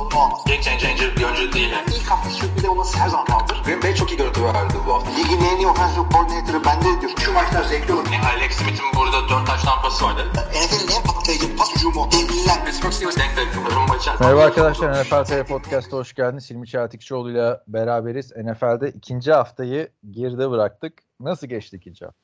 [0.00, 0.44] sorunu olmaz.
[0.46, 1.70] Game changer bir oyuncu değil.
[1.70, 1.88] Yani.
[1.96, 3.62] İlk hafta sürpriz olması her zaman kaldır.
[3.64, 5.10] Green Bay çok iyi görüntü verdi bu hafta.
[5.10, 7.12] Ligin en iyi offensive coordinator'ı bende diyor.
[7.24, 8.06] Şu maçlar zevkli olur.
[8.12, 10.22] Yani Alex Smith'in burada 4 taş tampası vardı.
[10.34, 12.08] NFL'in en patlayıcı pas hücumu.
[12.12, 12.64] Devliler.
[12.64, 13.50] Pittsburgh Steelers denk denk.
[14.20, 16.50] Merhaba arkadaşlar NFL TV Podcast'a hoş geldiniz.
[16.50, 18.32] Hilmi Çeltikçioğlu ile beraberiz.
[18.36, 21.02] NFL'de ikinci haftayı geride bıraktık.
[21.20, 22.20] Nasıl geçti ikinci hafta?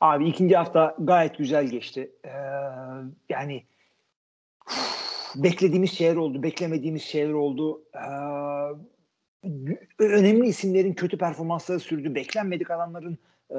[0.00, 2.10] Abi ikinci hafta gayet güzel geçti.
[2.24, 2.30] Ee,
[3.28, 3.64] yani
[5.36, 7.82] beklediğimiz şeyler oldu, beklemediğimiz şeyler oldu.
[7.94, 7.98] Ee,
[9.98, 12.14] önemli isimlerin kötü performansları sürdü.
[12.14, 13.18] Beklenmedik adamların
[13.50, 13.58] e,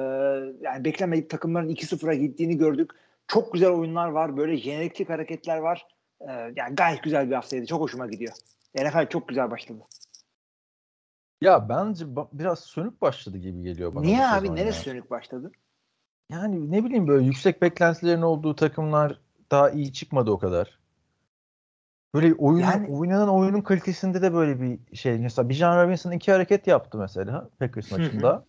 [0.60, 2.90] yani beklenmedik takımların 2-0'a gittiğini gördük.
[3.28, 4.36] Çok güzel oyunlar var.
[4.36, 5.86] Böyle jeneriklik hareketler var.
[6.20, 7.66] Ee, yani gayet güzel bir haftaydı.
[7.66, 8.32] Çok hoşuma gidiyor.
[8.74, 9.82] NFL çok güzel başladı.
[11.40, 14.04] Ya bence ba- biraz sönük başladı gibi geliyor bana.
[14.04, 14.54] Niye abi?
[14.54, 14.94] Neresi ya.
[14.94, 15.52] sönük başladı?
[16.30, 20.78] Yani ne bileyim böyle yüksek beklentilerin olduğu takımlar daha iyi çıkmadı o kadar.
[22.16, 25.18] Böyle oyun, Yani- oynanan oyunun kalitesinde de böyle bir şey.
[25.18, 28.44] Mesela Bijan Robinson iki hareket yaptı mesela Packers maçında.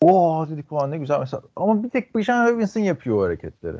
[0.00, 1.42] Oo dedik ulan ne güzel mesela.
[1.56, 3.78] Ama bir tek Bijan Robinson yapıyor o hareketleri.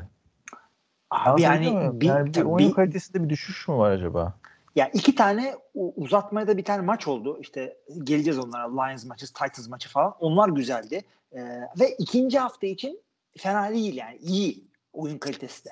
[1.11, 2.01] Abi yani muyum?
[2.01, 4.33] bir, yani bir oyun bir- kalitesinde bir düşüş mü var acaba?
[4.75, 7.37] Ya iki tane uzatmaya da bir tane maç oldu.
[7.41, 8.67] İşte geleceğiz onlara.
[8.71, 10.15] Lions maçı, Titans maçı falan.
[10.19, 11.01] Onlar güzeldi.
[11.31, 11.39] Ee,
[11.79, 12.99] ve ikinci hafta için
[13.37, 14.17] fena değil yani.
[14.17, 14.63] iyi
[14.93, 15.69] oyun kalitesi de.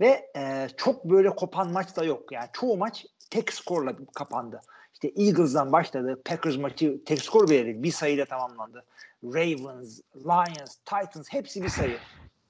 [0.00, 2.32] Ve e, çok böyle kopan maç da yok.
[2.32, 4.60] Yani çoğu maç tek skorla kapandı.
[4.94, 6.22] İşte Eagles'dan başladı.
[6.24, 8.84] Packers maçı tek skor vererek bir sayıyla tamamlandı.
[9.24, 11.98] Ravens, Lions, Titans hepsi bir sayı.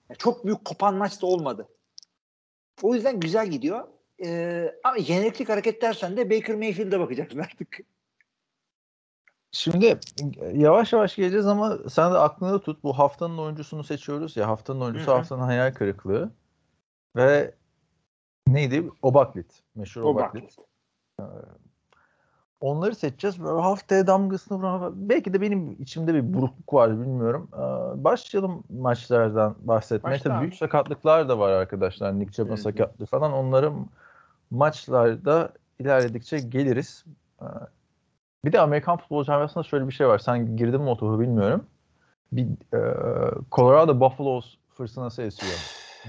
[0.08, 1.68] Yani çok büyük kopan maç da olmadı.
[2.82, 3.88] O yüzden güzel gidiyor.
[4.24, 7.78] Ee, ama jeneriklik hareket dersen de Baker Mayfield'e bakacaksın artık.
[9.52, 10.00] Şimdi
[10.54, 12.82] yavaş yavaş geleceğiz ama sen de aklında tut.
[12.82, 14.48] Bu haftanın oyuncusunu seçiyoruz ya.
[14.48, 15.16] Haftanın oyuncusu Hı hı.
[15.16, 16.32] haftanın hayal kırıklığı.
[17.16, 17.54] Ve
[18.46, 18.90] neydi?
[19.02, 19.62] Obaklit.
[19.74, 20.56] Meşhur Obaklit.
[22.60, 23.42] Onları seçeceğiz.
[23.44, 27.48] Böyle haftaya damgasını vuran belki de benim içimde bir burukluk var bilmiyorum.
[27.54, 30.14] Ee, Başlayalım maçlardan bahsetmeye.
[30.14, 30.40] Başla Tabii abi.
[30.40, 32.18] büyük sakatlıklar da var arkadaşlar.
[32.18, 32.60] Nick Chubb'ın hı.
[32.60, 33.32] sakatlığı falan.
[33.32, 33.86] Onların
[34.50, 37.04] maçlarda ilerledikçe geliriz.
[37.42, 37.44] Ee,
[38.44, 40.18] Bir de Amerikan futbol camiasında şöyle bir şey var.
[40.18, 41.66] Sen girdin mi o topu bilmiyorum.
[42.32, 42.80] Bir e,
[43.52, 45.58] Colorado Buffaloes fırtınası esiyor.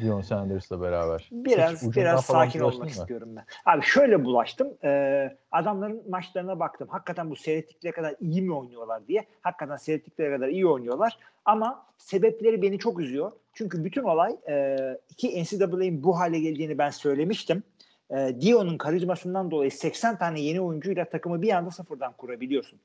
[0.02, 1.30] Dion Sanders'la beraber.
[1.32, 2.90] Biraz Hiç biraz sakin olmak mı?
[2.90, 3.46] istiyorum ben.
[3.66, 4.68] Abi şöyle bulaştım.
[4.84, 6.88] Ee, adamların maçlarına baktım.
[6.92, 9.26] Hakikaten bu seyrettikleri kadar iyi mi oynuyorlar diye.
[9.42, 11.18] Hakikaten seyrettikleri kadar iyi oynuyorlar.
[11.46, 13.32] Ama sebepleri beni çok üzüyor.
[13.54, 14.78] Çünkü bütün olay e,
[15.18, 17.64] ki NCAA'nin bu hale geleceğini ben söylemiştim.
[18.12, 22.80] E, Dion'un karizmasından dolayı 80 tane yeni oyuncuyla takımı bir anda sıfırdan kurabiliyorsun.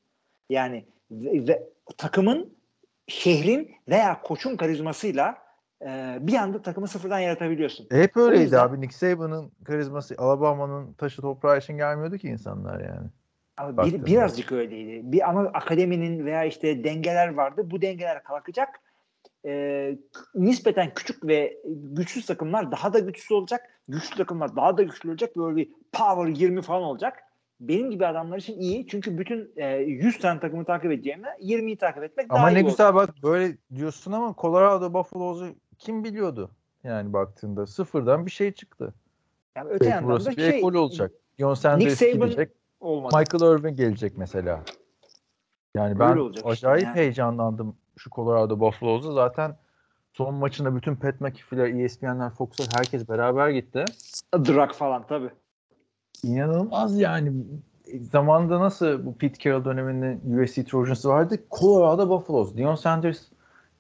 [0.51, 2.59] Yani ve, ve takımın,
[3.07, 5.48] şehrin veya koçun karizmasıyla
[5.87, 7.87] e, bir anda takımı sıfırdan yaratabiliyorsun.
[7.91, 8.81] Hep öyleydi yüzden- abi.
[8.81, 13.09] Nick Saban'ın karizması Alabama'nın taşı toprağı için gelmiyordu ki insanlar yani.
[13.57, 15.13] Ama bir, birazcık öyleydi.
[15.13, 17.63] Bir ama akademinin veya işte dengeler vardı.
[17.71, 18.69] Bu dengeler kalkacak.
[19.47, 19.99] Ee,
[20.35, 23.61] nispeten küçük ve güçsüz takımlar daha da güçsüz olacak.
[23.89, 25.37] Güçlü takımlar daha da güçlü olacak.
[25.37, 27.23] Böyle bir power 20 falan olacak.
[27.61, 28.87] Benim gibi adamlar için iyi.
[28.87, 32.59] Çünkü bütün e, 100 tane takımı takip edeceğime 20'yi takip etmek daha Ama iyi ne
[32.59, 32.71] olacak.
[32.71, 36.51] güzel bak böyle diyorsun ama Colorado Buffalo'su kim biliyordu?
[36.85, 38.95] Yani baktığında sıfırdan bir şey çıktı.
[39.57, 41.13] Yani öte yandan burası da bir şey ekol olacak.
[41.39, 42.51] Dion Sanders gidecek.
[42.81, 43.17] olmadı.
[43.17, 44.65] Michael Irvin gelecek mesela.
[45.75, 46.97] Yani ben olacak işte acayip yani.
[46.97, 49.13] heyecanlandım şu Colorado Buffalo's'a.
[49.13, 49.57] Zaten
[50.13, 53.85] son maçında bütün Pat McAfee'ler, ESPN'ler, Fox'lar herkes beraber gitti.
[54.35, 55.31] Drag falan tabii.
[56.23, 57.33] İnanılmaz yani.
[58.13, 61.39] Zamanında nasıl bu Pete Carroll döneminde USC Trojans'ı vardı?
[61.51, 62.57] Colorado Buffaloes.
[62.57, 63.23] Deion Sanders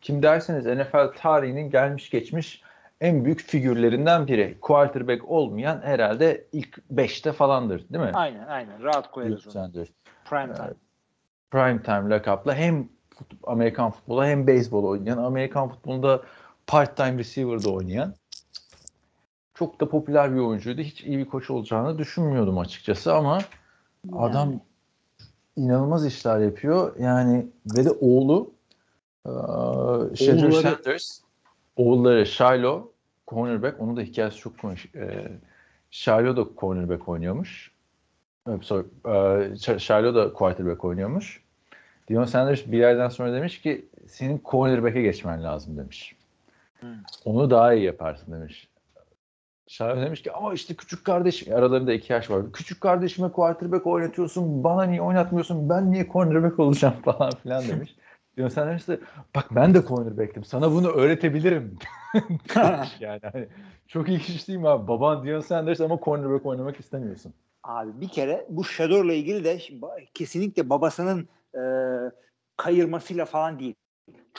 [0.01, 2.63] kim derseniz NFL tarihinin gelmiş geçmiş
[3.01, 4.59] en büyük figürlerinden biri.
[4.61, 8.11] Quarterback olmayan herhalde ilk 5'te falandır değil mi?
[8.15, 8.83] Aynen aynen.
[8.83, 9.73] Rahat koyarız onu.
[10.25, 10.75] Prime time.
[11.50, 12.89] Prime time lakapla hem
[13.45, 16.23] Amerikan futbolu hem beyzbol oynayan, Amerikan futbolunda
[16.67, 18.15] part-time receiver'da oynayan
[19.55, 20.81] çok da popüler bir oyuncuydu.
[20.81, 23.39] Hiç iyi bir koç olacağını düşünmüyordum açıkçası ama
[24.12, 24.61] adam
[25.56, 26.97] inanılmaz işler yapıyor.
[26.99, 27.47] Yani
[27.77, 28.57] ve de oğlu
[29.29, 31.21] eee Shedeur Oğulları- Sanders
[31.77, 32.83] oğulları Shiloh
[33.29, 33.81] cornerback.
[33.81, 34.87] Onun da hikayesi çok konuş.
[34.95, 35.29] Eee
[35.91, 37.71] Shiloh da cornerback oynuyormuş.
[38.49, 38.87] Evet, sorry.
[39.05, 41.43] Sh- Shiloh da quarterback oynuyormuş.
[42.09, 46.15] Deion Sanders bir yerden sonra demiş ki senin cornerback'e geçmen lazım demiş.
[46.81, 46.89] Hmm.
[47.25, 48.69] Onu daha iyi yaparsın demiş.
[49.67, 52.53] Shiloh demiş ki ama işte küçük kardeşim aralarında iki yaş var.
[52.53, 57.95] Küçük kardeşime quarterback oynatıyorsun bana niye oynatmıyorsun ben niye cornerback olacağım falan filan demiş.
[58.38, 59.00] Dion Sanders de
[59.35, 60.44] bak ben de cornerback'tim.
[60.44, 61.79] Sana bunu öğretebilirim.
[63.00, 63.49] yani hani,
[63.88, 64.88] çok ilginç değil mi abi?
[64.88, 67.35] Baban Dion Sanders ama cornerback oynamak istemiyorsun.
[67.62, 69.58] Abi bir kere bu Shador'la ilgili de
[70.14, 71.62] kesinlikle babasının e,
[72.56, 73.75] kayırmasıyla falan değil.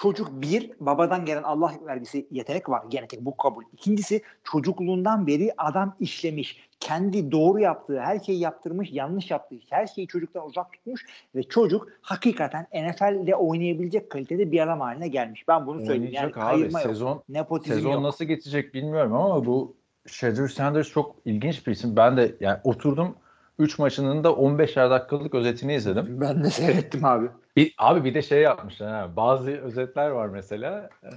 [0.01, 2.84] Çocuk bir, babadan gelen Allah vergisi yetenek var.
[2.90, 3.63] Genetik bu kabul.
[3.74, 6.69] İkincisi çocukluğundan beri adam işlemiş.
[6.80, 11.06] Kendi doğru yaptığı her şeyi yaptırmış, yanlış yaptığı her şeyi çocuktan uzak tutmuş
[11.36, 15.48] ve çocuk hakikaten NFL'de oynayabilecek kalitede bir adam haline gelmiş.
[15.48, 16.13] Ben bunu söyleyeyim.
[16.13, 16.31] Yani abi.
[16.31, 16.90] kayırma yok.
[16.90, 18.02] Sezon Nepotizm sezon yok.
[18.02, 19.75] nasıl geçecek bilmiyorum ama bu
[20.07, 21.95] Shadur Sanders çok ilginç bir isim.
[21.95, 23.16] Ben de yani oturdum
[23.60, 26.22] 3 maçının da 15'er dakikalık özetini izledim.
[26.22, 27.28] Ben de seyrettim abi.
[27.56, 28.92] Bir, abi bir de şey yapmışlar.
[28.92, 30.90] Ha, bazı özetler var mesela.
[31.04, 31.10] E,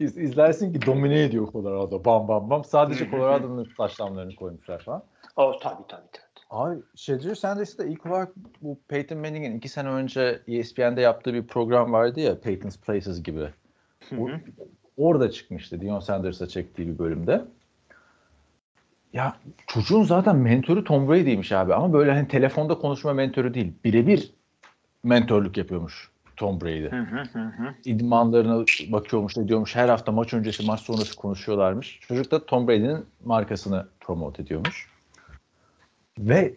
[0.00, 2.04] iz- izlersin ki domine ediyor Colorado.
[2.04, 2.64] Bam bam bam.
[2.64, 5.02] Sadece Colorado'nun taşlamlarını koymuşlar falan.
[5.36, 6.26] O tabii tabii tabii.
[6.50, 11.46] Abi Shadur Sanders de ilk olarak bu Peyton Manning'in iki sene önce ESPN'de yaptığı bir
[11.46, 13.48] program vardı ya Peyton's Places gibi.
[14.18, 14.28] O-
[14.96, 17.44] orada çıkmıştı Dion Sanders'a çektiği bir bölümde.
[19.16, 19.36] Ya
[19.66, 23.72] çocuğun zaten mentoru Tom Brady'ymiş abi ama böyle hani telefonda konuşma mentoru değil.
[23.84, 24.34] Birebir
[25.04, 26.86] mentorluk yapıyormuş Tom Brady.
[27.84, 29.76] İdmanlarına bakıyormuş, ne diyormuş.
[29.76, 32.00] Her hafta maç öncesi, maç sonrası konuşuyorlarmış.
[32.08, 34.88] Çocuk da Tom Brady'nin markasını promote ediyormuş.
[36.18, 36.54] Ve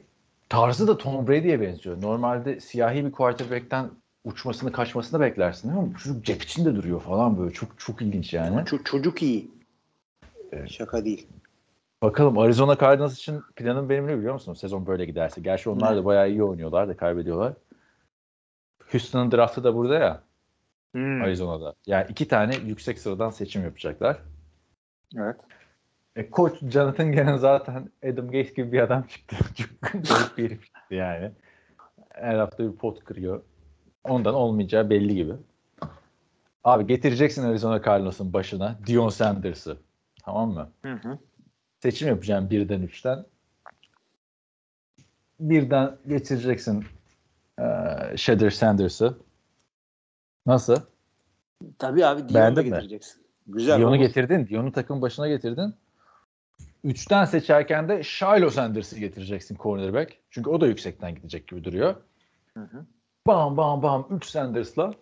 [0.50, 2.02] tarzı da Tom Brady'ye benziyor.
[2.02, 3.90] Normalde siyahi bir quarterback'ten
[4.24, 7.54] uçmasını, kaçmasını beklersin ama bu çocuk cep içinde duruyor falan böyle.
[7.54, 8.56] Çok çok ilginç yani.
[8.56, 9.52] Ço- çocuk iyi.
[10.68, 11.28] Şaka değil.
[12.04, 14.54] Bakalım Arizona Cardinals için planım benim ne biliyor musun?
[14.54, 15.42] Sezon böyle giderse.
[15.42, 17.54] Gerçi onlar da bayağı iyi oynuyorlar da kaybediyorlar.
[18.92, 20.24] Houston'ın draftı da burada ya
[20.94, 21.22] Hmm.
[21.22, 21.76] Arizona'da.
[21.86, 24.18] Yani iki tane yüksek sıradan seçim yapacaklar.
[25.18, 25.36] Evet.
[26.16, 29.36] E, koç Jonathan Gannon zaten Adam Gates gibi bir adam çıktı.
[30.04, 31.32] Çok bir herif çıktı yani.
[32.10, 33.44] Her hafta bir pot kırıyor.
[34.04, 35.34] Ondan olmayacağı belli gibi.
[36.64, 39.78] Abi getireceksin Arizona Cardinals'ın başına Dion Sanders'ı.
[40.24, 40.70] Tamam mı?
[40.82, 41.18] Hı hı.
[41.80, 43.26] Seçim yapacağım birden üçten.
[45.40, 46.86] Birden getireceksin
[47.60, 47.64] e,
[48.18, 49.18] Shadur Sanders'ı.
[50.46, 50.76] Nasıl?
[51.80, 52.70] Tabii abi Dion'u Beğendin mi?
[52.70, 53.22] getireceksin.
[53.48, 53.80] Güzel.
[53.80, 54.48] Dion'u getirdin.
[54.48, 55.74] Dion'u takım başına getirdin.
[56.84, 60.18] Üçten seçerken de Shiloh Sanders'ı getireceksin cornerback.
[60.30, 61.96] Çünkü o da yüksekten gidecek gibi duruyor.
[62.54, 62.86] Hı hı.
[63.28, 64.94] Bam bam bam 3 Sanders'la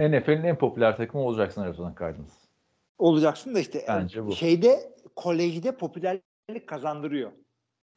[0.00, 2.34] NFL'in en popüler takımı olacaksın Arizona Cardinals.
[2.98, 4.32] Olacaksın da işte Bence bu.
[4.32, 7.32] şeyde kolejde popülerlik kazandırıyor.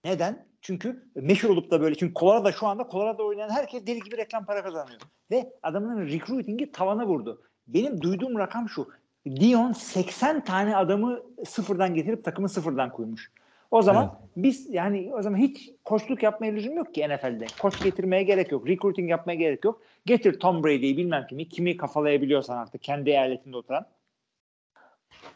[0.04, 0.48] Neden?
[0.62, 4.46] Çünkü meşhur olup da böyle çünkü Colorado şu anda Colorado oynayan herkes deli gibi reklam
[4.46, 5.02] para kazanıyor.
[5.32, 7.42] Ve adamın recruiting'i tavana vurdu.
[7.68, 8.90] Benim duyduğum rakam şu.
[9.36, 13.32] Dion 80 tane adamı sıfırdan getirip takımı sıfırdan kurmuş.
[13.72, 17.46] O zaman biz yani o zaman hiç koçluk yapmaya lüzum yok ki NFL'de.
[17.60, 18.68] Koç getirmeye gerek yok.
[18.68, 19.82] Recruiting yapmaya gerek yok.
[20.06, 21.50] Getir Tom Brady'yi bilmem kimi.
[21.50, 23.86] Kimi kafalayabiliyorsan artık kendi eyaletinde oturan.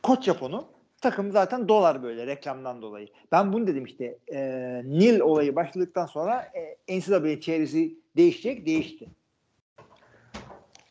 [0.03, 0.67] Koç yap onu.
[1.01, 3.07] Takım zaten dolar böyle reklamdan dolayı.
[3.31, 4.17] Ben bunu dedim işte.
[4.33, 4.39] E,
[4.85, 6.51] Nil olayı başladıktan sonra
[6.87, 8.65] e, NCAA çevresi değişecek.
[8.65, 9.09] Değişti.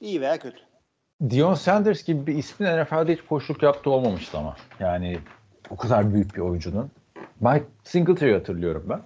[0.00, 0.58] İyi veya kötü.
[1.30, 4.56] Dion Sanders gibi bir ismin NFL'de hiç koşuluk yaptığı olmamıştı ama.
[4.80, 5.18] Yani
[5.70, 6.90] o kadar büyük bir oyuncunun.
[7.40, 9.00] Mike Singletary hatırlıyorum ben.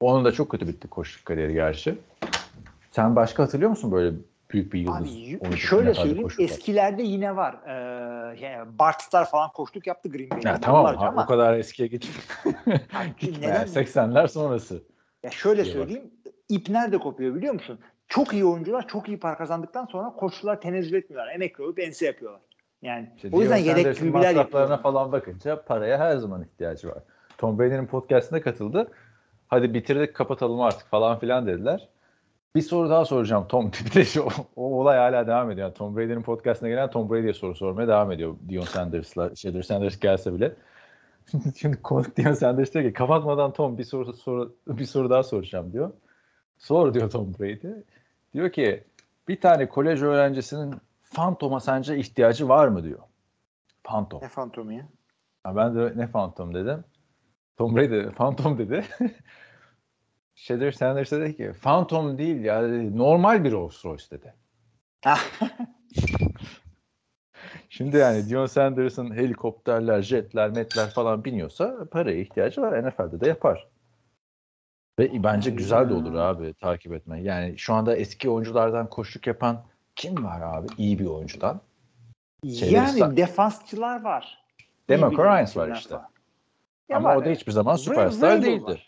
[0.00, 1.94] Onun da çok kötü bitti koşuluk kariyeri gerçi.
[2.90, 4.16] Sen başka hatırlıyor musun böyle
[4.50, 5.48] büyük bir yıldız?
[5.48, 7.54] Abi şöyle söyleyeyim eskilerde yine var.
[7.66, 10.48] Ee, yani Bart Starr falan koştuk yaptı Green Bay'de.
[10.48, 12.08] Ya tamam ha, ama o kadar eskiye git.
[13.18, 14.82] Gitme neden- yani 80'ler sonrası.
[15.22, 15.68] ya şöyle bak.
[15.68, 16.10] söyleyeyim
[16.48, 17.78] ip nerede kopuyor biliyor musun?
[18.08, 21.34] Çok iyi oyuncular çok iyi para kazandıktan sonra koçlular tenezzül etmiyorlar.
[21.34, 22.40] Emekli olup ense yapıyorlar.
[22.82, 24.82] Yani İşte o yüzden yedek masraflarına yapıyorlar.
[24.82, 26.98] falan bakınca paraya her zaman ihtiyacı var.
[27.38, 28.90] Tom Brady'nin podcastine katıldı.
[29.48, 31.88] Hadi bitirdik kapatalım artık falan filan dediler.
[32.56, 33.70] Bir soru daha soracağım Tom.
[33.96, 35.66] Bir şu, o olay hala devam ediyor.
[35.66, 38.36] Yani Tom Brady'nin podcastine gelen Tom Brady'ye soru sormaya devam ediyor.
[38.48, 40.54] Dion Sanders'la, Shadur Sanders gelse bile.
[41.56, 45.72] Şimdi konuk Dion Sanders diyor ki kapatmadan Tom bir soru, soru bir soru daha soracağım
[45.72, 45.92] diyor.
[46.58, 47.68] Sor diyor Tom Brady.
[48.34, 48.84] Diyor ki
[49.28, 52.98] bir tane kolej öğrencisinin fantoma sence ihtiyacı var mı diyor.
[53.82, 54.22] Fantom.
[54.22, 54.88] Ne fantomu ya?
[55.44, 56.84] Ha, ben de ne Phantom dedim.
[57.56, 58.84] Tom Brady Phantom dedi.
[60.38, 64.34] Shadur Sanders dedi ki Phantom değil ya dedi, normal bir Rolls Royce dedi.
[67.68, 72.88] Şimdi yani Dion Sanders'ın helikopterler, jetler, metler falan biniyorsa paraya ihtiyacı var.
[72.88, 73.68] NFL'de de yapar.
[74.98, 77.22] Ve bence güzel de olur abi takip etme.
[77.22, 79.64] Yani şu anda eski oyunculardan koşuk yapan
[79.96, 80.66] kim var abi?
[80.78, 81.60] İyi bir oyuncudan.
[82.44, 84.44] Şeyleri yani sa- defansçılar var.
[84.88, 85.94] Demarco İyi Ryans var işte.
[85.94, 86.04] var.
[86.88, 88.64] Ya Ama var o da hiçbir zaman süperstar Vrabel değildi.
[88.64, 88.87] var.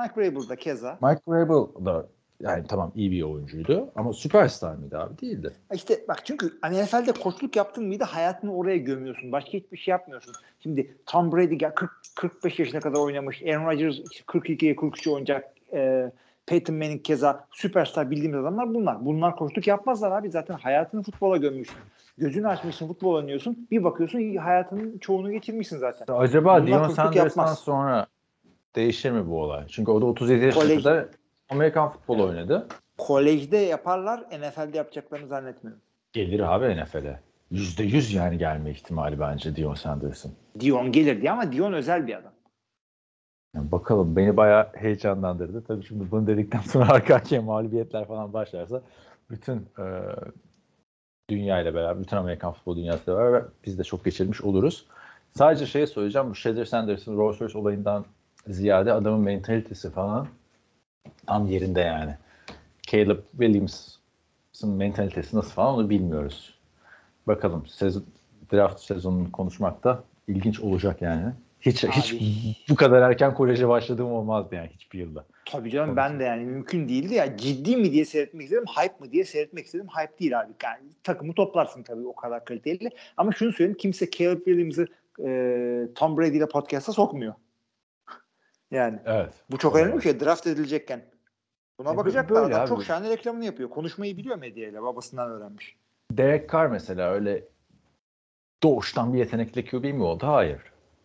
[0.00, 0.98] Mike Vrabel da keza.
[1.02, 2.06] Mike Vrabel da
[2.40, 5.18] Yani tamam iyi bir oyuncuydu ama süperstar mıydı abi?
[5.18, 5.52] Değildi.
[5.74, 9.32] İşte bak çünkü hani NFL'de koçluk yaptın mıydı hayatını oraya gömüyorsun.
[9.32, 10.34] Başka hiçbir şey yapmıyorsun.
[10.60, 13.42] Şimdi Tom Brady gel 40 45 yaşına kadar oynamış.
[13.42, 15.54] Aaron Rodgers 42'ye 43 oynayacak.
[15.72, 16.10] E,
[16.46, 19.04] Peyton Manning keza süperstar bildiğimiz adamlar bunlar.
[19.04, 20.30] Bunlar koçluk yapmazlar abi.
[20.30, 21.78] Zaten hayatını futbola gömmüşsün.
[22.18, 23.68] Gözünü açmışsın futbol oynuyorsun.
[23.70, 26.14] Bir bakıyorsun hayatının çoğunu geçirmişsin zaten.
[26.14, 28.06] Acaba Dion Sanders'tan sonra
[28.76, 29.64] değişir mi bu olay?
[29.68, 31.06] Çünkü o da 37 yaşına Kolej- kadar
[31.48, 32.68] Amerikan futbolu oynadı.
[32.98, 34.20] Kolejde yaparlar.
[34.20, 35.82] NFL'de yapacaklarını zannetmiyorum.
[36.12, 37.20] Gelir abi NFL'e.
[37.52, 40.32] %100 yani gelme ihtimali bence Dion Sanders'ın.
[40.60, 42.32] Dion gelir diye ama Dion özel bir adam.
[43.54, 45.64] Yani bakalım beni bayağı heyecanlandırdı.
[45.64, 48.82] Tabii şimdi bunu dedikten sonra arka arkaya mağlubiyetler falan başlarsa
[49.30, 49.84] bütün e,
[51.30, 54.86] dünya ile beraber, bütün Amerikan futbol dünyası ile beraber biz de çok geçirmiş oluruz.
[55.38, 56.30] Sadece şey söyleyeceğim.
[56.30, 58.04] Bu Shader Sanders'ın Rolls Royce olayından
[58.52, 60.28] ziyade adamın mentalitesi falan
[61.26, 62.14] tam yerinde yani.
[62.82, 66.54] Caleb Williams'ın mentalitesi nasıl falan onu bilmiyoruz.
[67.26, 68.04] Bakalım sezon,
[68.52, 71.32] draft sezonunu konuşmak da ilginç olacak yani.
[71.60, 71.92] Hiç Abi.
[71.92, 72.14] hiç
[72.68, 75.24] bu kadar erken koleje başladığım olmazdı yani hiçbir yılda.
[75.44, 77.36] Tabii canım ben de yani mümkün değildi ya.
[77.36, 79.86] Ciddi mi diye seyretmek istedim, hype mı diye seyretmek istedim.
[79.98, 80.52] Hype değil abi.
[80.64, 82.90] Yani takımı toplarsın tabii o kadar kaliteli.
[83.16, 84.86] Ama şunu söyleyeyim kimse Caleb Williams'ı
[85.24, 87.34] e, Tom Brady ile podcast'a sokmuyor.
[88.70, 89.32] Yani Evet.
[89.50, 90.20] bu çok önemli bir şey.
[90.20, 91.02] Draft edilecekken.
[91.78, 92.42] Buna E, bakacaklar.
[92.42, 92.68] Adam abi.
[92.68, 93.70] çok şahane reklamını yapıyor.
[93.70, 94.82] Konuşmayı biliyor medyayla.
[94.82, 95.76] Babasından öğrenmiş.
[96.12, 97.44] Derek Carr mesela öyle
[98.62, 100.26] doğuştan bir yetenekli QB mi oldu?
[100.26, 100.60] Hayır.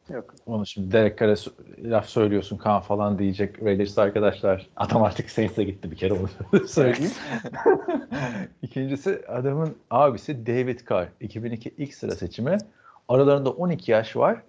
[0.10, 0.36] Yok.
[0.46, 1.52] Onu şimdi Derek Carr'a s-
[1.84, 4.68] laf söylüyorsun kan falan diyecek Raiders arkadaşlar.
[4.76, 7.12] Adam artık Saints'e gitti bir kere onu söyleyeyim.
[8.62, 11.08] İkincisi adamın abisi David Carr.
[11.22, 12.58] 2002 ilk sıra seçimi.
[13.08, 14.42] Aralarında 12 yaş var.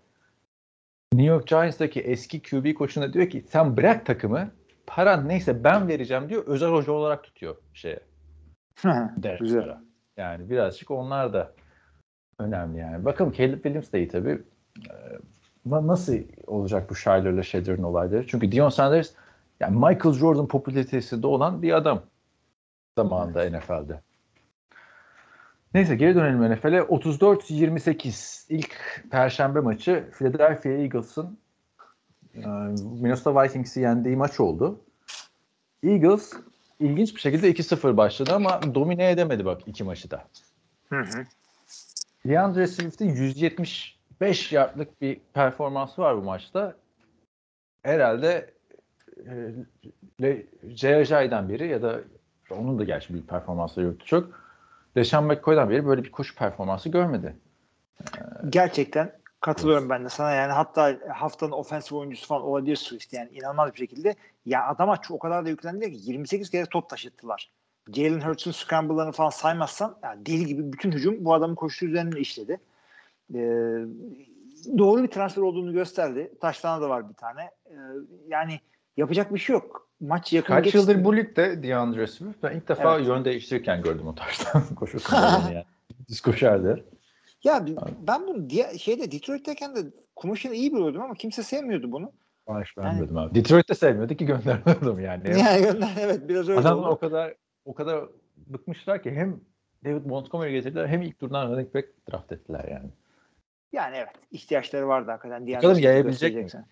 [1.13, 4.51] New York Giants'taki eski QB koçuna diyor ki sen bırak takımı
[4.87, 6.45] paran neyse ben vereceğim diyor.
[6.47, 8.01] Özel hoca olarak tutuyor şeye.
[9.41, 9.77] Güzel.
[10.17, 11.53] Yani birazcık onlar da
[12.39, 13.05] önemli yani.
[13.05, 14.43] Bakalım Caleb Williams da iyi tabii.
[14.91, 14.93] Ee,
[15.67, 18.27] na- nasıl olacak bu Shiler'la Shader'ın olayları?
[18.27, 19.13] Çünkü Dion Sanders
[19.61, 22.03] yani Michael Jordan popülaritesinde olan bir adam
[22.99, 24.01] zamanında NFL'de.
[25.77, 26.79] Neyse geri dönelim NFL'e.
[26.79, 28.77] 34-28 ilk
[29.11, 31.39] perşembe maçı Philadelphia Eagles'ın
[32.35, 32.47] e,
[33.01, 34.81] Minnesota Vikings'i yendiği maç oldu.
[35.83, 36.33] Eagles
[36.81, 40.25] ilginç bir şekilde 2-0 başladı ama domine edemedi bak iki maçı da.
[40.89, 41.25] Hı hı.
[42.27, 46.75] DeAndre Swift'in 175 yardlık bir performansı var bu maçta.
[47.83, 48.51] Herhalde
[50.23, 52.01] e, J.J.'den biri ya da
[52.51, 54.46] onun da gerçi bir performansı yoktu çok.
[54.97, 57.37] Deshaun McCoy'dan beri böyle bir koşu performansı görmedi.
[58.49, 63.73] Gerçekten katılıyorum ben de sana yani hatta haftanın ofensif oyuncusu falan olabilir Swift yani inanılmaz
[63.73, 64.15] bir şekilde
[64.47, 67.51] ya adama o kadar da yüklendiler ki 28 kere top taşıttılar.
[67.93, 72.61] Jalen Hurts'un scramble'larını falan saymazsan yani deli gibi bütün hücum bu adamın koşusu üzerine işledi.
[73.35, 73.39] Ee,
[74.79, 76.33] doğru bir transfer olduğunu gösterdi.
[76.41, 77.51] Taşlana da var bir tane.
[77.67, 77.75] Ee,
[78.29, 78.61] yani
[78.97, 79.86] yapacak bir şey yok.
[80.01, 80.79] Maç yakın Kaç geçti.
[80.79, 82.43] yıldır bu ligde DeAndre Swift?
[82.43, 83.07] Ben ilk defa Evet.
[83.09, 85.21] yön değiştirirken gördüm o tarzdan koşusunda
[85.55, 85.65] yani.
[86.09, 86.85] Düz koşardı.
[87.45, 87.67] Ya
[88.07, 89.81] ben bunu diye, şeyde Detroit'teyken de
[90.17, 92.13] kumaşını iyi biliyordum ama kimse sevmiyordu bunu.
[92.65, 93.35] Hiç beğenmedim abi.
[93.35, 95.23] Detroit'te sevmiyordu ki göndermedim yani.
[95.39, 96.95] Yani gönder evet biraz öyle Adamlar oldu.
[96.95, 97.35] o kadar
[97.65, 98.05] o kadar
[98.37, 99.41] bıkmışlar ki hem
[99.85, 102.89] David Montgomery getirdiler hem ilk turdan running back draft ettiler yani.
[103.73, 105.47] Yani evet ihtiyaçları vardı hakikaten.
[105.55, 106.65] Bakalım yayabilecek mi?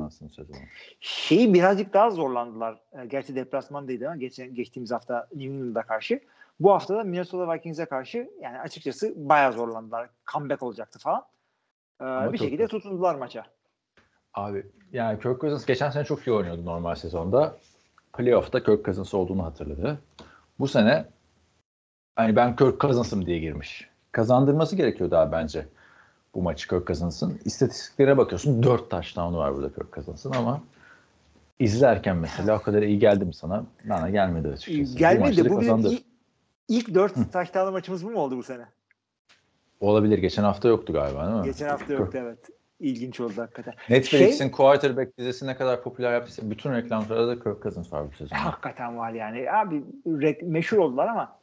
[0.00, 0.56] Aslında sezonu.
[1.00, 2.78] Şeyi birazcık daha zorlandılar.
[2.92, 6.20] E, Gerçi deplasmandaydı ama geçen, geçtiğimiz hafta New England'a karşı.
[6.60, 10.10] Bu hafta da Minnesota Vikings'e karşı yani açıkçası bayağı zorlandılar.
[10.32, 11.24] Comeback olacaktı falan.
[12.00, 12.76] Ee, Ama bir şekilde kötü.
[12.76, 13.44] tutundular maça.
[14.34, 17.56] Abi yani Kirk Cousins geçen sene çok iyi oynuyordu normal sezonda.
[18.12, 19.98] Playoff'ta Kirk Cousins olduğunu hatırladı.
[20.58, 21.04] Bu sene
[22.16, 23.90] hani ben Kirk Cousins'ım diye girmiş.
[24.12, 25.66] Kazandırması gerekiyordu abi bence
[26.36, 27.40] bu maçı Kirk Cousins'ın.
[27.44, 30.60] İstatistiklere bakıyorsun 4 touchdown'u var burada Kirk Cousins'ın ama
[31.58, 33.66] izlerken mesela o kadar iyi geldi mi sana?
[33.84, 34.94] Bana gelmedi açıkçası.
[34.94, 35.44] Bu Gelmedi.
[35.44, 35.88] da Bu kazandı.
[35.92, 36.02] ilk,
[36.68, 38.66] ilk dört taştanlı maçımız bu mu oldu bu sene?
[39.80, 40.18] Olabilir.
[40.18, 41.44] Geçen hafta yoktu galiba değil mi?
[41.44, 42.38] Geçen hafta yoktu evet.
[42.80, 43.74] İlginç oldu hakikaten.
[43.90, 48.16] Netflix'in Şey- quarterback dizisi ne kadar popüler yaptıysa bütün reklamlarda da Kirk Cousins var bu
[48.16, 48.36] sezon.
[48.36, 49.50] Hakikaten var yani.
[49.52, 51.38] Abi re- meşhur oldular ama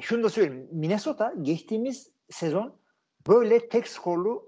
[0.00, 0.66] şunu da söyleyeyim.
[0.72, 2.72] Minnesota geçtiğimiz sezon
[3.28, 4.46] böyle tek skorlu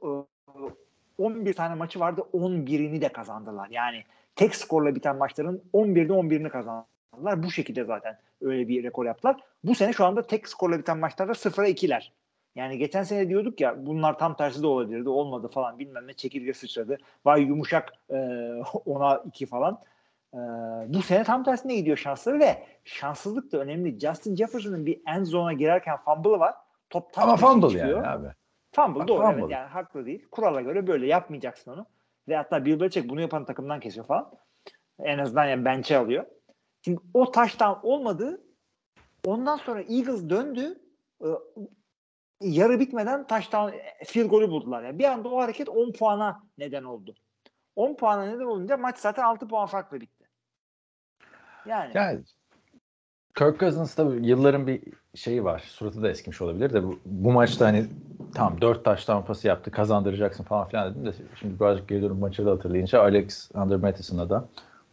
[1.19, 2.23] e, 11 tane maçı vardı.
[2.35, 3.69] 11'ini de kazandılar.
[3.71, 4.05] Yani
[4.37, 7.43] tek skorla biten maçların 11'de 11'ini kazandılar.
[7.43, 9.41] Bu şekilde zaten öyle bir rekor yaptılar.
[9.65, 12.11] Bu sene şu anda tek skorla biten maçlarda 0'a 2'ler.
[12.55, 15.09] Yani geçen sene diyorduk ya bunlar tam tersi de olabilirdi.
[15.09, 16.99] Olmadı falan bilmem ne çekirge sıçradı.
[17.25, 18.17] Vay yumuşak e,
[18.87, 19.81] ona 2 falan.
[20.35, 20.39] Ee,
[20.89, 24.01] bu sene tam tersine gidiyor şansları ve şanssızlık da önemli.
[24.01, 26.55] Justin Jefferson'ın bir end zone'a girerken fumble'ı var.
[26.91, 28.05] Top tam Ama fumble çıkıyor.
[28.05, 28.27] yani abi.
[28.75, 29.41] Fumble doğru Fumble.
[29.41, 30.27] evet yani haklı değil.
[30.31, 31.87] Kurala göre böyle yapmayacaksın onu.
[32.29, 34.33] Ve hatta Bill Belichick bunu yapan takımdan kesiyor falan.
[34.99, 36.27] En azından yani bench'e alıyor.
[36.83, 38.45] Şimdi o taştan olmadı.
[39.27, 40.81] Ondan sonra Eagles döndü.
[41.25, 41.27] Ee,
[42.41, 43.73] yarı bitmeden taştan
[44.05, 44.83] field golü buldular.
[44.83, 47.15] Yani bir anda o hareket 10 puana neden oldu.
[47.77, 50.25] 10 puana neden olunca maç zaten 6 puan farklı bitti.
[51.67, 52.23] Yani, Yani
[53.35, 54.81] Kirk Cousins tabii yılların bir
[55.15, 55.59] şeyi var.
[55.67, 57.87] Suratı da eskimiş olabilir de bu, bu maçta hani
[58.35, 62.47] tam dört taştan pası yaptı kazandıracaksın falan filan dedim de şimdi birazcık geri dönüp maçı
[62.47, 64.49] da hatırlayınca Alex Under Mattison'a da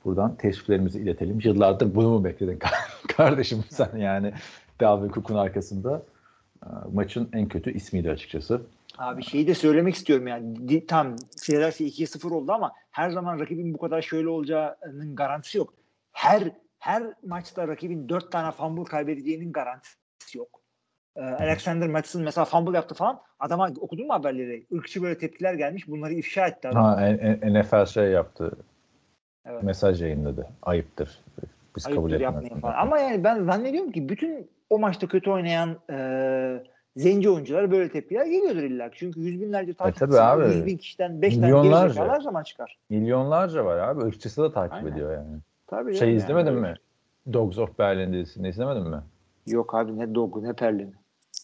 [0.05, 1.39] buradan teşviklerimizi iletelim.
[1.43, 2.60] Yıllardır bunu mu bekledin
[3.17, 4.33] kardeşim sen yani
[4.79, 6.03] Dalvin Cook'un arkasında
[6.65, 8.62] Ee, maçın en kötü ismiydi açıkçası.
[8.98, 10.86] Abi şeyi de söylemek istiyorum yani.
[10.86, 15.74] Tam Philadelphia 2-0 oldu ama her zaman rakibin bu kadar şöyle olacağının garantisi yok.
[16.12, 20.61] Her her maçta rakibin 4 tane fumble kaybedeceğinin garantisi yok.
[21.15, 23.21] Ee, Alexander Mattison mesela fumble yaptı falan.
[23.39, 24.65] Adama okudun mu haberleri?
[24.71, 25.88] Irkçı böyle tepkiler gelmiş.
[25.88, 26.83] Bunları ifşa etti adam.
[26.83, 27.09] Ha,
[27.43, 28.51] NFL şey yaptı.
[29.45, 29.63] Evet.
[29.63, 30.47] Mesaj yayınladı.
[30.61, 31.19] Ayıptır.
[31.75, 32.35] Biz kabul Ayıptır etmiyoruz.
[32.35, 32.73] yapmayın falan.
[32.73, 35.97] Ama yani ben zannediyorum ki bütün o maçta kötü oynayan e,
[36.95, 38.89] zenci oyuncular böyle tepkiler geliyordur illa.
[38.93, 40.47] Çünkü yüz binlerce takipçisi tabii var.
[40.47, 42.79] Yüz bin kişiden beş tane her zaman çıkar.
[42.89, 44.09] Milyonlarca var abi.
[44.09, 44.91] Irkçısı da takip Aynen.
[44.91, 45.39] ediyor yani.
[45.71, 46.61] Tabii Şey izlemedin yani.
[46.61, 46.73] mi?
[47.33, 49.01] Dogs of Berlin dizisini izlemedin mi?
[49.47, 50.93] Yok abi ne Dog'u ne Perlin'i.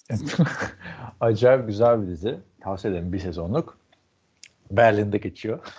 [1.19, 2.39] Acayip güzel bir dizi.
[2.61, 3.77] Tavsiye ederim bir sezonluk.
[4.71, 5.59] Berlin'de geçiyor.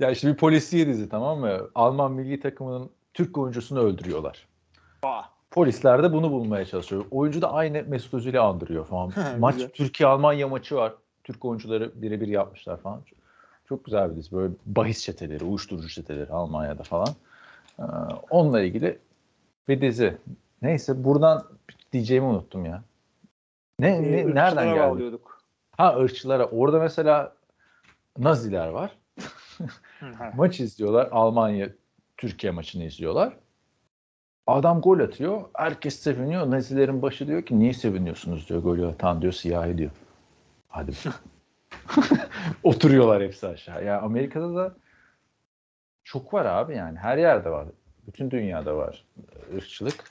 [0.00, 1.58] ya işte bir polisiye dizi tamam mı?
[1.74, 4.48] Alman milli takımının Türk oyuncusunu öldürüyorlar.
[5.50, 7.04] Polisler de bunu bulmaya çalışıyor.
[7.10, 9.12] Oyuncu da aynı Mesut Özil'i andırıyor falan.
[9.38, 9.56] Maç.
[9.74, 10.94] Türkiye-Almanya maçı var.
[11.24, 13.00] Türk oyuncuları birebir yapmışlar falan.
[13.70, 14.32] Çok, güzel bir dizi.
[14.32, 17.08] Böyle bahis çeteleri, uyuşturucu çeteleri Almanya'da falan.
[17.78, 17.82] Ee,
[18.30, 18.98] onunla ilgili
[19.68, 20.16] bir dizi.
[20.62, 21.44] Neyse buradan
[21.92, 22.82] diyeceğimi unuttum ya.
[23.78, 25.18] Ne, ne Ee, nereden geldi?
[25.76, 26.46] Ha ırkçılara.
[26.46, 27.32] Orada mesela
[28.18, 28.96] Naziler var.
[30.36, 31.08] Maç izliyorlar.
[31.12, 31.68] Almanya
[32.16, 33.36] Türkiye maçını izliyorlar.
[34.46, 35.42] Adam gol atıyor.
[35.54, 36.50] Herkes seviniyor.
[36.50, 38.62] Nazilerin başı diyor ki niye seviniyorsunuz diyor.
[38.62, 39.90] Golü atan diyor siyahi diyor.
[40.68, 40.92] Hadi.
[42.62, 43.84] Oturuyorlar hepsi aşağı.
[43.84, 44.74] Ya Amerika'da da
[46.04, 46.98] çok var abi yani.
[46.98, 47.66] Her yerde var.
[48.06, 49.04] Bütün dünyada var
[49.56, 50.04] ırkçılık.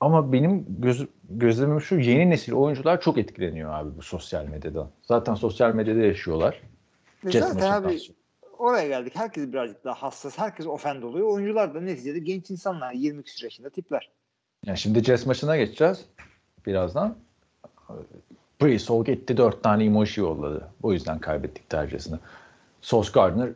[0.00, 4.90] Ama benim göz, gözlemim şu yeni nesil oyuncular çok etkileniyor abi bu sosyal medyadan.
[5.02, 6.62] Zaten sosyal medyada yaşıyorlar.
[7.26, 8.16] E Zaten abi sonra.
[8.58, 9.12] oraya geldik.
[9.16, 10.38] Herkes birazcık daha hassas.
[10.38, 11.28] Herkes ofend oluyor.
[11.28, 12.92] Oyuncular da neticede genç insanlar.
[12.92, 14.10] 20 küsur yaşında tipler.
[14.66, 16.04] Yani şimdi Jazz maçına geçeceğiz
[16.66, 17.16] birazdan.
[18.62, 20.68] Brees gitti dört tane emoji yolladı.
[20.82, 22.18] O yüzden kaybettik tercihini.
[22.80, 23.50] Sauce Gardner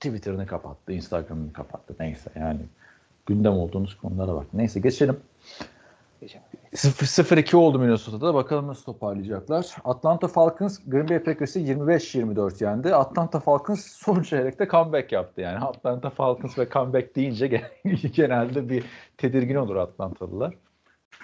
[0.00, 1.94] Twitter'ını kapattı, Instagram'ını kapattı.
[2.00, 2.60] Neyse yani
[3.26, 4.46] gündem olduğunuz konulara bak.
[4.52, 5.16] Neyse geçelim.
[6.20, 6.44] Geçelim.
[6.72, 8.34] 0-2 oldu Minnesota'da.
[8.34, 9.76] Bakalım nasıl toparlayacaklar.
[9.84, 12.94] Atlanta Falcons Green Bay Packers'ı 25-24 yendi.
[12.94, 15.40] Atlanta Falcons son çeyrekte comeback yaptı.
[15.40, 17.70] Yani Atlanta Falcons ve comeback deyince gen-
[18.14, 18.84] genelde bir
[19.16, 20.54] tedirgin olur Atlantalılar.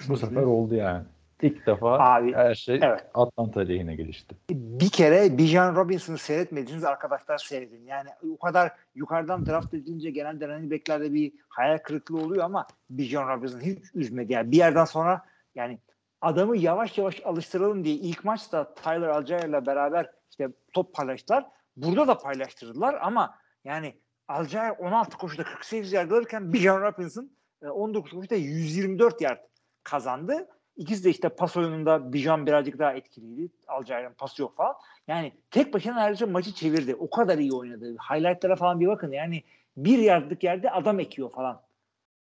[0.09, 1.05] Bu sefer oldu yani.
[1.43, 3.05] İlk defa Abi, her şey evet.
[3.15, 4.35] Atlanta lehine gelişti.
[4.51, 7.87] bir kere Bijan Robinson'ı seyretmediğiniz arkadaşlar seyredin.
[7.87, 13.29] Yani o kadar yukarıdan draft edilince genelde running back'lerde bir hayal kırıklığı oluyor ama Bijan
[13.29, 14.33] Robinson hiç üzmedi.
[14.33, 15.25] Yani bir yerden sonra
[15.55, 15.79] yani
[16.21, 21.47] adamı yavaş yavaş alıştıralım diye ilk maçta Tyler Algier beraber işte top paylaştılar.
[21.77, 23.95] Burada da paylaştırdılar ama yani
[24.29, 27.31] Algier 16 koşuda 48 yard alırken Bijan Robinson
[27.63, 29.39] e, 19 koşuda 124 yard
[29.85, 30.49] kazandı.
[30.83, 33.49] İkisi de işte pas oyununda Bijan birazcık daha etkiliydi.
[33.69, 34.75] Alcay'ın pası yok falan.
[35.09, 36.95] Yani tek başına neredeyse maçı çevirdi.
[36.95, 37.97] O kadar iyi oynadı.
[38.11, 39.13] Highlightlara falan bir bakın.
[39.13, 39.43] Yani
[39.77, 41.61] bir yardlık yerde adam ekiyor falan.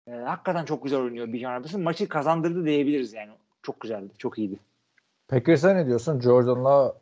[0.07, 1.81] Ee, hakikaten çok güzel oynuyor Bijan Robinson.
[1.81, 3.31] Maçı kazandırdı diyebiliriz yani.
[3.62, 4.12] Çok güzeldi.
[4.19, 4.59] Çok iyiydi.
[5.29, 6.21] Packers'a ne diyorsun?
[6.21, 6.95] Jordan'la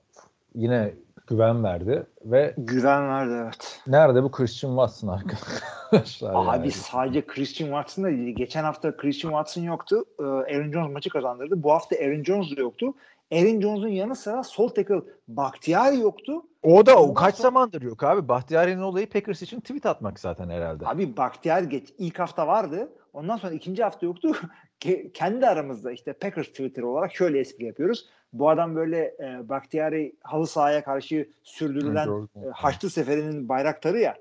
[0.55, 0.95] yine
[1.27, 3.83] güven verdi ve Güven verdi evet.
[3.87, 5.09] nerede bu Christian Watson
[6.23, 6.71] Abi yani?
[6.71, 8.37] sadece Christian Watson da değil.
[8.37, 10.05] Geçen hafta Christian Watson yoktu.
[10.21, 11.63] Ee, Aaron Jones maçı kazandırdı.
[11.63, 12.95] Bu hafta Aaron Jones da yoktu.
[13.33, 16.43] Aaron Jones'un yanı sıra sol tackle Bakhtiari yoktu.
[16.63, 18.29] O da o kaç sonra- zamandır yok abi.
[18.29, 20.87] Bahtiyar'ın olayı Packers için tweet atmak zaten herhalde.
[20.87, 22.89] Abi Bakhtiari geç ilk hafta vardı.
[23.13, 24.33] Ondan sonra ikinci hafta yoktu.
[24.81, 28.09] Ke- Kendi aramızda işte Packers Twitter olarak şöyle espri yapıyoruz.
[28.33, 34.17] Bu adam böyle e, Bakhtiari halı sahaya karşı sürdürülen e, Haçlı Seferi'nin bayraktarı ya.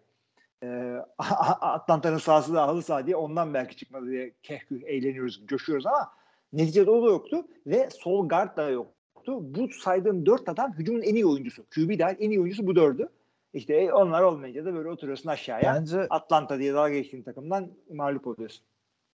[0.64, 0.98] E,
[1.62, 6.12] Atlanta'nın sahası da halı saha diye ondan belki çıkmadı diye kehküh eğleniyoruz, coşuyoruz ama
[6.54, 9.40] neticede o da yoktu ve sol guard da yoktu.
[9.42, 11.64] Bu saydığım dört adam hücumun en iyi oyuncusu.
[11.64, 13.10] QB dahil en iyi oyuncusu bu dördü.
[13.54, 15.74] İşte onlar olmayınca da böyle oturuyorsun aşağıya.
[15.76, 18.64] Bence Atlanta diye dalga geçtiğin takımdan mağlup oluyorsun.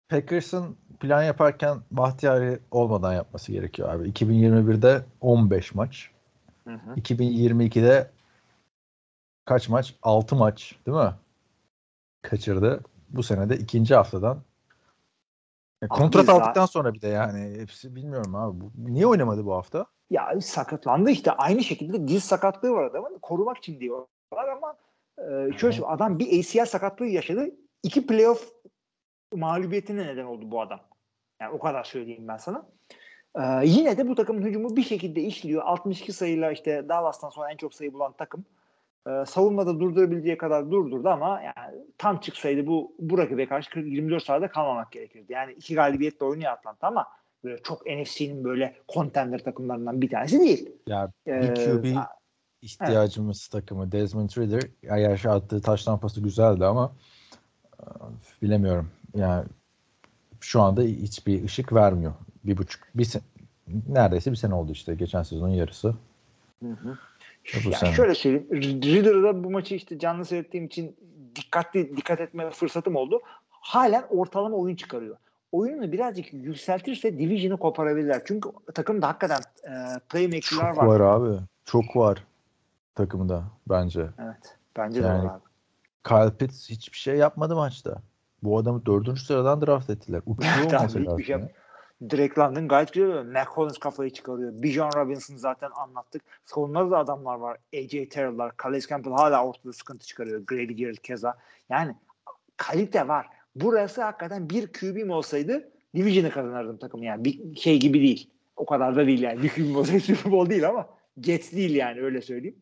[0.10, 4.10] Packers'ın plan yaparken Bahtiyari olmadan yapması gerekiyor abi.
[4.10, 6.12] 2021'de 15 maç.
[6.68, 8.12] 2022'de
[9.46, 9.96] kaç maç?
[10.02, 11.14] 6 maç değil mi?
[12.30, 12.84] Kaçırdı.
[13.10, 14.42] Bu sene de ikinci haftadan.
[15.82, 18.62] E, kontrat biz daha- aldıktan sonra bir de yani hepsi bilmiyorum abi.
[18.62, 19.86] Bu, niye oynamadı bu hafta?
[20.10, 21.32] Ya sakatlandı işte.
[21.32, 23.20] Aynı şekilde diz sakatlığı var adamın.
[23.22, 24.78] Korumak için diyorlar ama
[25.18, 27.50] e, şöyle söyleyeyim, adam bir ACL sakatlığı yaşadı.
[27.84, 28.50] İki playoff
[29.34, 30.80] mağlubiyetine neden oldu bu adam.
[31.42, 32.66] Yani o kadar söyleyeyim ben sana.
[33.38, 35.64] Ee, yine de bu takımın hücumu bir şekilde işliyor.
[35.64, 38.46] 62 sayıyla işte Dallas'tan sonra en çok sayı bulan takım.
[39.08, 44.24] Ee, savunmada durdurabileceği kadar durdurdu ama yani tam çıksaydı bu, bu rakibe karşı 40, 24
[44.24, 45.34] sahada kalmamak gerekirdi.
[45.34, 47.08] Yani iki galibiyetle oynuyor Atlanta ama
[47.44, 50.70] böyle çok NFC'nin böyle contender takımlarından bir tanesi değil.
[50.88, 52.00] Ya Ee, bir QB
[52.62, 53.92] ihtiyacımız takımı.
[53.92, 56.92] Desmond Ridder eğer şu attığı taş tampası güzeldi ama
[58.42, 58.90] bilemiyorum.
[59.16, 59.46] Yani
[60.40, 62.14] şu anda hiçbir ışık vermiyor.
[62.44, 63.22] Bir buçuk, bir sen,
[63.90, 64.96] neredeyse bir sene oldu işte.
[64.96, 65.96] Geçen sezonun yarısı.
[66.64, 66.98] Hı hı.
[67.66, 67.94] Bu sene.
[67.94, 68.48] şöyle söyleyeyim.
[68.84, 70.96] Ridder'da bu maçı işte canlı seyrettiğim için
[71.36, 73.22] dikkatli dikkat etme fırsatım oldu.
[73.50, 75.18] Halen ortalama oyun çıkarıyor.
[75.52, 78.22] Oyunu birazcık yükseltirse Division'ı koparabilirler.
[78.26, 79.74] Çünkü takımda hakikaten e,
[80.10, 80.86] playmaker'lar Çok var.
[80.86, 81.38] var abi.
[81.66, 82.24] Çok var
[82.96, 84.02] takımda bence.
[84.20, 84.58] Evet.
[84.78, 85.42] Bence de Yani var abi.
[86.04, 88.02] Kyle Pitts hiçbir şey yapmadı maçta.
[88.44, 90.22] Bu adamı dördüncü sıradan draft ettiler.
[90.26, 91.24] Uçuyor Tabii, olması lazım.
[91.24, 91.50] şey ya.
[92.02, 93.26] Drake London gayet güzel oynuyor.
[93.26, 94.52] Mac Collins kafayı çıkarıyor.
[94.56, 96.22] Bijan Robinson zaten anlattık.
[96.46, 97.58] Savunmada da adamlar var.
[97.76, 98.52] AJ Terrell'lar.
[98.64, 100.46] Calais Campbell hala ortada sıkıntı çıkarıyor.
[100.48, 101.38] Grady Garrett keza.
[101.70, 101.96] Yani
[102.58, 103.28] kalite var.
[103.56, 107.26] Burası hakikaten bir QB'm olsaydı Division'ı kazanırdım takım yani.
[107.26, 108.30] Bir şey gibi değil.
[108.56, 109.44] O kadar da değil yani.
[109.44, 110.90] Bir QB'm olsaydı Super Bowl değil ama
[111.22, 112.58] Jets değil yani öyle söyleyeyim.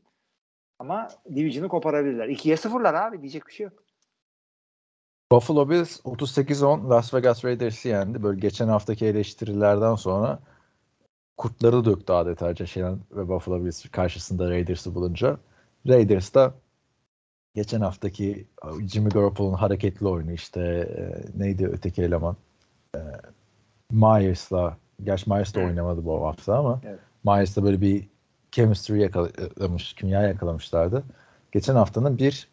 [0.79, 2.27] Ama Division'ı koparabilirler.
[2.27, 3.82] 2'ye 0'lar abi diyecek bir şey yok.
[5.31, 8.23] Buffalo Bills 38-10 Las Vegas Raiders'ı yendi.
[8.23, 10.39] Böyle geçen haftaki eleştirilerden sonra
[11.37, 15.37] kurtları döktü adeta Allen ve Buffalo Bills karşısında Raiders'ı bulunca.
[15.87, 16.53] Raiders da
[17.55, 18.47] geçen haftaki
[18.87, 22.35] Jimmy Garoppolo'nun hareketli oyunu işte e, neydi öteki eleman
[22.95, 22.99] e,
[23.91, 25.69] Myers'la gerçi Myers da Evet.
[25.69, 26.99] oynamadı bu hafta ama Evet.
[27.23, 28.07] Myers'la böyle bir
[28.51, 31.03] chemistry yakalamış, kimya yakalamışlardı.
[31.51, 32.47] Geçen haftanın bir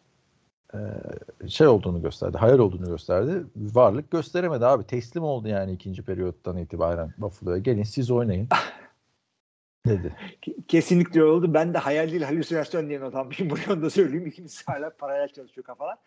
[1.47, 3.45] şey olduğunu gösterdi, hayal olduğunu gösterdi.
[3.55, 4.83] Varlık gösteremedi abi.
[4.83, 7.57] Teslim oldu yani ikinci periyottan itibaren Buffalo'ya.
[7.57, 8.47] Gelin siz oynayın.
[9.85, 10.15] dedi.
[10.41, 11.53] Ke- Kesinlikle oldu.
[11.53, 13.49] Ben de hayal değil halüsinasyon diye not almışım.
[13.69, 14.27] Onu da söyleyeyim.
[14.27, 15.97] İkimiz hala paralel çalışıyor kafalar.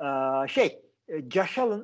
[0.00, 1.82] Ee, şey, e, Josh Allen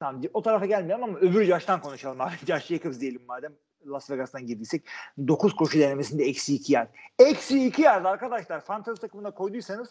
[0.00, 2.32] tamam, o tarafa gelmeyelim ama öbür Josh'tan konuşalım abi.
[2.46, 3.52] Josh Jacobs diyelim madem.
[3.86, 4.84] Las Vegas'tan girdiysek.
[5.28, 6.88] 9 koşu denemesinde eksi 2 yard.
[7.18, 8.60] Eksi 2 yard arkadaşlar.
[8.60, 9.88] Fantasy takımına koyduysanız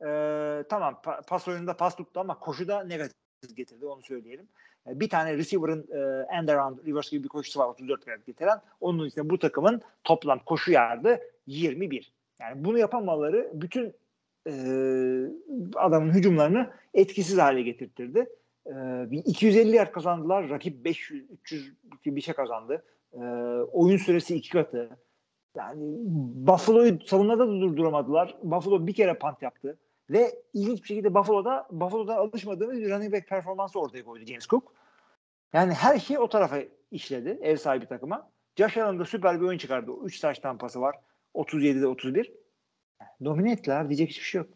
[0.00, 0.08] e,
[0.68, 3.16] tamam pa- pas oyununda pas tuttu ama koşuda negatif
[3.56, 4.48] getirdi onu söyleyelim.
[4.88, 8.60] E, Bir tane receiver'ın e, end around reverse gibi bir koşusu var 34 yard getiren.
[8.80, 12.12] Onun için bu takımın toplam koşu yardı 21.
[12.40, 13.94] Yani bunu yapamaları bütün
[14.46, 14.52] e,
[15.76, 18.26] adamın hücumlarını etkisiz hale getirtirdi.
[18.66, 18.72] E,
[19.10, 20.48] bir 250 yard kazandılar.
[20.50, 21.72] Rakip 500 300
[22.06, 22.84] bir şey kazandı.
[23.12, 23.18] E,
[23.72, 24.90] oyun süresi iki katı.
[25.56, 25.82] Yani
[26.46, 28.36] Buffalo'yu savunmada da durduramadılar.
[28.42, 29.78] Buffalo bir kere punt yaptı.
[30.10, 34.72] Ve ilginç bir şekilde Buffalo'da Buffalo'da alışmadığımız bir running back performansı ortaya koydu James Cook.
[35.52, 36.58] Yani her şey o tarafa
[36.90, 38.30] işledi ev sahibi takıma.
[38.56, 39.90] Josh Allen da süper bir oyun çıkardı.
[40.04, 40.96] 3 taş tampası var.
[41.34, 42.32] 37'de 31.
[43.24, 43.88] Domine ettiler.
[43.88, 44.50] Diyecek hiçbir şey yok.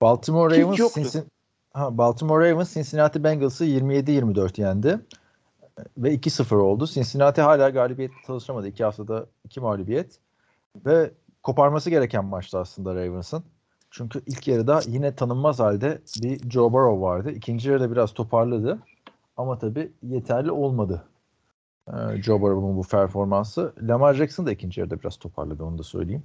[0.00, 0.78] Baltimore Ravens.
[0.78, 1.26] Cincin-
[1.72, 5.00] ha, Baltimore Ravens Cincinnati Bengals'ı 27-24 yendi.
[5.98, 6.86] Ve 2-0 oldu.
[6.86, 8.68] Cincinnati hala galibiyetle çalışamadı.
[8.68, 10.18] İki haftada iki mağlubiyet.
[10.86, 11.10] Ve
[11.42, 13.44] koparması gereken maçtı aslında Ravens'ın.
[13.96, 17.30] Çünkü ilk yarıda yine tanınmaz halde bir Joe Burrow vardı.
[17.30, 18.78] İkinci yarıda biraz toparladı.
[19.36, 21.04] Ama tabii yeterli olmadı.
[21.88, 23.72] Ee, Joe Burrow'un bu performansı.
[23.82, 26.22] Lamar Jackson da ikinci yarıda biraz toparladı onu da söyleyeyim.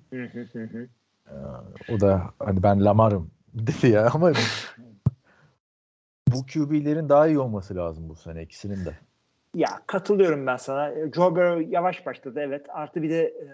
[1.89, 4.31] O da hani ben Lamar'ım dedi ya ama
[6.27, 8.97] bu QB'lerin daha iyi olması lazım bu sene ikisinin de.
[9.55, 10.91] Ya katılıyorum ben sana.
[11.15, 12.65] Joe Burrow yavaş başladı evet.
[12.69, 13.45] Artı bir de e,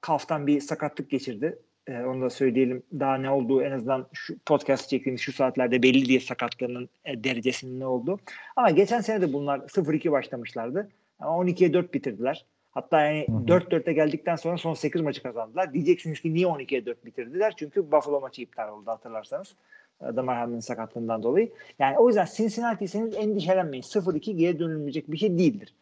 [0.00, 1.58] kaftan bir sakatlık geçirdi.
[1.88, 2.82] E, onu da söyleyelim.
[3.00, 7.80] Daha ne olduğu en azından şu podcast çektiğimiz şu saatlerde belli diye sakatlığının e, derecesinin
[7.80, 8.18] ne olduğu.
[8.56, 10.88] Ama geçen sene de bunlar 0-2 başlamışlardı.
[11.20, 12.44] Ama 12'ye 4 bitirdiler.
[12.70, 13.58] Hatta yani Hı hı.
[13.58, 15.74] 4-4'e geldikten sonra son 8 maçı kazandılar.
[15.74, 17.54] Diyeceksiniz ki niye 12'ye 4 bitirdiler?
[17.56, 19.54] Çünkü Buffalo maçı iptal oldu hatırlarsanız.
[20.02, 21.52] E, Damar Hamlin'in sakatlığından dolayı.
[21.78, 23.82] Yani o yüzden Cincinnati'yseniz endişelenmeyin.
[23.82, 25.74] 0-2 geri dönülmeyecek bir şey değildir.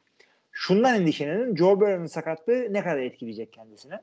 [0.52, 4.00] Şundan endişelenin Joe Burrow'un sakatlığı ne kadar etkileyecek kendisine?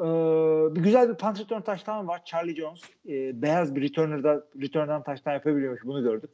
[0.00, 2.22] Ee, bir güzel bir punt return touchdown var.
[2.24, 5.84] Charlie Jones e, beyaz bir returner'da return'dan touchdown yapabiliyormuş.
[5.84, 6.30] Bunu gördük.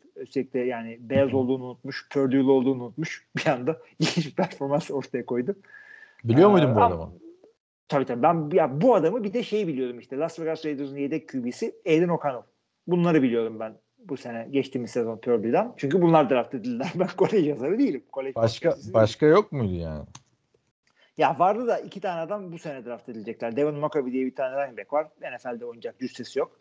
[0.55, 2.09] De yani beyaz olduğunu unutmuş.
[2.13, 3.27] Purdue'lu olduğunu unutmuş.
[3.37, 5.57] Bir anda ilginç bir performans ortaya koydu.
[6.25, 7.13] Biliyor Ee, muydun bu ama- adamı?
[7.89, 8.23] Tabii tabii.
[8.23, 10.17] Ben ya bu adamı bir de şeyi biliyordum işte.
[10.19, 12.43] Las Vegas Raiders'ın yedek QB'si Aiden O'Connell.
[12.87, 15.75] Bunları biliyordum ben bu sene geçtiğimiz sezon Purdue'dan.
[15.77, 16.93] Çünkü bunlar draft edildiler.
[16.99, 18.03] Ben kolej yazarı değilim.
[18.13, 18.95] Kolej Başka değilim.
[18.95, 20.05] başka yok muydu yani?
[21.17, 23.57] Ya vardı da iki tane adam bu sene draft edilecekler.
[23.57, 25.09] Devin McCoy diye bir tane running back var.
[25.21, 26.61] NFL'de oynayacak cüssesi yok.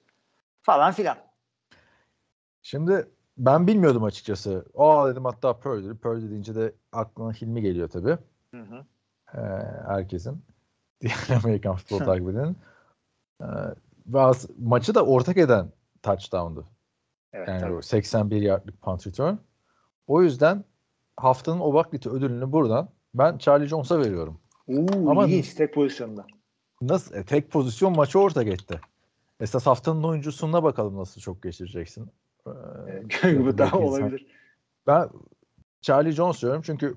[0.62, 1.18] Falan filan.
[2.62, 4.66] Şimdi ben bilmiyordum açıkçası.
[4.76, 5.94] Aa dedim hatta Purdy.
[5.94, 8.18] Purdy deyince de aklına Hilmi geliyor tabii.
[8.52, 8.86] Hı hı.
[9.34, 9.40] Ee,
[9.88, 10.46] herkesin.
[11.02, 12.58] Diğer Amerikan futbol takip edenin.
[13.42, 13.46] Ee,
[14.08, 15.72] ve maçı da ortak eden
[16.04, 16.66] touchdown'du.
[17.34, 17.74] Evet Yani tabii.
[17.74, 19.36] o 81 yardlık punt return.
[20.08, 20.64] O yüzden
[21.18, 24.40] haftanın Obaklit'i ödülünü buradan ben Charlie Jones'a veriyorum.
[24.68, 26.26] Oo, Ama- ilginç tek pozisyonda.
[26.82, 27.16] Nasıl?
[27.16, 28.80] E, tek pozisyon maçı ortak etti.
[29.40, 32.10] Esas haftanın oyuncusuna bakalım nasıl çok geçireceksin.
[32.48, 32.52] Ee,
[33.46, 34.26] bu daha olabilir.
[34.88, 35.10] Ben
[35.82, 36.96] Charlie Jones diyorum çünkü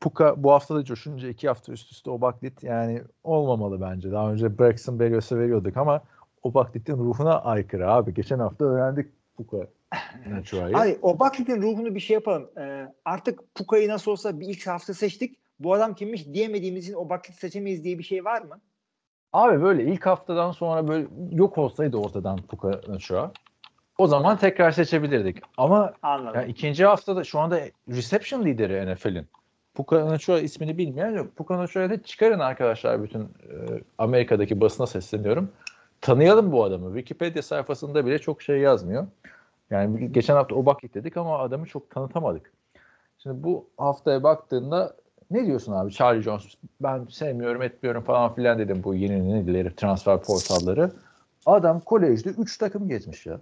[0.00, 4.12] Puka bu hafta da coşunca iki hafta üst üste Obaklit yani olmamalı bence.
[4.12, 6.02] Daha önce Braxton Berrios'a veriyorduk ama
[6.42, 8.14] Obaklit'in ruhuna aykırı abi.
[8.14, 9.66] Geçen hafta öğrendik Puka.
[10.72, 12.50] Hayır o Buckley'in ruhunu bir şey yapalım.
[12.58, 15.38] Ee, artık Puka'yı nasıl olsa bir ilk hafta seçtik.
[15.60, 18.60] Bu adam kimmiş diyemediğimiz için o Buckley seçemeyiz diye bir şey var mı?
[19.32, 23.32] Abi böyle ilk haftadan sonra böyle yok olsaydı ortadan Puka Nachua
[23.98, 25.36] o zaman tekrar seçebilirdik.
[25.56, 26.40] Ama Anladım.
[26.40, 29.26] yani ikinci haftada şu anda reception lideri NFL'in.
[29.74, 31.36] Puka Nachua ismini bilmeyen yok.
[31.36, 33.26] Puka Nachua'yı da çıkarın arkadaşlar bütün e,
[33.98, 35.52] Amerika'daki basına sesleniyorum.
[36.00, 36.86] Tanıyalım bu adamı.
[36.86, 39.06] Wikipedia sayfasında bile çok şey yazmıyor.
[39.70, 42.52] Yani geçen hafta Obaklik dedik ama adamı çok tanıtamadık.
[43.18, 44.96] Şimdi bu haftaya baktığında
[45.30, 50.22] ne diyorsun abi Charlie Jones ben sevmiyorum etmiyorum falan filan dedim bu yeni neleri transfer
[50.22, 50.92] portalları.
[51.46, 53.40] Adam kolejde 3 takım gezmiş ya.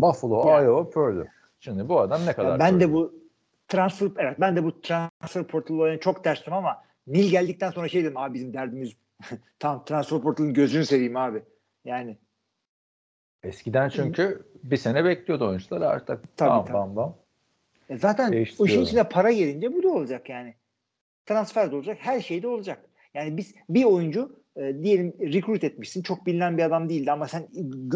[0.00, 0.62] Buffalo, Ya.
[0.62, 1.26] Iowa, Purdue.
[1.60, 2.94] Şimdi bu adam ne kadar Ya ben de Purdue?
[2.94, 3.14] bu
[3.68, 8.16] transfer evet ben de bu transfer portalı çok tersim ama Nil geldikten sonra şey dedim
[8.16, 8.92] abi bizim derdimiz
[9.58, 11.42] tam transfer portalının gözünü seveyim abi.
[11.84, 12.18] Yani
[13.42, 16.74] Eskiden çünkü bir sene bekliyordu oyuncular artık Tabii, bam tabii.
[16.74, 17.16] bam bam.
[17.88, 20.54] E zaten o işin içine para gelince bu da olacak yani.
[21.28, 22.84] Transfer de olacak, her şey de olacak.
[23.14, 26.02] Yani biz bir oyuncu e, diyelim recruit etmişsin.
[26.02, 27.48] Çok bilinen bir adam değildi ama sen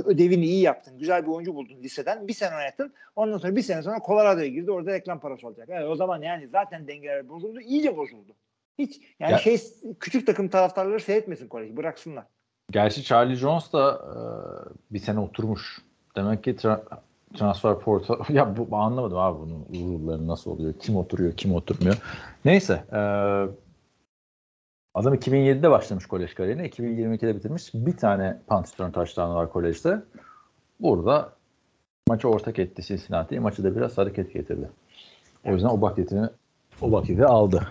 [0.04, 0.98] ödevini iyi yaptın.
[0.98, 2.28] Güzel bir oyuncu buldun liseden.
[2.28, 2.92] Bir sene oynattın.
[3.16, 4.70] Ondan sonra bir sene sonra Colorado'ya girdi.
[4.70, 5.68] Orada reklam parası olacak.
[5.70, 7.60] Evet, o zaman yani zaten dengeler bozuldu.
[7.60, 8.32] iyice bozuldu.
[8.78, 9.58] Hiç yani Ya- şey
[10.00, 11.76] küçük takım taraftarları seyretmesin koleji.
[11.76, 12.24] Bıraksınlar.
[12.70, 14.14] Gerçi Charlie Jones da e,
[14.94, 15.78] bir sene oturmuş.
[16.16, 16.82] Demek ki tra-
[17.32, 20.74] transfer portal ya bu anlamadım abi bunun rule'ları nasıl oluyor?
[20.80, 21.98] Kim oturuyor, kim oturmuyor.
[22.44, 22.98] Neyse, e,
[24.94, 27.74] adam 2007'de başlamış kolej kariyerine, 2022'de bitirmiş.
[27.74, 30.02] Bir tane return touchdown var kolejde.
[30.80, 31.32] Burada
[32.08, 33.40] maçı ortak etti Cincinnati'yi.
[33.40, 34.70] Maçı da biraz hareket getirdi.
[35.44, 36.28] O yüzden o baklitini
[36.80, 37.62] o bakliti aldı.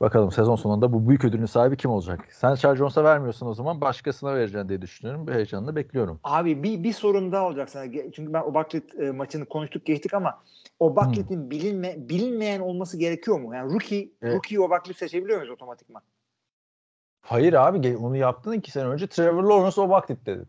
[0.00, 2.28] Bakalım sezon sonunda bu büyük ödülün sahibi kim olacak?
[2.30, 5.26] Sen Charles Jones'a vermiyorsun o zaman başkasına vereceksin diye düşünüyorum.
[5.26, 6.20] Bir heyecanla bekliyorum.
[6.24, 7.92] Abi bir, bir sorum daha olacak sana.
[7.92, 10.42] Çünkü ben o Bucklet e, maçını konuştuk geçtik ama
[10.80, 13.54] o Bucklet'in bilinme, bilinmeyen olması gerekiyor mu?
[13.54, 14.34] Yani rookie, Evet.
[14.34, 16.02] rookie o Bucklet seçebiliyor muyuz otomatikman?
[17.20, 20.48] Hayır abi onu yaptın iki sene önce Trevor Lawrence o baktit dedin.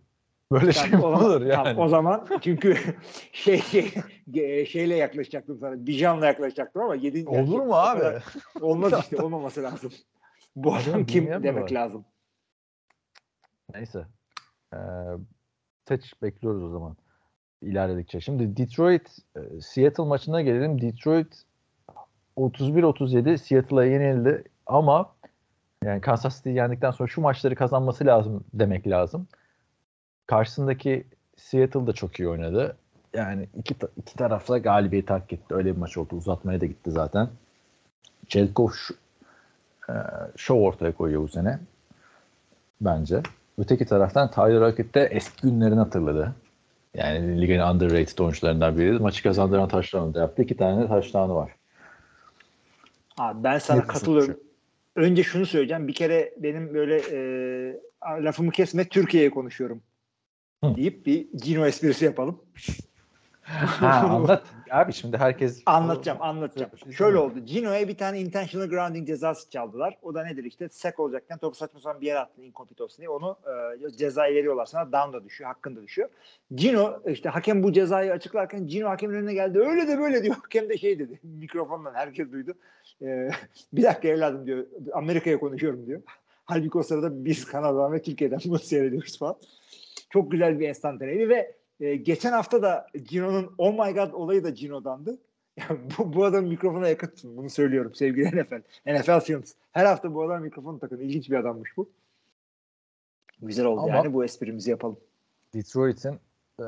[0.53, 1.63] Böyle şey mi o zaman, olur yani?
[1.63, 2.77] tamam, o zaman çünkü
[3.31, 5.85] şey, şey şeyle yaklaşacaktım sana.
[5.85, 7.29] Bijan'la yaklaşacaktım ama 7.
[7.29, 8.19] Olur mu abi?
[8.61, 9.91] Olmaz işte olmaması lazım.
[10.55, 11.69] Bu adam kim demek var?
[11.69, 12.05] lazım.
[13.73, 14.05] Neyse.
[14.73, 14.77] Ee,
[15.87, 16.97] seç bekliyoruz o zaman.
[17.61, 18.21] İlerledikçe.
[18.21, 20.81] Şimdi Detroit e, Seattle maçına gelelim.
[20.81, 21.43] Detroit
[22.37, 25.15] 31-37 Seattle'a yenildi ama
[25.83, 29.27] yani Kansas City'yi yendikten sonra şu maçları kazanması lazım demek lazım.
[30.27, 31.03] Karşısındaki
[31.37, 32.77] Seattle da çok iyi oynadı.
[33.13, 35.55] Yani iki, iki tarafta galibiyet hak etti.
[35.55, 36.15] Öyle bir maç oldu.
[36.15, 37.29] Uzatmaya da gitti zaten.
[38.27, 38.69] Çelkov
[39.89, 39.93] e,
[40.37, 41.59] şov ortaya koyuyor bu sene.
[42.81, 43.21] Bence.
[43.57, 46.35] Öteki taraftan Tyler Lockett de eski günlerini hatırladı.
[46.93, 48.99] Yani ligin underrated oyuncularından biri.
[48.99, 50.43] Maçı kazandıran taşlarını da yaptı.
[50.43, 51.51] İki tane taşlarını var.
[53.17, 54.39] Abi ben sana Net katılıyorum.
[54.95, 55.87] Önce şunu söyleyeceğim.
[55.87, 57.19] Bir kere benim böyle e,
[58.23, 59.81] lafımı kesme Türkiye'ye konuşuyorum.
[60.63, 60.75] Hı.
[60.75, 62.41] deyip bir Gino esprisi yapalım.
[63.43, 64.43] Ha, anlat.
[64.71, 66.71] Abi şimdi herkes Anlatacağım, anlatacağım.
[66.91, 67.39] Şöyle oldu.
[67.39, 69.97] Gino'ya bir tane intentional grounding cezası çaldılar.
[70.01, 70.69] O da nedir işte?
[70.69, 73.09] Sek olacakken topu saçma sapan bir yere attın incomplete olsun diye.
[73.09, 73.37] Onu
[73.85, 74.91] e, cezayı veriyorlar sana.
[74.91, 76.09] Down da düşüyor, hakkın da düşüyor.
[76.55, 79.59] Gino işte hakem bu cezayı açıklarken Gino hakemin önüne geldi.
[79.59, 80.35] Öyle de böyle diyor.
[80.41, 81.19] Hakem de şey dedi.
[81.23, 82.53] Mikrofondan herkes duydu.
[83.01, 83.29] E,
[83.73, 84.65] bir dakika evladım diyor.
[84.93, 86.01] Amerika'ya konuşuyorum diyor.
[86.45, 89.35] Halbuki o sırada biz Kanada'dan ve Türkiye'den bunu seyrediyoruz falan.
[90.13, 94.49] Çok güzel bir enstantaneydi ve e, geçen hafta da Gino'nun oh my god olayı da
[94.49, 95.17] Gino'dandı.
[95.57, 97.37] Yani bu, bu adam mikrofona yakın tutun.
[97.37, 98.61] Bunu söylüyorum sevgili NFL.
[98.87, 99.53] NFL Films.
[99.71, 100.99] Her hafta bu adam mikrofonu takın.
[100.99, 101.89] İlginç bir adammış bu.
[103.41, 104.97] Güzel oldu Ama- yani bu esprimizi yapalım.
[105.53, 106.19] Detroit'in
[106.59, 106.65] e,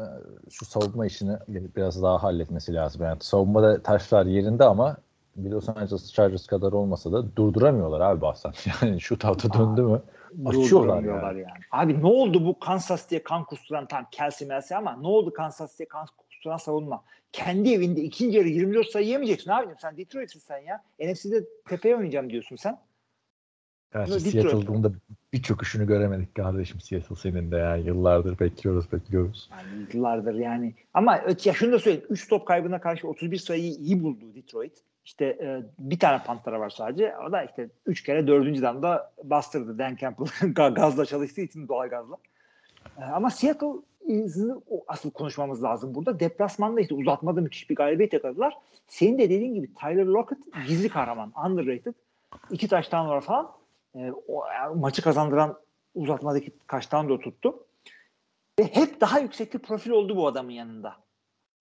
[0.50, 3.04] şu savunma işini biraz daha halletmesi lazım.
[3.04, 4.98] Yani savunmada taşlar yerinde ama
[5.36, 8.52] bir Los Angeles Chargers kadar olmasa da durduramıyorlar abi bazen.
[8.82, 10.02] Yani şu tahta döndü mü
[10.46, 11.60] açıyorlar Durduramıyorlar yani.
[11.72, 15.80] Abi ne oldu bu Kansas diye kan kusturan tam Kelsey Melsi ama ne oldu Kansas
[15.80, 17.04] diye kan kusturan savunma?
[17.32, 19.78] Kendi evinde ikinci yarı 24 sayı yemeyeceksin abicim.
[19.82, 20.84] Sen Detroit'sin sen ya.
[21.00, 22.80] NFC'de tepeye oynayacağım diyorsun sen.
[23.94, 24.52] Gerçi Detroit.
[24.52, 24.92] Seattle'da
[25.34, 29.50] bir çöküşünü göremedik kardeşim Seattle senin de yani yıllardır bekliyoruz bekliyoruz.
[29.52, 30.76] Yani yıllardır yani.
[30.94, 32.08] Ama ya şunu da söyleyeyim.
[32.10, 34.84] 3 top kaybına karşı 31 sayıyı iyi buldu Detroit.
[35.06, 37.16] İşte e, bir tane pantara var sadece.
[37.18, 40.26] O da işte 3 kere dördüncü damda bastırdı Dan Campbell.
[40.54, 42.18] Ga- gazla çalıştığı için doğal gazla.
[42.98, 43.68] E, ama Seattle
[44.70, 46.20] o- asıl konuşmamız lazım burada.
[46.20, 48.58] Deplasmanda işte uzatmada müthiş bir galibiyet yakaladılar.
[48.88, 51.34] Senin de dediğin gibi Tyler Lockett gizli kahraman.
[51.46, 51.94] Underrated.
[52.52, 53.52] İki taştan var falan.
[53.96, 55.60] E, o, yani maçı kazandıran
[55.96, 57.60] uzatmadaki taştan da tuttu.
[58.60, 60.94] Ve hep daha yüksekli profil oldu bu adamın yanında.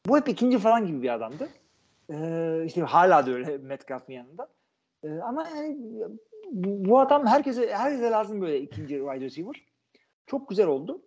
[0.07, 1.49] Bu hep ikinci falan gibi bir adamdı.
[2.11, 4.49] Ee, işte hala da öyle Metcalf'ın yanında.
[5.03, 5.79] Ee, ama yani
[6.53, 9.55] bu, adam herkese herkese lazım böyle ikinci wide receiver.
[10.27, 11.03] Çok güzel oldu.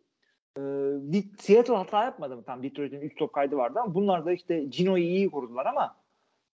[1.11, 2.43] Di- Seattle hata yapmadı mı?
[2.43, 5.97] Tam Detroit'in 3 top kaydı vardı ama bunlar da işte Gino'yu iyi korudular ama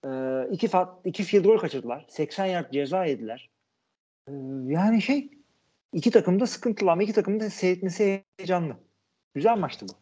[0.05, 0.09] e,
[0.51, 0.69] iki,
[1.05, 2.05] iki field goal kaçırdılar.
[2.09, 3.51] 80 yard ceza yediler.
[4.29, 4.33] Ee,
[4.67, 5.31] yani şey
[5.93, 8.77] iki takım da sıkıntılı ama iki takım da seyretmesi heyecanlı.
[9.35, 9.93] Güzel maçtı bu.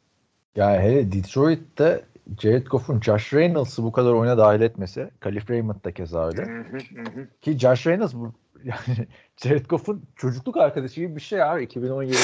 [0.57, 2.05] Yani hele Detroit'te
[2.39, 6.65] Jared Goff'un Josh Reynolds'ı bu kadar oyuna dahil etmesi, Khalif Raymond da keza öyle.
[7.41, 8.33] Ki Josh Reynolds bu
[8.65, 12.15] yani Jared Goff'un çocukluk arkadaşı gibi bir şey abi 2017'de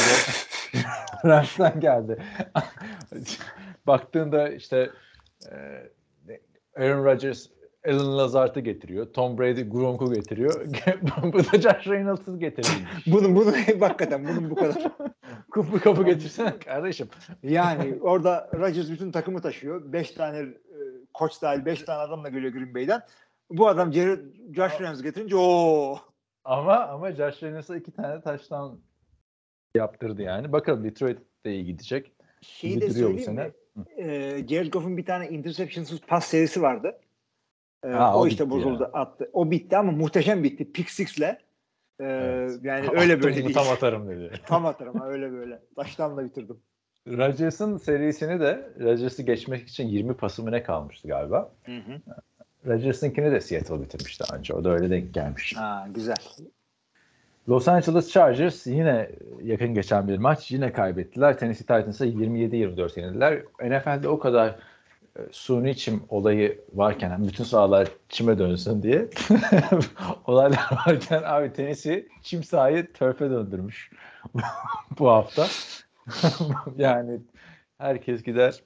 [1.28, 2.22] Rams'ten geldi.
[3.86, 4.90] Baktığında işte
[5.52, 5.56] e,
[6.76, 7.46] Aaron Rodgers
[7.88, 9.12] Alan Lazard'ı getiriyor.
[9.12, 10.66] Tom Brady Gronk'u getiriyor.
[11.22, 12.74] bu da Josh Reynolds'ı getiriyor.
[13.06, 14.82] Bunun bunu hakikaten bunun bu kadar.
[15.56, 17.08] Kapı kapı getirsene kardeşim.
[17.42, 19.92] Yani orada Rodgers bütün takımı taşıyor.
[19.92, 20.48] 5 tane e,
[21.14, 23.02] koç dahil 5 tane adamla geliyor Green Bay'den.
[23.50, 24.18] Bu adam Jared,
[24.56, 25.98] Josh Reynolds getirince o
[26.44, 28.78] Ama ama Josh Reynolds'a iki tane taştan
[29.74, 30.52] yaptırdı yani.
[30.52, 32.12] Bakalım Detroit de iyi gidecek.
[32.40, 33.44] şeyi de duruyor bu söyleyeyim sene.
[33.76, 33.84] mi?
[33.96, 36.98] Ee, Jared Goff'un bir tane interceptionsız pas serisi vardı.
[37.84, 38.88] Ee, Ha, o, o işte bozuldu ya.
[38.88, 39.30] attı.
[39.32, 40.72] O bitti ama muhteşem bitti.
[40.72, 41.45] Pick six'le.
[42.00, 42.60] Ee, Evet.
[42.62, 43.54] Yani öyle Attım böyle bunu değil.
[43.54, 44.30] Tam atarım dedi.
[44.46, 45.58] Tam atarım ha, öyle böyle.
[45.76, 46.56] Taştan da bitirdim.
[47.08, 51.52] Rodgers'ın serisini de Rodgers'ı geçmek için 20 pası mı ne kalmıştı galiba.
[51.64, 52.00] Hı hı.
[52.66, 54.54] Rodgers'ınkini de Seattle bitirmişti önce.
[54.54, 55.56] O da öyle denk gelmiş.
[55.56, 56.16] Ha, güzel.
[57.48, 59.10] Los Angeles Chargers yine
[59.42, 60.50] yakın geçen bir maç.
[60.50, 61.38] Yine kaybettiler.
[61.38, 63.42] Tennessee Titans'a 27-24 yenildiler.
[63.64, 64.56] NFL'de o kadar
[65.32, 69.08] suni çim olayı varken bütün sahalar çime dönsün diye
[70.26, 73.90] olaylar varken abi Tennessee çim sahayı törfe döndürmüş
[74.98, 75.46] bu hafta.
[76.76, 77.20] yani
[77.78, 78.62] herkes gider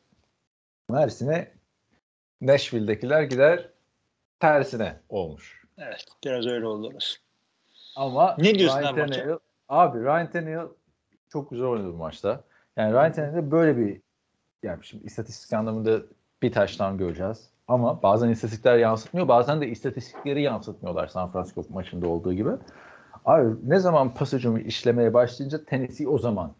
[0.90, 1.52] Mersin'e
[2.40, 3.68] Nashville'dekiler gider
[4.40, 5.62] tersine olmuş.
[5.78, 6.04] Evet.
[6.24, 6.98] Biraz öyle oldu.
[7.96, 8.96] Ama Ne diyorsun Ryan?
[8.96, 10.68] Tannehill, abi Ryan Tannehill
[11.28, 12.44] çok güzel oynadı bu maçta.
[12.76, 14.00] Yani Ryan Tannehill'de böyle bir
[14.62, 16.02] yani şimdi istatistik anlamında
[16.42, 17.50] bir taştan göreceğiz.
[17.68, 19.28] Ama bazen istatistikler yansıtmıyor.
[19.28, 22.50] Bazen de istatistikleri yansıtmıyorlar San Francisco maçında olduğu gibi.
[23.24, 26.52] Abi ne zaman pas hücumu işlemeye başlayınca Tennessee o zaman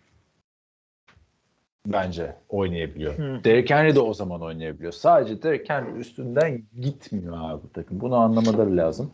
[1.87, 3.19] bence oynayabiliyor.
[3.19, 3.45] Hı.
[3.45, 4.93] Derrick Henry de o zaman oynayabiliyor.
[4.93, 8.01] Sadece Derrick Henry üstünden gitmiyor abi bu takım.
[8.01, 9.13] Bunu anlamaları lazım.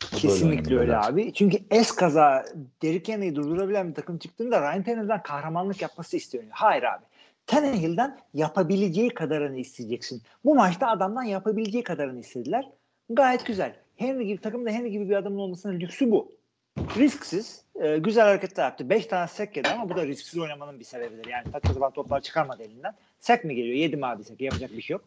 [0.00, 1.32] Kesinlikle öyle oynamaları abi.
[1.32, 2.44] Çünkü es kaza
[2.82, 6.50] Derrick Henry'i durdurabilen bir takım çıktığında Ryan Tannehill'den kahramanlık yapması isteniyor.
[6.52, 7.04] Hayır abi.
[7.46, 10.22] Tannehill'den yapabileceği kadarını isteyeceksin.
[10.44, 12.68] Bu maçta adamdan yapabileceği kadarını istediler.
[13.10, 13.76] Gayet güzel.
[13.96, 16.32] Henry gibi takımda Henry gibi bir adamın olmasının lüksü bu.
[16.96, 17.64] Risksiz.
[17.74, 18.90] e, güzel hareketler yaptı.
[18.90, 21.30] 5 tane sek yedi ama bu da risksiz oynamanın bir sebebidir.
[21.30, 22.94] Yani saçma sapan toplar çıkarmadı elinden.
[23.20, 23.76] Sek mi geliyor?
[23.76, 24.40] Yedi mi abi sek?
[24.40, 25.04] Yapacak bir şey yok.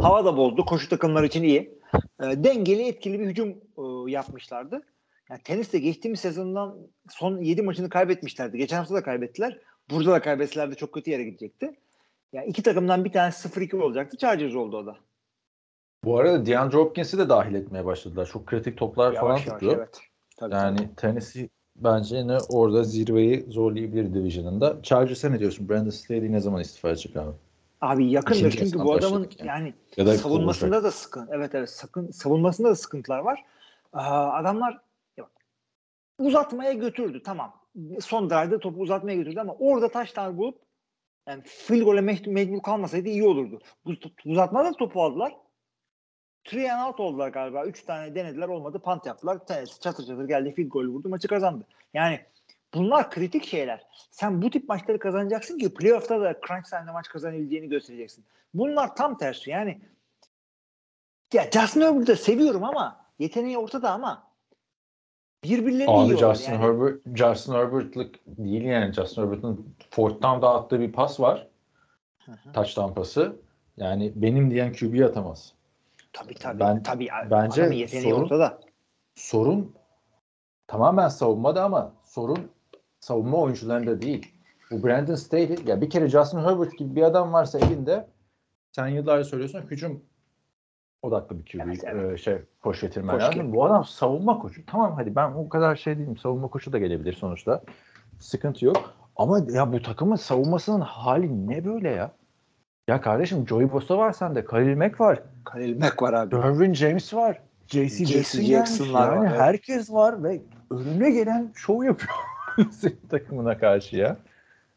[0.00, 0.64] Hava da bozdu.
[0.64, 1.78] Koşu takımları için iyi.
[1.94, 4.82] E, dengeli, etkili bir hücum e, yapmışlardı.
[5.30, 6.76] Yani teniste geçtiğimiz sezondan
[7.10, 8.58] son 7 maçını kaybetmişlerdi.
[8.58, 9.58] Geçen hafta da kaybettiler.
[9.90, 11.76] Burada da kaybetseler de çok kötü yere gidecekti.
[12.32, 14.16] Yani iki takımdan bir tanesi 0-2 olacaktı.
[14.16, 14.96] Chargers oldu o da.
[16.04, 18.26] Bu arada DeAndre Hopkins'i de dahil etmeye başladılar.
[18.32, 19.78] Çok kritik toplar falan Yavaş yavaş tutuyor.
[19.78, 20.00] evet.
[20.36, 20.94] Tabii, Yani tabii.
[20.96, 24.82] Tennessee bence yine orada zirveyi zorlayabilir division'ında.
[24.82, 25.68] Chargers'a ne diyorsun?
[25.68, 27.30] Brandon Staley ne zaman istifa edecek abi?
[27.80, 29.48] Abi yakındır İkinci çünkü bu adamın yani.
[29.48, 31.32] yani, Ya da savunmasında da sıkıntı.
[31.34, 33.44] Evet evet sakın savunmasında da sıkıntılar var.
[33.92, 34.80] Aa, adamlar
[35.16, 35.26] ya
[36.18, 37.59] uzatmaya götürdü tamam.
[38.00, 40.58] Son drive'da topu uzatmaya götürdü ama orada taşlar bulup
[41.28, 43.60] yani field goal'e mecbur, kalmasaydı iyi olurdu.
[43.84, 43.92] Bu
[44.24, 45.36] uzatmada topu aldılar.
[46.44, 47.66] Three and out oldular galiba.
[47.66, 48.78] Üç tane denediler olmadı.
[48.78, 49.46] Punt yaptılar.
[49.46, 50.54] Tanesi çatır çatır geldi.
[50.54, 51.08] Field goal vurdu.
[51.08, 51.66] Maçı kazandı.
[51.94, 52.20] Yani
[52.74, 53.86] bunlar kritik şeyler.
[54.10, 58.24] Sen bu tip maçları kazanacaksın ki playoff'ta da crunch time'da maç kazanabileceğini göstereceksin.
[58.54, 59.50] Bunlar tam tersi.
[59.50, 59.80] Yani
[61.32, 64.29] ya Justin Herbert'ı seviyorum ama yeteneği ortada ama
[65.44, 66.34] birbirlerini Abi yiyorlar.
[66.34, 66.62] Justin yani.
[66.62, 71.48] Herbert Justin Herbert'lık değil yani Justin Herbert'ın fourth down attığı bir pas var.
[72.54, 73.36] Touchdown pası.
[73.76, 75.52] Yani benim diyen QB atamaz.
[76.12, 76.60] Tabii tabii.
[76.60, 77.08] Ben- tabii.
[77.30, 78.60] bence yeteneği sorun- ortada.
[79.14, 79.74] Sorun
[80.66, 82.50] tamamen savunmada ama sorun
[83.00, 84.32] savunma oyuncularında değil.
[84.70, 88.08] Bu Brandon Staley ya bir kere Justin Herbert gibi bir adam varsa elinde
[88.72, 90.04] sen yıllarca söylüyorsun hücum
[91.02, 92.12] odaklı bir QB Evet, evet.
[92.12, 93.34] e, şey koç getirmen Koç lazım.
[93.34, 93.52] getir.
[93.52, 94.66] Bu adam savunma koçu.
[94.66, 96.16] Tamam hadi ben o kadar şey değilim.
[96.16, 97.62] Savunma koçu da gelebilir sonuçta.
[98.18, 98.94] Sıkıntı yok.
[99.16, 102.10] Ama ya bu takımın savunmasının hali ne böyle ya?
[102.88, 104.44] Ya kardeşim Joey Bosa var sende.
[104.44, 105.22] Khalil Mack var.
[105.44, 106.30] Khalil Mack var abi.
[106.30, 107.40] Derwin James var.
[107.66, 109.40] JC Jackson Jackson'lar var, Yani evet.
[109.40, 110.40] herkes var ve
[110.70, 112.12] önüne gelen şov yapıyor
[112.70, 114.16] senin takımına karşı ya.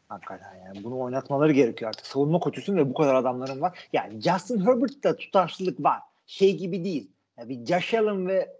[0.08, 2.06] Hakikaten yani bunu oynatmaları gerekiyor artık.
[2.06, 3.88] Savunma koçusun ve bu kadar adamların var.
[3.92, 5.98] Yani Justin Herbert'ta tutarsızlık var.
[6.26, 7.10] Şey gibi değil.
[7.38, 8.56] Yani bir Josh Allen ve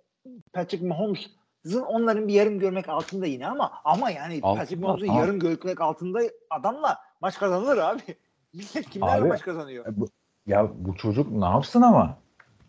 [0.52, 5.38] Patrick Mahomes'ın onların bir yarım görmek altında yine ama ama yani Altında, Patrick Mahomes'un yarım
[5.38, 6.18] görmek altında
[6.50, 8.02] adamla maç kazanılır abi.
[8.54, 9.86] Millet kimlerle maç kazanıyor.
[9.86, 10.08] E bu-
[10.46, 12.18] Ya bu çocuk ne yapsın ama?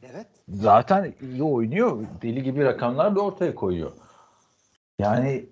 [0.03, 0.27] Evet.
[0.49, 2.05] Zaten iyi oynuyor.
[2.21, 3.91] Deli gibi rakamlar da ortaya koyuyor.
[4.99, 5.49] Yani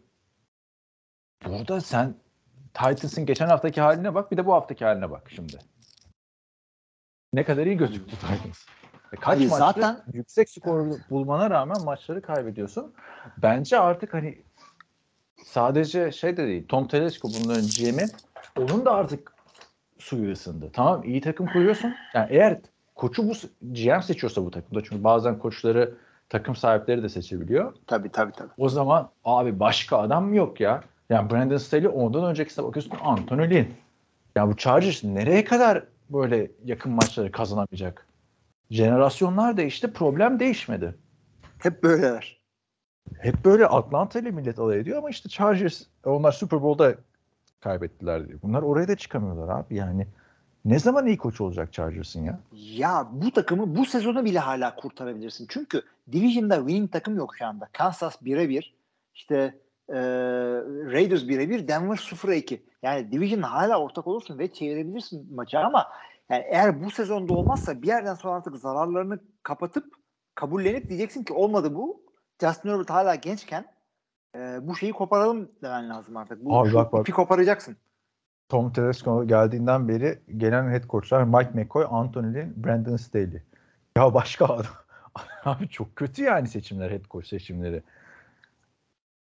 [1.46, 2.16] burada sen
[2.74, 5.60] Titans'ın geçen haftaki haline bak bir de bu haftaki haline bak şimdi.
[7.34, 8.66] Ne kadar iyi gözüktü Titans.
[9.14, 12.93] E Kaç Abi maçta zaten- yüksek skor bulmana rağmen maçları kaybediyorsun.
[13.38, 14.38] Bence artık hani
[15.45, 16.68] sadece şey de değil.
[16.68, 18.05] Tom Telesco bunların GM'i
[18.59, 19.34] onun da artık
[19.99, 20.70] suyu ısındı.
[20.74, 21.93] Tamam iyi takım kuruyorsun.
[22.14, 22.59] Yani eğer
[22.95, 25.93] koçu bu GM seçiyorsa bu takımda çünkü bazen koçları
[26.30, 27.74] takım sahipleri de seçebiliyor.
[27.88, 28.51] Tabii tabii tabii.
[28.57, 30.84] O zaman abi başka adam mı yok ya?
[31.09, 33.68] Yani Brandon Staley ondan öncekisine bakıyorsun Anthony Lynn.
[34.36, 38.07] Ya bu Chargers nereye kadar böyle yakın maçları kazanamayacak?
[38.74, 40.95] Jenerasyonlar değişti, problem değişmedi.
[41.59, 42.41] Hep böyleler.
[43.19, 46.95] Hep böyle Atlanta ile millet alay ediyor ama işte Chargers onlar Super Bowl'da
[47.59, 48.39] kaybettiler diyor.
[48.43, 50.07] Bunlar oraya da çıkamıyorlar abi yani.
[50.65, 52.39] Ne zaman iyi koç olacak Chargers'ın ya?
[52.53, 55.45] Ya bu takımı bu sezonu bile hala kurtarabilirsin.
[55.49, 57.69] Çünkü Division'da winning takım yok şu anda.
[57.74, 58.74] Kansas birebir,
[59.15, 59.36] işte
[59.89, 59.95] e,
[60.91, 62.59] Raiders birebir, Denver 0-2.
[62.84, 65.88] Yani Division hala ortak olursun ve çevirebilirsin maçı ama
[66.30, 69.86] yani eğer bu sezonda olmazsa bir yerden sonra artık zararlarını kapatıp
[70.36, 72.03] kabullenip diyeceksin ki olmadı bu.
[72.41, 73.65] Justin Herbert hala gençken
[74.36, 76.45] e, bu şeyi koparalım demen lazım artık.
[76.45, 77.01] Bu Abi bak bak.
[77.01, 77.78] ipi koparacaksın.
[78.49, 83.41] Tom Telesco geldiğinden beri gelen head coachlar Mike McCoy, Anthony Lynn, Brandon Staley.
[83.97, 84.65] Ya başka adam.
[85.45, 87.84] Abi çok kötü yani seçimler, head coach seçimleri.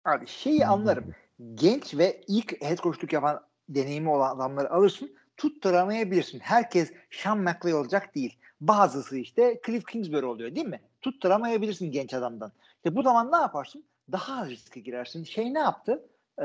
[0.05, 1.05] Abi şeyi anlarım.
[1.53, 6.39] genç ve ilk head coachluk yapan deneyimi olan adamları alırsın tutturamayabilirsin.
[6.39, 8.37] Herkes Sean McVay olacak değil.
[8.61, 10.81] Bazısı işte Cliff Kingsbury oluyor değil mi?
[11.01, 12.51] Tutturamayabilirsin genç adamdan.
[12.75, 13.83] İşte bu zaman ne yaparsın?
[14.11, 15.23] Daha riske girersin.
[15.23, 16.09] Şey ne yaptı?
[16.39, 16.43] Ee,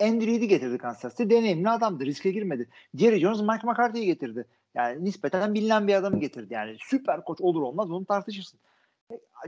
[0.00, 1.34] Andy Reid'i getirdi Kansas City.
[1.34, 2.06] Deneyimli adamdı.
[2.06, 2.68] Riske girmedi.
[2.94, 4.46] Jerry Jones Mike McCarthy'yi getirdi.
[4.74, 6.54] Yani nispeten bilinen bir adamı getirdi.
[6.54, 8.60] Yani süper koç olur olmaz onu tartışırsın.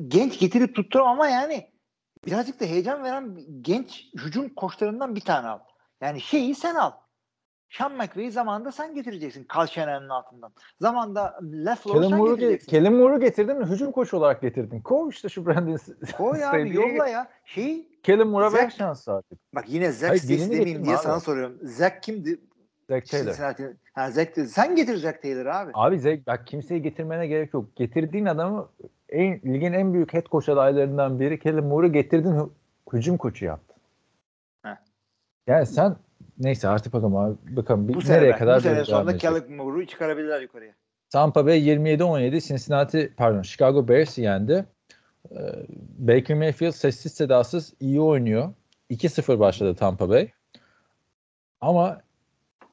[0.09, 1.71] Genç getirip tutturam ama yani
[2.27, 5.59] birazcık da heyecan veren genç hücum koçlarından bir tane al.
[6.01, 6.91] Yani şeyi sen al.
[7.71, 10.53] Sean McVay'i zamanında sen getireceksin Kal Shanahan'ın altından.
[10.81, 11.41] Zamanında
[11.85, 12.71] Kellen sen Moore'u, getireceksin.
[12.71, 13.67] Kellen Moore'u getirdin mi?
[13.67, 14.81] Hücum koçu olarak getirdin.
[14.81, 15.79] Kov işte şu Brandon
[16.17, 17.29] Koy abi yolla ya.
[17.45, 19.39] Şey Kellen Moore'a ver şans artık.
[19.55, 21.03] bak yine Stacy birini demeyeyim diye abi.
[21.03, 21.59] sana soruyorum.
[21.63, 22.41] Zach kimdi?
[22.91, 23.27] Zach Taylor.
[23.27, 23.77] Cincinnati.
[23.95, 24.47] Ha, Taylor.
[24.47, 25.71] Sen getirecek Taylor abi.
[25.75, 27.77] Abi Zach, bak kimseyi getirmene gerek yok.
[27.77, 28.69] Getirdiğin adamı
[29.09, 32.51] en, ligin en büyük head coach adaylarından biri Kellen Moore'u getirdin hü-
[32.93, 33.77] hücum koçu yaptın.
[34.63, 34.77] Heh.
[35.47, 35.97] Yani sen
[36.39, 37.35] neyse artık bakalım abi.
[37.57, 39.19] Bakalım bir, Bu sene, nereye ben- kadar bu sene sonunda.
[39.19, 40.73] Caleb Moore'u çıkarabilirler yukarıya.
[41.11, 44.65] Tampa Bay 27-17 Cincinnati pardon Chicago Bears'i yendi.
[45.33, 45.37] Ee,
[45.99, 48.53] Baker Mayfield sessiz sedasız iyi oynuyor.
[48.91, 50.29] 2-0 başladı Tampa Bay.
[51.61, 52.01] Ama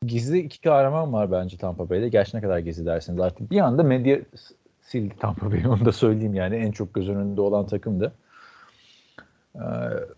[0.05, 2.09] gizli iki kahraman var bence Tampa Bay'de.
[2.09, 3.51] Gerçi ne kadar gizli dersiniz artık.
[3.51, 4.19] Bir anda medya
[4.81, 6.55] sildi Tampa Bay'i onu da söyleyeyim yani.
[6.55, 8.13] En çok göz önünde olan takımdı.
[9.55, 9.59] Ee,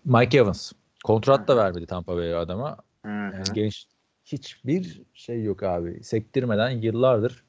[0.05, 0.71] Mike Evans.
[1.03, 2.77] Kontrat da vermedi Tampa Bay adama.
[3.05, 3.87] Yani genç
[4.25, 6.03] hiçbir şey yok abi.
[6.03, 7.43] Sektirmeden yıllardır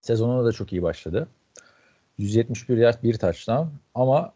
[0.00, 1.28] sezonuna da çok iyi başladı.
[2.18, 4.34] 171 yard bir touchdown ama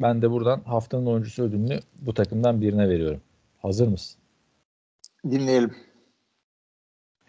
[0.00, 3.20] Ben de buradan haftanın oyuncusu ödülünü bu takımdan birine veriyorum.
[3.58, 4.20] Hazır mısın?
[5.24, 5.76] Dinleyelim.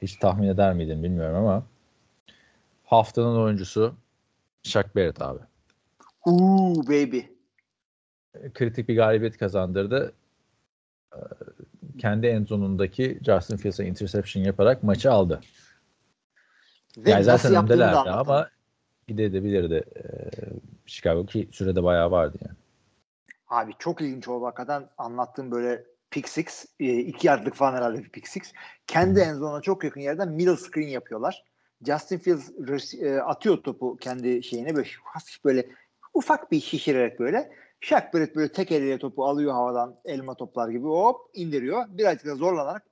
[0.01, 1.63] Hiç tahmin eder miydin bilmiyorum ama
[2.83, 3.95] haftanın oyuncusu
[4.63, 5.39] Shaq Barrett abi.
[6.25, 7.19] Uuu baby.
[8.53, 10.13] Kritik bir galibiyet kazandırdı.
[11.99, 15.41] Kendi end zonundaki Justin Fields'a interception yaparak maçı aldı.
[16.97, 18.49] Ve yani zaten öndelerdi ama
[19.07, 19.83] gidebilirdi.
[19.95, 20.03] Ee,
[20.85, 22.57] Chicago ki sürede bayağı vardı yani.
[23.47, 28.09] Abi çok ilginç oldu hakikaten anlattığım böyle pick six, e, iki yardlık falan herhalde bir
[28.09, 28.53] pick six.
[28.87, 31.43] Kendi end zone'a çok yakın yerden middle screen yapıyorlar.
[31.85, 35.69] Justin Fields e, atıyor topu kendi şeyine böyle hafif böyle
[36.13, 37.51] ufak bir şişirerek böyle.
[37.81, 41.85] Shaq Barrett böyle tek eliyle topu alıyor havadan elma toplar gibi hop indiriyor.
[41.89, 42.85] Birazcık da zorlanarak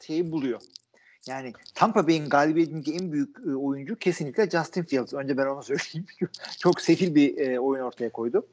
[0.00, 0.60] şeyi buluyor.
[1.28, 5.14] Yani Tampa Bay'in galibiyetindeki en büyük e, oyuncu kesinlikle Justin Fields.
[5.14, 6.06] Önce ben onu söyleyeyim.
[6.58, 8.46] çok sefil bir e, oyun ortaya koydu.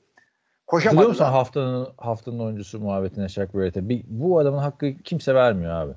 [0.68, 1.34] Koşamadı musun da.
[1.34, 3.90] haftanın haftanın oyuncusu muhabbetine Shaq Barrett'e?
[3.90, 5.94] Bir, bu adamın hakkı kimse vermiyor abi.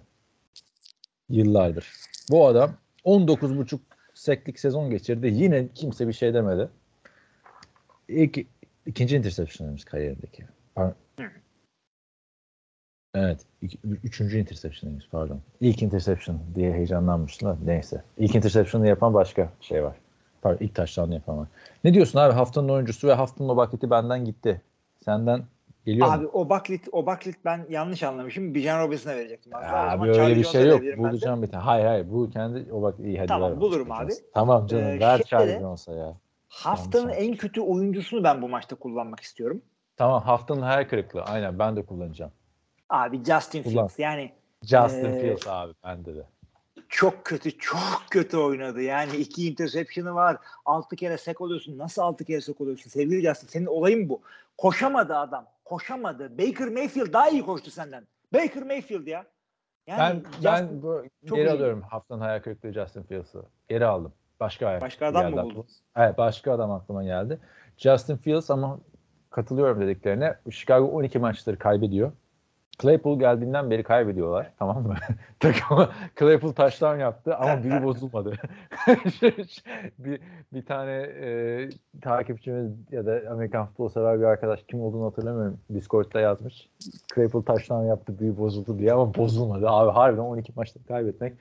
[1.29, 1.93] Yıllardır.
[2.31, 2.71] Bu adam
[3.05, 3.79] 19,5
[4.15, 5.31] seklik sezon geçirdi.
[5.33, 6.69] Yine kimse bir şey demedi.
[8.09, 8.39] İlk,
[8.89, 10.45] ikinci interception'ımız kariyerindeki.
[10.75, 10.95] Pardon.
[13.15, 13.41] Evet.
[13.63, 15.41] iki- üçüncü interception'ımız pardon.
[15.61, 18.03] İlk interception diye heyecanlanmıştım da neyse.
[18.19, 19.97] İlk interception'ı yapan başka şey var.
[20.43, 21.49] Pardon ilk taşlarını yapan var.
[21.85, 24.63] Ne diyorsun abi haftanın oyuncusu ve haftanın o bakleti benden gitti.
[25.05, 25.45] Senden
[25.87, 26.31] geliyor Abi mu?
[26.33, 28.55] o baklit o baklit ben yanlış anlamışım.
[28.55, 29.53] Bijan Robinson'a verecektim.
[29.53, 30.83] Zaman Abi öyle bir şey yok.
[30.99, 31.63] Bulacağım bir tane.
[31.63, 33.61] Hayır hayır bu kendi o bak iyi hadi Tamam, ver.
[33.61, 34.13] bulurum abi.
[34.35, 36.17] Tamam canım Ee, ver Charlie Jones'a ya.
[36.49, 39.63] Haftanın en kötü oyuncusunu ben bu maçta kullanmak istiyorum.
[39.97, 41.23] Tamam haftanın her kırıklığı.
[41.23, 42.33] Aynen ben de kullanacağım.
[42.89, 43.87] Abi Justin Kullan.
[43.87, 44.33] Fields yani
[44.63, 46.27] Justin Ee, Fields abi bende de.
[46.89, 48.83] çok kötü çok kötü oynadı.
[48.83, 50.37] Yani iki interception'ı var.
[50.65, 51.79] Altı kere sek oluyorsun.
[51.79, 52.91] Nasıl altı kere sek oluyorsun?
[52.91, 54.21] Sevgili Justin senin olayın bu.
[54.59, 55.47] Koşamadı adam.
[55.65, 56.39] Koşamadı.
[56.39, 58.07] Baker Mayfield daha iyi koştu senden.
[58.35, 59.27] Baker Mayfield ya.
[59.87, 61.51] Yani Ben Justin- ben bu, geri iyi.
[61.51, 63.43] alıyorum haftanın hayal kırıklığı Justin Fields'ı.
[63.69, 64.13] Geri aldım.
[64.41, 64.81] Başka.
[64.81, 65.67] Başka adam mı buldun?
[65.97, 67.39] Evet başka adam aklıma geldi.
[67.77, 68.79] Justin Fields ama
[69.31, 70.35] katılıyorum dediklerine.
[70.51, 72.13] Chicago 12 maçları kaybediyor.
[72.83, 74.53] Claypool geldiğinden beri kaybediyorlar.
[74.59, 74.95] Tamam mı?
[75.41, 78.35] Takımı Claypool taştan yaptı ama büyü bozulmadı.
[79.99, 80.21] bir,
[80.53, 81.69] bir tane e,
[82.03, 85.61] takipçimiz ya da Amerikan futbol sever bir arkadaş kim olduğunu hatırlamıyorum.
[85.75, 86.69] Discord'da yazmış.
[87.15, 89.69] Claypool taştan yaptı büyü bozuldu diye ama bozulmadı.
[89.69, 91.33] Abi harbiden 12 maçta kaybetmek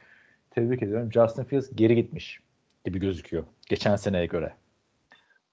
[0.51, 1.11] tebrik ediyorum.
[1.11, 2.41] Justin Fields geri gitmiş
[2.87, 3.43] gibi gözüküyor.
[3.69, 4.53] Geçen seneye göre.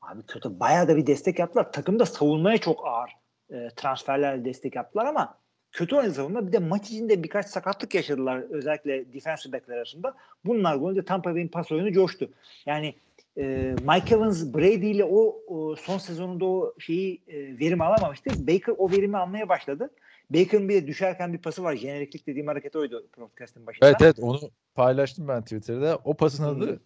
[0.03, 0.61] Abi kötü.
[0.61, 1.73] Bayağı da bir destek yaptılar.
[1.73, 3.11] Takım da savunmaya çok ağır
[3.51, 5.39] e, transferlerle destek yaptılar ama
[5.73, 6.47] kötü oynadı savunma.
[6.47, 10.15] Bir de maç içinde birkaç sakatlık yaşadılar özellikle defensive backler arasında.
[10.45, 12.31] Bunlar golünce Tampa Bay'in pas oyunu coştu.
[12.67, 12.95] Yani
[13.39, 13.43] e,
[13.89, 18.47] Mike Evans Brady ile o, o son sezonunda o şeyi e, verim alamamıştı.
[18.47, 19.91] Baker o verimi almaya başladı.
[20.31, 21.77] Baker'ın bir de düşerken bir pası var.
[21.77, 23.89] Jeneriklik dediğim hareket oydu podcast'ın başında.
[23.89, 24.41] Evet evet onu
[24.75, 25.99] paylaştım ben Twitter'da.
[26.05, 26.81] O pasın adı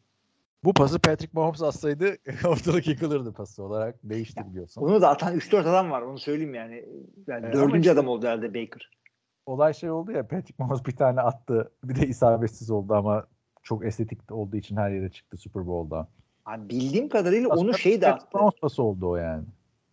[0.64, 2.16] bu pası Patrick Mahomes atsaydı
[2.48, 3.94] ortalık yıkılırdı pası olarak.
[4.04, 4.82] Değişti biliyorsun.
[4.82, 6.02] Onu da atan 3-4 adam var.
[6.02, 6.84] Onu söyleyeyim yani.
[7.26, 8.90] yani ama dördüncü işte- adam oldu herhalde Baker.
[9.46, 11.72] Olay şey oldu ya Patrick Mahomes bir tane attı.
[11.84, 13.26] Bir de isabetsiz oldu ama
[13.62, 16.09] çok estetik olduğu için her yere çıktı Super Bowl'da.
[16.46, 18.36] Abi bildiğim kadarıyla Aslında onu şey de Patrick attı.
[18.38, 19.44] Mahomes pası oldu o yani.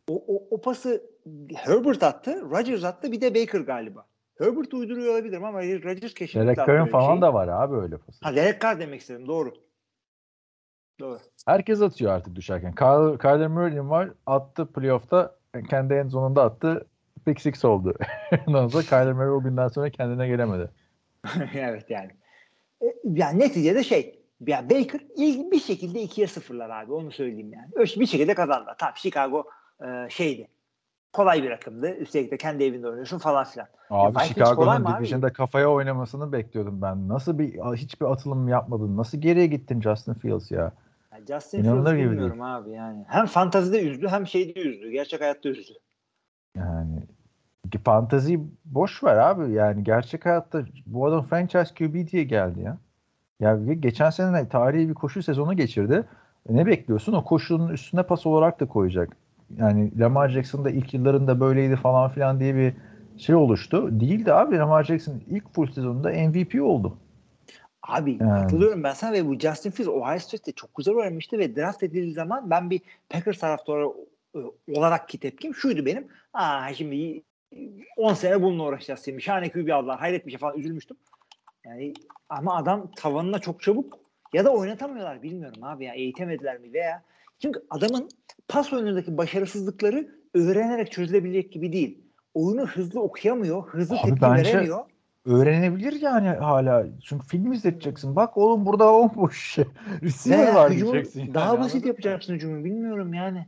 [0.09, 1.03] O, o, o pası
[1.55, 4.05] Herbert attı, Rodgers attı bir de Baker galiba.
[4.37, 7.21] Herbert uyduruyor olabilirim ama Rodgers kesinlikle Derek Carr'ın falan şey.
[7.21, 8.25] da var abi öyle pası.
[8.25, 9.53] Ha Derek Carr demek istedim doğru.
[10.99, 11.19] Doğru.
[11.45, 12.75] Herkes atıyor artık düşerken.
[12.75, 14.09] Kyler, Kyler Murray'in var.
[14.25, 15.35] Attı playoff'ta.
[15.69, 16.87] Kendi en sonunda attı.
[17.25, 17.93] Pick six oldu.
[18.47, 20.69] Ondan sonra Kyler Murray o günden sonra kendine gelemedi.
[21.53, 22.11] evet yani.
[22.81, 27.67] E, yani neticede şey ya Baker ilk bir şekilde ikiye sıfırlar abi onu söyleyeyim yani.
[27.75, 28.75] Öyle bir şekilde kazandılar.
[28.79, 29.45] Tamam Chicago
[29.81, 30.47] e, şeydi.
[31.13, 31.95] Kolay bir rakımdı.
[31.95, 33.67] Üstelik de kendi evinde oynuyorsun falan filan.
[33.89, 34.85] Abi kolay Chicago'nun?
[34.85, 37.07] Division'da kafaya oynamasını bekliyordum ben.
[37.07, 38.97] Nasıl bir hiçbir atılım yapmadın?
[38.97, 40.71] Nasıl geriye gittin Justin Fields ya?
[41.15, 43.05] Yani Justin İnanılır Fields gibi bilmiyorum abi yani.
[43.07, 44.91] Hem fantazide üzdü hem şeyde üzdü.
[44.91, 45.73] Gerçek hayatta üzdü.
[46.57, 46.99] Yani
[47.83, 49.53] fantazi boş ver abi.
[49.53, 52.77] Yani gerçek hayatta bu adam franchise QB diye geldi ya.
[53.39, 56.03] Ya geçen sene tarihi bir koşu sezonu geçirdi.
[56.49, 57.13] E ne bekliyorsun?
[57.13, 59.17] O koşunun üstüne pas olarak da koyacak.
[59.57, 62.73] Yani Lamar Jackson da ilk yıllarında böyleydi falan filan diye bir
[63.17, 63.99] şey oluştu.
[63.99, 64.57] Değildi abi.
[64.57, 66.97] Lamar Jackson ilk full sezonunda MVP oldu.
[67.87, 68.41] Abi Yani.
[68.41, 72.13] katılıyorum ben sana ve bu Justin Fields Ohio State'te çok güzel oynamıştı ve draft edildiği
[72.13, 73.87] zaman ben bir Packers taraftarı
[74.35, 74.39] e,
[74.77, 76.07] olarak ki tepkim şuydu benim.
[76.33, 77.21] Aa şimdi
[77.97, 79.21] 10 sene bununla uğraşacağız şimdi.
[79.21, 79.99] Şahane QB aldılar.
[79.99, 80.97] Hayret bir şey falan üzülmüştüm.
[81.65, 81.93] Yani
[82.29, 83.99] ama adam tavanına çok çabuk
[84.33, 87.03] ya da oynatamıyorlar bilmiyorum abi ya eğitemediler mi veya
[87.39, 88.09] çünkü adamın
[88.47, 91.99] pas oyunundaki başarısızlıkları öğrenerek çözülebilecek gibi değil.
[92.33, 94.85] Oyunu hızlı okuyamıyor, hızlı Abi tepki bence- veremiyor.
[95.25, 96.85] Öğrenebilir yani hala.
[97.03, 98.15] Çünkü film izleteceksin.
[98.15, 99.65] Bak oğlum burada bomboş şey.
[100.03, 101.19] Receiver Ve var hücumu diyeceksin.
[101.19, 101.87] yani, daha basit anladın mı?
[101.87, 102.65] yapacaksın hücumu.
[102.65, 103.47] Bilmiyorum yani.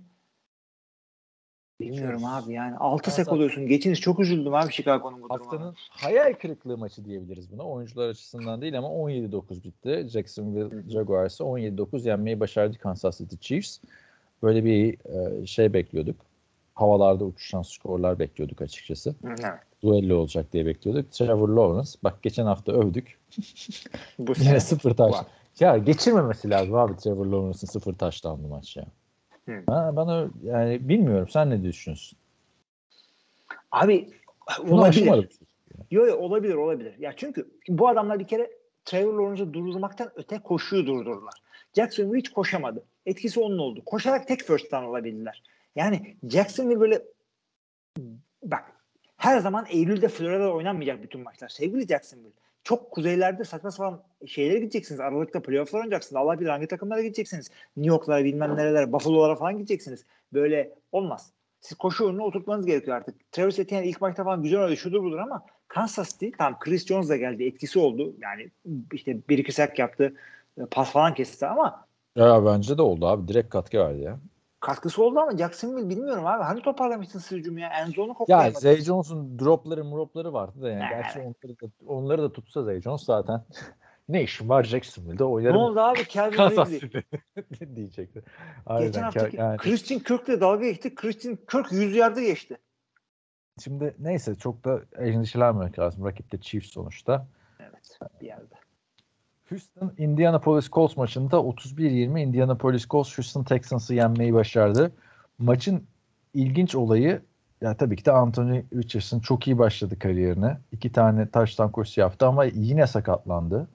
[1.82, 2.78] Bilmiyorum Çok- abi yani.
[2.78, 3.67] 6 sek oluyorsun.
[3.67, 5.51] Geçiniz çok üzüldüm abi Chicago'nun bu durumuna.
[5.51, 7.63] Haftanın hayal kırıklığı maçı diyebiliriz buna.
[7.63, 10.07] Oyuncular açısından değil ama 17-9 bitti.
[10.09, 13.80] Jacksonville Jaguars'ı 17-9 yenmeyi başardı Kansas City Chiefs.
[14.43, 14.97] Böyle bir
[15.41, 16.15] e, şey bekliyorduk.
[16.73, 19.15] Havalarda uçuşan skorlar bekliyorduk açıkçası.
[19.25, 19.66] Evet.
[19.84, 21.11] Duello olacak diye bekliyorduk.
[21.11, 21.89] Trevor Lawrence.
[22.03, 23.19] Bak geçen hafta övdük.
[24.19, 25.13] Bu Yine sıfır taş.
[25.13, 25.25] Var.
[25.59, 28.86] Ya geçirmemesi lazım abi Trevor Lawrence'ın sıfır taştanlı maç ya.
[29.45, 29.63] Hı.
[29.67, 31.28] Ha, bana yani bilmiyorum.
[31.30, 32.17] Sen ne düşünüyorsun?
[33.71, 34.09] Abi
[34.63, 35.30] Bunu olabilir.
[35.91, 36.99] Yo, yo, olabilir olabilir.
[36.99, 38.51] Ya çünkü bu adamlar bir kere
[38.86, 41.34] Trevor Lawrence'ı durdurmaktan öte koşuyu durdurdular.
[41.73, 42.84] Jacksonville hiç koşamadı.
[43.05, 43.82] Etkisi onun oldu.
[43.86, 45.43] Koşarak tek first down alabildiler.
[45.75, 47.01] Yani Jacksonville böyle
[48.43, 48.76] bak
[49.18, 51.49] her zaman Eylül'de Florida'da oynanmayacak bütün maçlar.
[51.49, 52.32] Sevgili Jacksonville.
[52.63, 54.99] Çok kuzeylerde saçma sapan şeylere gideceksiniz.
[54.99, 56.15] Aralıkta playoff'lar oynayacaksınız.
[56.22, 57.49] Allah bilir hangi takımlara gideceksiniz.
[57.78, 60.05] New York'lara bilmem nerelere, Buffalo'lara falan gideceksiniz.
[60.34, 61.32] Böyle olmaz.
[61.61, 63.32] Siz koşu oyununa oturtmanız gerekiyor artık.
[63.32, 67.09] Travis Etienne ilk maçta falan güzel oynadı şudur budur ama Kansas City tamam Chris Jones
[67.09, 68.15] da geldi etkisi oldu.
[68.22, 68.49] Yani
[68.93, 70.13] işte bir iki sack yaptı.
[70.57, 73.28] e, Pas falan kesti ama Ya bence de oldu abi.
[73.28, 74.20] Direkt katkı verdi ya.
[74.68, 76.43] Katkısı oldu ama Jacksonville bilmiyorum abi.
[76.43, 77.70] Hani toparlamışsın siz ya.
[77.70, 78.59] Enzo'nu Ya koklayamadın.
[78.59, 80.84] Zay Jones'un dropları mropları vardı da yani.
[80.93, 81.05] Evet.
[81.05, 83.45] Gerçi onları da, onları da tutsa Zay Jones zaten.
[84.09, 85.57] ne işin var Jacksonville'de ne oynarım.
[85.57, 85.99] oldu abi?
[86.09, 87.76] Calvin Ridley.
[87.76, 88.24] Diyecekti.
[88.65, 88.88] Aynen.
[88.88, 89.57] Geçen haftaki yani.
[89.57, 90.95] Christian Kirk'le dalga geçti.
[90.95, 92.57] Christian Kirk 100 yardı geçti.
[93.63, 96.05] Şimdi neyse çok da endişelenmemek lazım.
[96.05, 97.28] Rakip de Chiefs sonuçta.
[97.59, 98.66] Evet bir yerde.
[99.50, 104.91] Houston Indianapolis Colts maçında 31-20 Indianapolis Colts Houston Texans'ı yenmeyi başardı.
[105.38, 105.88] Maçın
[106.34, 107.22] ilginç olayı
[107.62, 110.58] ya tabii ki de Anthony Richardson çok iyi başladı kariyerine.
[110.72, 113.68] İki tane taştan koşusu yaptı ama yine sakatlandı.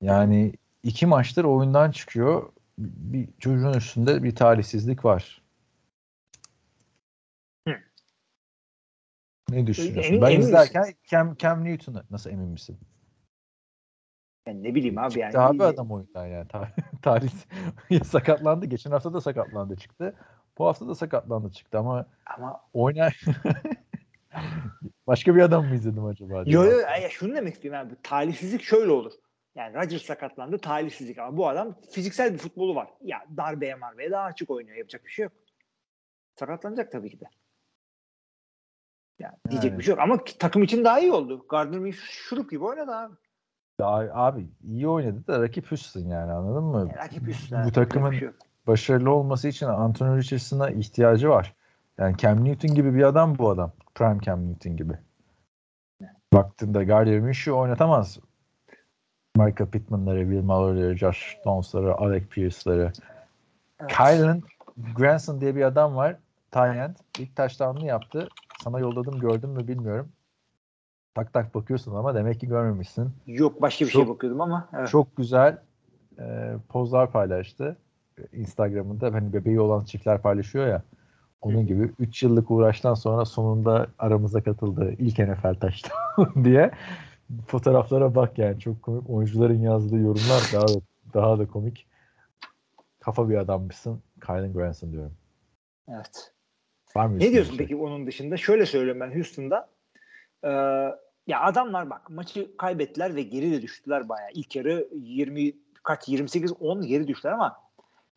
[0.00, 2.52] Yani iki maçtır oyundan çıkıyor.
[2.78, 5.42] Bir çocuğun üstünde bir talihsizlik var.
[7.68, 7.74] Hı.
[9.50, 10.12] Ne düşünüyorsun?
[10.12, 10.48] Emin- ben emin misin?
[10.48, 12.78] izlerken Cam, Cam Newton'u nasıl emin misin?
[14.46, 15.32] Yani ne bileyim abi yani.
[15.32, 16.48] Çıktı abi adam oyundan yani.
[16.48, 16.72] Ta-
[17.02, 17.30] Tarih
[18.04, 18.66] sakatlandı.
[18.66, 20.14] Geçen hafta da sakatlandı çıktı.
[20.58, 23.20] Bu hafta da sakatlandı çıktı ama Ama oynar
[25.06, 26.44] başka bir adam mı izledim acaba?
[26.46, 26.80] diye yo yo
[27.10, 27.94] şunu demek istiyorum abi.
[28.02, 29.12] Talihsizlik şöyle olur.
[29.54, 32.88] Yani Rodgers sakatlandı talihsizlik ama bu adam fiziksel bir futbolu var.
[33.02, 34.76] Ya darbeye marbeye daha açık oynuyor.
[34.76, 35.32] Yapacak bir şey yok.
[36.38, 37.24] Sakatlanacak tabii ki de.
[39.18, 39.78] Yani diyecek Yani.
[39.78, 41.46] bir şey yok ama takım için daha iyi oldu.
[41.48, 43.14] Gardner Minshew şurup gibi oynadı abi.
[43.82, 46.78] Daha, abi iyi oynadı da rakip Houston yani anladın mı?
[46.78, 47.64] Yani rakip üstüne.
[47.64, 48.30] Bu takımın şey
[48.66, 51.54] başarılı olması için Anthony Richardson'a ihtiyacı var.
[51.98, 53.72] Yani Cam Newton gibi bir adam bu adam.
[53.94, 54.92] Prime Cam Newton gibi.
[56.32, 58.18] Baktığında Gardner Minshew oynatamaz.
[59.36, 62.92] Michael Pittman'ları, Will Muller'ları, Josh Downs'ları, Alec Pierce'ları.
[63.80, 63.92] Evet.
[63.92, 64.42] Kylan
[64.96, 66.16] Granson diye bir adam var.
[66.50, 66.98] Tyent.
[67.18, 68.28] İlk touchdown'ını yaptı.
[68.64, 70.12] Sana yolladım gördün mü bilmiyorum.
[71.14, 73.10] Tak tak bakıyorsun ama demek ki görmemişsin.
[73.26, 74.68] Yok başka bir Çok- şey bakıyordum ama.
[74.76, 74.88] Evet.
[74.88, 75.58] Çok güzel
[76.18, 77.76] e, pozlar paylaştı.
[78.32, 80.82] Instagram'ında hani bebeği olan çiftler paylaşıyor ya.
[81.40, 84.94] Onun gibi 3 yıllık uğraştan sonra sonunda aramıza katıldı.
[84.98, 86.70] ilk NFL touchdown diye.
[87.46, 89.10] Fotoğraflara bak yani çok komik.
[89.10, 90.80] Oyuncuların yazdığı yorumlar daha da,
[91.14, 91.86] daha da komik.
[93.00, 94.00] Kafa bir adammışsın.
[94.26, 95.12] Kylan Granson diyorum.
[95.88, 96.32] evet.
[96.96, 97.58] Var mı Ne diyorsun şey?
[97.58, 98.36] peki onun dışında?
[98.36, 99.68] Şöyle söylüyorum ben Houston'da.
[100.44, 100.48] Ee,
[101.26, 104.30] ya adamlar bak maçı kaybettiler ve geri de düştüler bayağı.
[104.34, 107.56] İlk yarı 20 kaç 28 10 geri düştüler ama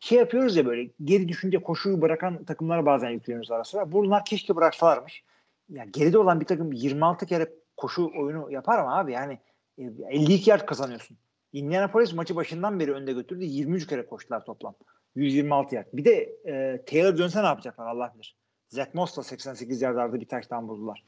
[0.00, 3.92] şey yapıyoruz ya böyle geri düşünce koşuyu bırakan takımlara bazen yükleniyoruz ara sıra.
[3.92, 5.24] Bunlar keşke bıraksalarmış.
[5.68, 9.12] Ya geride olan bir takım 26 kere koşu oyunu yapar mı abi?
[9.12, 9.38] Yani
[9.78, 11.16] e, 52 yard kazanıyorsun.
[11.52, 13.44] Indianapolis maçı başından beri önde götürdü.
[13.44, 14.74] 23 kere koştular toplam.
[15.14, 15.86] 126 yard.
[15.92, 18.36] Bir de e, Taylor dönse ne yapacaklar Allah bilir.
[18.68, 21.02] Zach Moss'la 88 yardarda bir taştan buldular.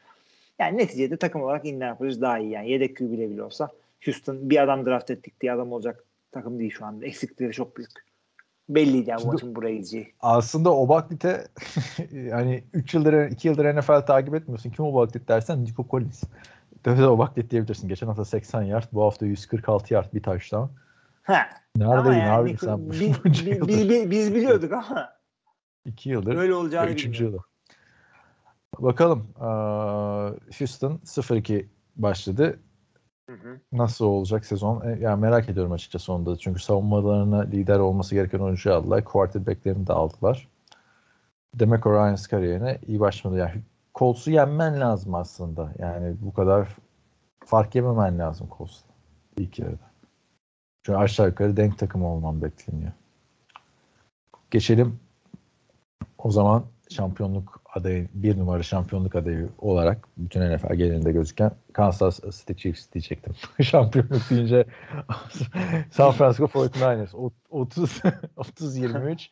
[0.58, 2.50] Yani neticede takım olarak Indianapolis daha iyi.
[2.50, 3.68] Yani yedek QB bile bile olsa
[4.04, 7.06] Houston bir adam draft ettik diye adam olacak takım değil şu anda.
[7.06, 7.90] Eksiklikleri çok büyük.
[8.68, 10.14] Belliydi yani bu Şimdi- maçın buraya gideceği.
[10.20, 11.44] Aslında Obaklit'e
[12.30, 14.70] hani 3 yıldır 2 yıldır NFL takip etmiyorsun.
[14.70, 16.22] Kim Obaklit dersen Nico Collins.
[16.82, 17.88] Tabii de Obaklit diyebilirsin.
[17.88, 20.70] Geçen hafta 80 yard, bu hafta 146 yard bir touchdown.
[21.22, 21.38] Ha.
[21.76, 22.90] Neredeydin yani abi Nico- sen?
[22.90, 23.68] bi- bunca bi- yıldır?
[23.68, 25.08] bi- bi- biz biliyorduk ama
[25.84, 26.36] 2 yıldır.
[26.36, 27.48] öyle olacağını Üçüncü bilmiyorduk.
[28.78, 29.28] Bakalım.
[29.40, 31.66] eee, Houston 0-2
[31.96, 32.58] başladı.
[33.30, 33.60] Hı hı.
[33.72, 34.80] Nasıl olacak sezon?
[34.86, 36.36] E, yani merak ediyorum açıkçası onda.
[36.36, 39.04] Çünkü savunmalarına lider olması gereken oyuncuyu aldılar.
[39.04, 40.48] Quarterback'lerini de aldılar.
[41.54, 43.40] Demek Ryans kariyerine iyi başlamadı.
[43.40, 43.60] Yani
[43.94, 45.72] Colts'u yenmen lazım aslında.
[45.78, 46.76] Yani bu kadar
[47.44, 48.88] fark yememen lazım Colts'ta
[49.36, 49.90] ilk yarıda.
[50.82, 52.92] Çünkü aşağı yukarı denk takım olman bekleniyor.
[54.50, 55.00] Geçelim
[56.18, 62.52] o zaman şampiyonluk adayı, bir numara şampiyonluk adayı olarak bütün NFL genelinde gözüken Kansas City
[62.52, 63.34] Chiefs diyecektim.
[63.62, 64.64] şampiyonluk deyince
[65.90, 67.16] San Francisco 49ers
[67.50, 68.02] 30
[68.36, 69.30] 30 23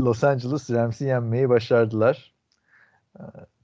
[0.00, 2.34] Los Angeles Rams'i yenmeyi başardılar.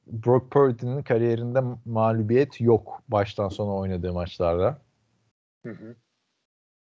[0.06, 4.78] Brock Purdy'nin kariyerinde mağlubiyet yok baştan sona oynadığı maçlarda.
[5.62, 5.96] Hı hı.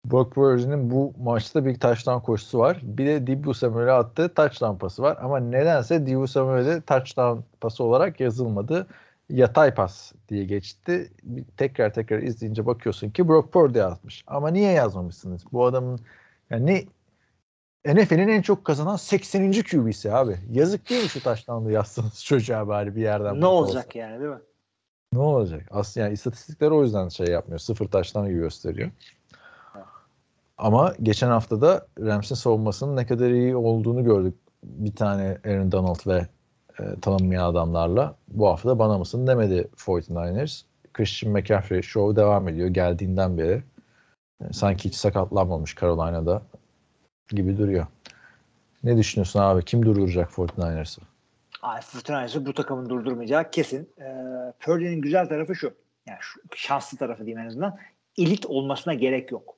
[0.05, 2.79] Brock Purdy'nin bu maçta bir touchdown koşusu var.
[2.83, 5.17] Bir de Dibu Samuel'e attığı touchdown pası var.
[5.21, 8.87] Ama nedense Dibu Samuel'e touchdown pası olarak yazılmadı.
[9.29, 11.11] Yatay pas diye geçti.
[11.23, 14.23] Bir tekrar tekrar izleyince bakıyorsun ki Brock Purdy atmış.
[14.27, 15.43] Ama niye yazmamışsınız?
[15.51, 15.99] Bu adamın
[16.49, 16.85] yani ne
[17.85, 19.51] NFL'in en çok kazanan 80.
[19.51, 20.37] QB'si abi.
[20.51, 23.41] Yazık değil mi şu touchdown'u yazsanız çocuğa bari bir yerden.
[23.41, 23.99] Ne olacak olsa.
[23.99, 24.41] yani değil mi?
[25.13, 25.67] Ne olacak?
[25.71, 27.59] Aslında yani istatistikler o yüzden şey yapmıyor.
[27.59, 28.91] Sıfır taştan gibi gösteriyor.
[30.57, 34.35] Ama geçen hafta da Rams'in savunmasının ne kadar iyi olduğunu gördük.
[34.63, 36.27] Bir tane Aaron Donald ve
[36.79, 38.15] e, tanınmayan adamlarla.
[38.27, 40.63] Bu hafta da bana mısın demedi 49ers.
[40.93, 43.63] Christian McCaffrey show devam ediyor geldiğinden beri.
[44.41, 46.41] E, sanki hiç sakatlanmamış Carolina'da
[47.29, 47.87] gibi duruyor.
[48.83, 49.65] Ne düşünüyorsun abi?
[49.65, 51.01] Kim durduracak 49ers'ı?
[51.61, 53.89] Ay 49ers'ı bu takımın durdurmayacağı kesin.
[53.99, 55.73] Ee, Purdy'nin güzel tarafı şu.
[56.07, 57.77] Yani şu, şanslı tarafı diyeyim en azından.
[58.17, 59.55] Elit olmasına gerek yok.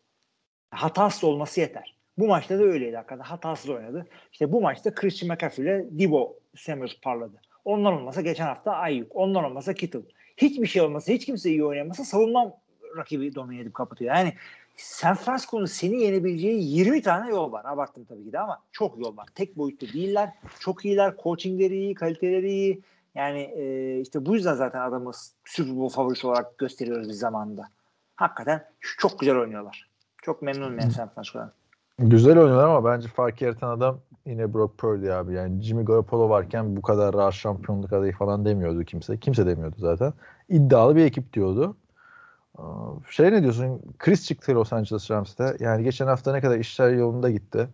[0.74, 1.96] Hatasız olması yeter.
[2.18, 3.24] Bu maçta da öyleydi hakikaten.
[3.24, 4.08] Hatasız oynadı.
[4.32, 7.42] İşte bu maçta Christian McCaffrey ile Debo Samuels parladı.
[7.66, 9.12] Onlar olmasa geçen hafta Ayuk.
[9.16, 10.00] Onlar olmasa Kittle.
[10.38, 12.54] Hiçbir şey olmasa, hiç kimse iyi oynamasa savunma
[12.98, 14.16] rakibi domine edip kapatıyor.
[14.16, 14.34] Yani
[14.76, 17.66] San Francisco'nun seni yenebileceği 20 tane yol var.
[17.66, 19.28] Abarttım tabii ki de ama çok yol var.
[19.36, 20.30] Tek boyutlu değiller.
[20.60, 21.14] Çok iyiler.
[21.24, 22.82] Coachingleri iyi, kaliteleri iyi.
[23.16, 25.12] Yani e, işte bu yüzden zaten adamı
[25.46, 27.70] Super Bowl favorisi olarak gösteriyoruz bir zamanda.
[28.16, 28.66] Hakikaten
[28.98, 29.93] çok güzel oynuyorlar.
[30.26, 31.52] Çok memnunum yani San Francisco'dan.
[32.00, 35.34] Güzel oynuyorlar ama bence fark yaratan adam yine Brock Purdy abi.
[35.34, 39.18] Yani Jimmy Garoppolo varken bu kadar rahat şampiyonluk adayı falan demiyordu kimse.
[39.18, 40.14] Kimse demiyordu zaten.
[40.50, 41.78] İddialı bir ekip diyordu.
[43.10, 43.82] Şey ne diyorsun?
[44.00, 45.58] Chris çıktı Los Angeles Rams'te.
[45.60, 47.68] Yani geçen hafta ne kadar işler yolunda gitti.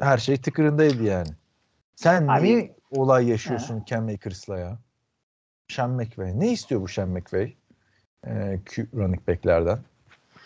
[0.00, 1.30] Her şey tıkırındaydı yani.
[1.96, 3.84] Sen Abi, niye olay yaşıyorsun he.
[3.84, 4.78] Ken Makers'la ya?
[5.68, 6.40] Sean McVay.
[6.40, 7.56] Ne istiyor bu Sean McVay?
[8.26, 8.60] Ee,
[8.94, 9.78] running back'lerden.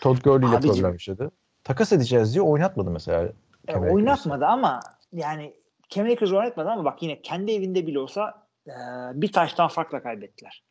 [0.03, 1.31] Todd Gurley ile problem yaşadı.
[1.63, 3.29] Takas edeceğiz diye oynatmadı mesela.
[3.67, 4.79] E, oynatmadı ama
[5.11, 5.53] yani
[5.89, 8.71] Cam Akers oynatmadı ama bak yine kendi evinde bile olsa e,
[9.13, 10.63] bir taştan farkla kaybettiler.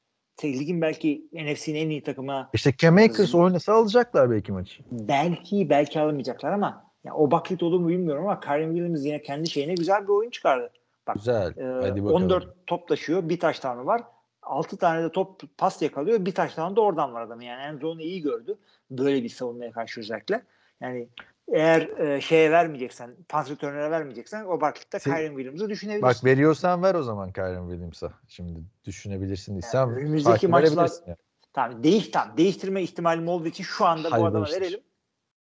[0.44, 2.48] Ligin belki NFC'nin en iyi takımı.
[2.52, 4.82] İşte Cam Akers oynasa alacaklar belki maçı.
[4.90, 9.50] Belki belki alamayacaklar ama ya o baklit olur mu bilmiyorum ama Kyron Williams yine kendi
[9.50, 10.70] şeyine güzel bir oyun çıkardı.
[11.06, 11.56] Bak, güzel.
[11.56, 13.28] E, Hadi 14 top taşıyor.
[13.28, 14.02] Bir taş tanı var.
[14.42, 16.26] 6 tane de top pas yakalıyor.
[16.26, 17.44] Bir taştan da oradan var adamı.
[17.44, 18.58] Yani Enzo'nu iyi gördü.
[18.90, 20.42] Böyle bir savunmaya karşı özellikle.
[20.80, 21.08] Yani
[21.48, 26.08] eğer e, şeye vermeyeceksen, pas returnere vermeyeceksen o Barkley'de Kyron Williams'ı düşünebilirsin.
[26.08, 28.12] Bak veriyorsan ver o zaman Kyron Williams'a.
[28.28, 29.70] Şimdi düşünebilirsin diye.
[29.74, 31.16] Yani önümüzdeki maçlar yani.
[31.52, 34.60] tamam, değiş, tamam, değiştirme ihtimalim olduğu için şu anda Hayır, bu adama işte.
[34.60, 34.80] verelim.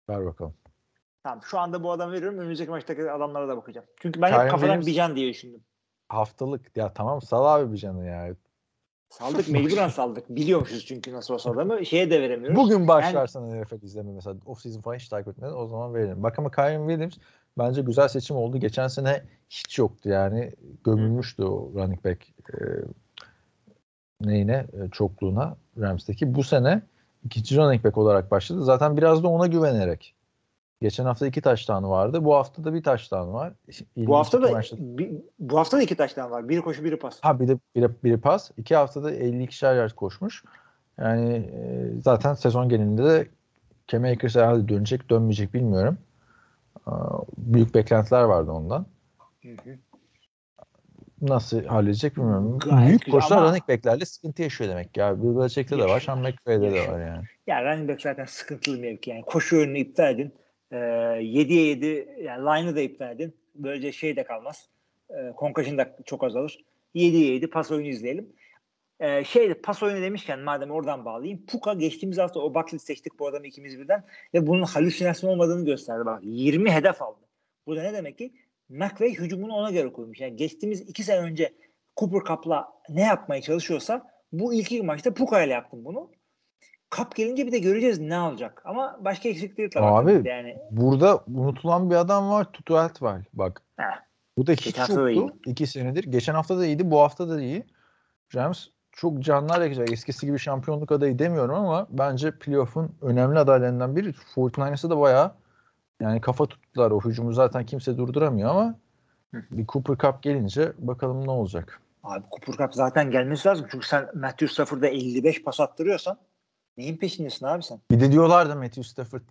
[0.10, 0.54] Ver bakalım.
[1.24, 2.40] Tamam şu anda bu adamı veriyorum.
[2.40, 3.88] Önümüzdeki maçtaki adamlara da bakacağım.
[4.00, 5.64] Çünkü ben Kyron hep kafadan Bijan diye düşündüm.
[6.10, 6.78] Haftalık.
[6.78, 8.36] Ya tamam sal abi Bijan'ı ya.
[9.12, 10.30] Saldık mecburen saldık.
[10.30, 11.86] Biliyormuşuz çünkü nasıl olsa adamı.
[11.86, 12.58] Şeye de veremiyoruz.
[12.58, 16.24] Bugün başlarsan yani, NFL izleme mesela off season falan hiç takip etmeden o zaman verelim.
[16.24, 17.14] Bak ama Kyron Williams
[17.58, 18.58] bence güzel seçim oldu.
[18.58, 20.52] Geçen sene hiç yoktu yani.
[20.84, 22.56] Gömülmüştü o running back e,
[24.22, 26.36] neyine e, çokluğuna Rams'teki.
[26.36, 26.82] Bu sene
[27.24, 28.64] ikinci running back olarak başladı.
[28.64, 30.16] Zaten biraz da ona güvenerek
[30.82, 32.26] Geçen hafta iki taştanı vardı.
[32.26, 33.54] Bu hafta da bir taştanı var.
[33.68, 36.50] İlginç bu hafta da bir, bu hafta da iki taştan var.
[36.50, 37.20] Biri koşu, biri pas.
[37.22, 38.52] Ha bir de biri, biri pas.
[38.58, 40.44] İki haftada 52'şer yard koşmuş.
[40.98, 43.28] Yani e, zaten sezon genelinde de
[43.88, 45.98] Cam Akers herhalde dönecek, dönmeyecek bilmiyorum.
[46.88, 46.92] E,
[47.38, 48.86] büyük beklentiler vardı ondan.
[49.42, 49.78] Hı hı.
[51.22, 52.60] Nasıl halledecek bilmiyorum.
[52.60, 53.48] Gayet büyük koşular ama...
[53.48, 55.24] running backlerle sıkıntı yaşıyor demek ya.
[55.24, 57.24] Bill Belichick'te de var, Sean McVay'de de var yani.
[57.48, 59.22] Ya running back zaten sıkıntılı mevki yani.
[59.22, 60.34] Koşu oyununu iptal edin.
[60.72, 63.36] E, 7'ye 7 yani line'ı da iptal edin.
[63.56, 64.70] Böylece şey de kalmaz.
[65.10, 66.66] E, concussion da çok azalır.
[66.96, 68.34] 7'ye 7 pas oyunu izleyelim.
[69.00, 71.46] E, şeyde pas oyunu demişken madem oradan bağlayayım.
[71.46, 74.04] Puka geçtiğimiz hafta o backlist seçtik bu adamı ikimiz birden
[74.34, 76.06] ve bunun halüsinasyon olmadığını gösterdi.
[76.06, 77.20] Bak 20 hedef aldı.
[77.68, 78.34] Bu da ne demek ki?
[78.70, 80.20] McVay hücumunu ona göre koymuş.
[80.20, 81.54] Yani geçtiğimiz iki sene önce
[81.98, 86.12] Cooper Cup'la ne yapmaya çalışıyorsa bu ilk iki maçta Puka ile yaptım bunu.
[86.92, 88.62] Kap gelince bir de göreceğiz ne alacak.
[88.66, 90.04] Ama başka eksikleri de var.
[90.04, 90.58] Abi yani.
[90.72, 92.52] burada unutulan bir adam var.
[92.52, 93.22] Tutuelt var.
[93.34, 93.62] Bak.
[93.78, 94.02] Heh.
[94.38, 95.38] Bu da hiç da yoktu.
[95.46, 96.04] İki senedir.
[96.04, 96.92] Geçen hafta da iyiydi.
[96.92, 97.64] Bu hafta da iyi.
[98.36, 99.90] Rams çok hareket ediyor.
[99.90, 104.10] Eskisi gibi şampiyonluk adayı demiyorum ama bence playoff'un önemli adaylarından biri.
[104.10, 105.32] 49ers'ı da bayağı
[106.02, 106.92] yani kafa tuttular.
[106.92, 108.76] O hücumu zaten kimse durduramıyor ama
[109.34, 111.82] bir Cooper Cup gelince bakalım ne olacak.
[112.04, 113.68] Abi Cooper Cup zaten gelmesi lazım.
[113.72, 116.18] Çünkü sen Matthew Stafford'a 55 pas attırıyorsan
[116.78, 117.80] neyin peşindesin abi sen?
[117.92, 119.22] Bir de diyorlar da Matthew Stafford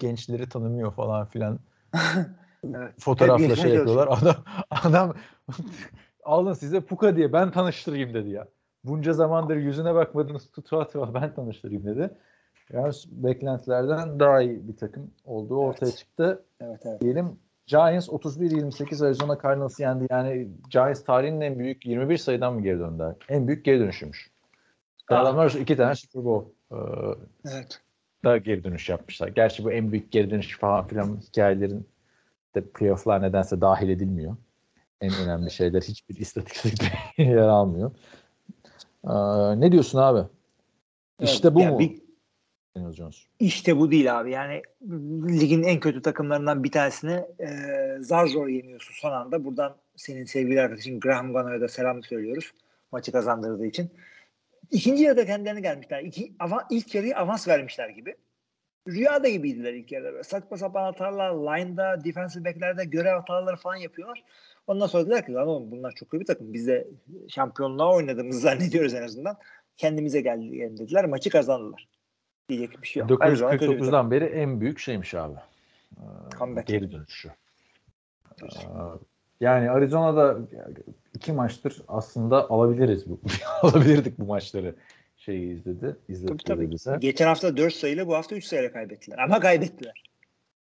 [0.00, 1.58] gençleri tanımıyor falan filan.
[2.64, 2.94] Evet.
[2.98, 4.08] Fotoğrafla şey yapıyorlar.
[4.10, 4.34] Adam
[4.70, 5.14] adam
[6.24, 8.46] alın size Puka diye ben tanıştırayım dedi ya.
[8.84, 12.10] Bunca zamandır yüzüne bakmadınız tutuğa tutuğa ben tanıştırayım dedi.
[12.72, 15.98] Yani beklentilerden daha iyi bir takım olduğu ortaya Evet.
[15.98, 16.44] çıktı.
[16.60, 17.00] Evet evet.
[17.00, 20.06] Diyelim Giants 31-28 Arizona Cardinals yendi.
[20.10, 23.14] Yani Giants tarihinin en büyük 21 sayıdan mı geri döndüler?
[23.28, 24.30] En büyük geri dönüşüymüş.
[25.08, 25.20] Ah.
[25.20, 26.76] Adamlar iki tane Super Bowl e,
[27.52, 27.80] Evet.
[28.24, 29.28] da geri dönüş yapmışlar.
[29.28, 31.88] Gerçi bu en büyük geri dönüş falan filan hikayelerin
[32.54, 34.36] de playoff'lar nedense dahil edilmiyor.
[35.00, 36.86] En önemli şeyler hiçbir istatistikte
[37.22, 37.90] yer almıyor.
[39.04, 40.28] Aa, ne diyorsun abi?
[41.20, 41.54] İşte Evet.
[41.54, 41.78] bu mu?
[41.78, 42.08] bir-
[42.76, 43.16] Daniel Jones.
[43.40, 44.30] İşte bu değil abi.
[44.30, 44.62] Yani
[45.40, 47.48] ligin en kötü takımlarından bir tanesini e,
[48.00, 49.44] zar zor yeniyorsun son anda.
[49.44, 52.52] Buradan senin sevgili arkadaşın Graham Gano'ya da selam söylüyoruz.
[52.92, 53.90] Maçı kazandırdığı için.
[54.70, 56.00] İkinci yarıda kendilerine gelmişler.
[56.02, 58.16] İki, ava, ilk yarıyı avans vermişler gibi.
[58.88, 60.24] Rüyada gibiydiler ilk yarıda.
[60.24, 64.24] Saçma sapan hatalar, line'da, defensive back'lerde görev hataları falan yapıyorlar.
[64.66, 66.52] Ondan sonra dediler ki lan oğlum bunlar çok iyi bir takım.
[66.52, 66.88] Biz de
[67.28, 69.36] şampiyonluğa oynadığımızı zannediyoruz en azından.
[69.76, 71.04] Kendimize geldi dediler.
[71.04, 71.88] Maçı kazandılar.
[72.48, 73.22] Diyecek bir şey yok.
[73.22, 73.86] Arizona kötü bir takım.
[73.86, 75.34] 1949'dan beri en büyük şeymiş abi.
[76.38, 76.66] Comeback.
[76.68, 77.28] Geri dönüşü.
[78.42, 78.46] Ee,
[79.40, 80.38] Yani Arizona'da
[81.18, 83.20] iki maçtır aslında alabiliriz bu.
[83.62, 84.74] alabilirdik bu maçları
[85.16, 85.80] şeyi izledi.
[85.80, 86.70] Tabii, izletti tabii.
[86.70, 86.96] bize.
[87.00, 89.18] Geçen hafta 4 sayıyla bu hafta 3 sayıyla kaybettiler.
[89.18, 90.02] Ama kaybettiler.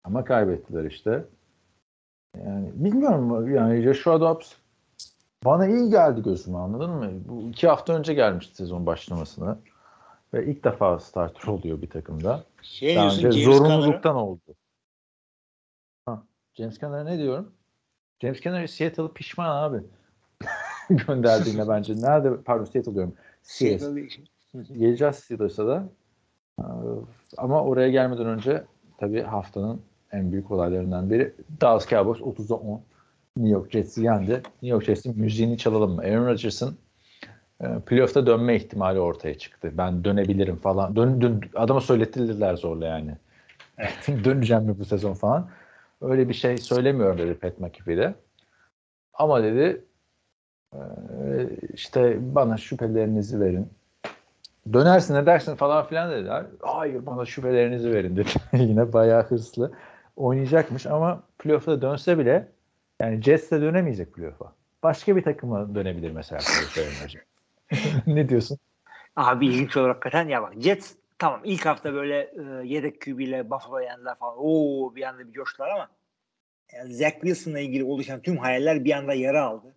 [0.03, 1.25] Ama kaybettiler işte.
[2.37, 4.53] Yani bilmiyorum yani Joshua Dobbs
[5.45, 7.11] bana iyi geldi gözüme anladın mı?
[7.25, 9.59] Bu iki hafta önce gelmişti sezon başlamasına.
[10.33, 12.43] Ve ilk defa starter oluyor bir takımda.
[12.61, 14.55] Şey Daha önce zorunluluktan oldu.
[16.05, 16.23] Ha,
[16.53, 17.53] James Conner'a ne diyorum?
[18.21, 19.83] James Conner Seattle'ı pişman abi.
[20.89, 21.93] Gönderdiğine bence.
[22.01, 22.37] Nerede?
[22.45, 23.13] Pardon Seattle diyorum.
[23.43, 23.83] CS.
[24.53, 25.89] Geleceğiz Steelers'a da.
[26.59, 26.63] Ee,
[27.37, 28.63] Ama oraya gelmeden önce
[28.97, 29.81] tabii haftanın
[30.11, 32.81] en büyük olaylarından biri Dallas Cowboys 30'a 10
[33.37, 34.31] New York Jets'i yendi.
[34.31, 36.01] New York Jets'in müziğini çalalım mı?
[36.01, 36.77] Aaron Rodgers'ın
[37.61, 39.71] e, playoff'ta dönme ihtimali ortaya çıktı.
[39.73, 40.95] Ben dönebilirim falan.
[40.95, 43.17] Dön, dön, adama söyletildiler zorla yani.
[44.23, 45.49] Döneceğim mi bu sezon falan.
[46.01, 48.15] Öyle bir şey söylemiyorum dedi Pat McAfee de.
[49.13, 49.85] Ama dedi
[51.73, 53.69] işte bana şüphelerinizi verin.
[54.73, 56.45] Dönersin edersin falan filan dediler.
[56.61, 58.29] Hayır bana şüphelerinizi verin dedi.
[58.53, 59.71] Yine bayağı hırslı
[60.15, 62.47] oynayacakmış ama playoff'a dönse bile
[62.99, 64.53] yani Jets'e dönemeyecek playoff'a.
[64.83, 66.41] Başka bir takıma dönebilir mesela
[68.07, 68.57] ne diyorsun?
[69.15, 70.27] Abi ilginç olur hakikaten.
[70.27, 74.35] Ya bak Jets tamam ilk hafta böyle e, yedek QB ile Buffalo yendiler falan.
[74.37, 75.89] Oo bir anda bir coştular ama
[76.73, 79.72] yani Zach Wilson'la ilgili oluşan tüm hayaller bir anda yara aldı.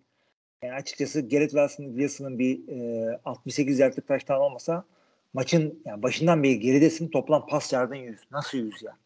[0.63, 4.85] Yani açıkçası Garrett Wilson, Wilson'ın bir e, 68 yardlık taştan olmasa
[5.33, 8.19] maçın yani başından beri geridesin toplam pas yardın 100.
[8.31, 8.97] Nasıl 100 ya?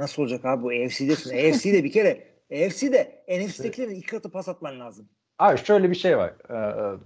[0.00, 1.30] Nasıl olacak abi bu AFC'desin.
[1.30, 5.08] AFC'de bir kere AFC'de NFC'dekilerin iki katı pas atman lazım.
[5.38, 6.34] Abi şöyle bir şey var.
[6.50, 6.98] Ee,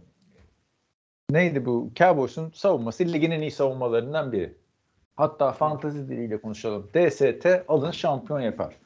[1.31, 1.91] neydi bu?
[1.97, 4.55] Cowboys'un savunması ligin en iyi savunmalarından biri.
[5.17, 6.91] Hatta fantazi diliyle konuşalım.
[6.95, 8.77] DST alın şampiyon yapar.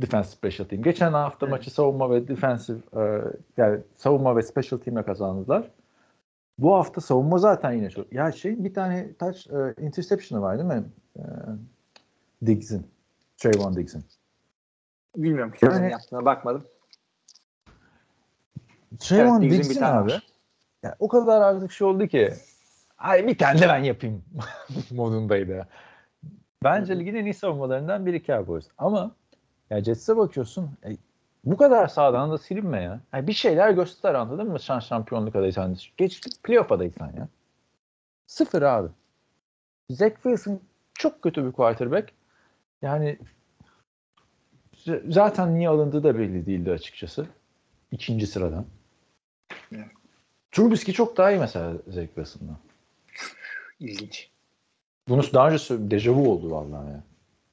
[0.00, 0.82] Defensive Special Team.
[0.82, 3.22] Geçen hafta maçı savunma ve defensive e,
[3.56, 5.70] yani savunma ve special team'e kazandılar.
[6.58, 8.12] Bu hafta savunma zaten yine çok.
[8.12, 10.84] Ya şey bir tane touch e, interception'ı var değil mi?
[11.16, 11.22] E,
[12.46, 12.86] Diggs'in.
[13.36, 14.04] Trayvon Diggs'in.
[15.16, 16.64] Bilmiyorum kimsenin Yani- yaptığına bakmadım.
[18.98, 20.12] Trayvon bir Diggs'in abi.
[20.82, 22.32] Ya, o kadar artık şey oldu ki
[22.98, 24.24] Ay bir tane de ben yapayım
[24.90, 25.68] modundaydı.
[26.64, 28.68] Bence ligin en iyi savunmalarından biri Cowboys.
[28.78, 29.14] Ama
[29.72, 30.96] ya Jets'e bakıyorsun e,
[31.44, 33.00] bu kadar sağdan da silinme ya.
[33.12, 34.60] Yani bir şeyler göster anladın mı?
[34.60, 35.76] Şan şampiyonluk adaysan.
[35.96, 37.28] Geç playoff adaysan ya.
[38.26, 38.88] Sıfır abi.
[39.90, 40.60] Zach Wilson
[40.94, 42.12] çok kötü bir quarterback.
[42.82, 43.18] Yani
[45.08, 47.26] zaten niye alındığı da belli değildi açıkçası.
[47.92, 48.66] İkinci sıradan.
[49.72, 49.86] Evet.
[50.50, 52.58] Trubisky çok daha iyi mesela Zach Wilson'dan.
[53.80, 54.30] İlginç.
[55.08, 55.90] Bunu daha önce.
[55.90, 57.02] Dejavu oldu vallahi ya.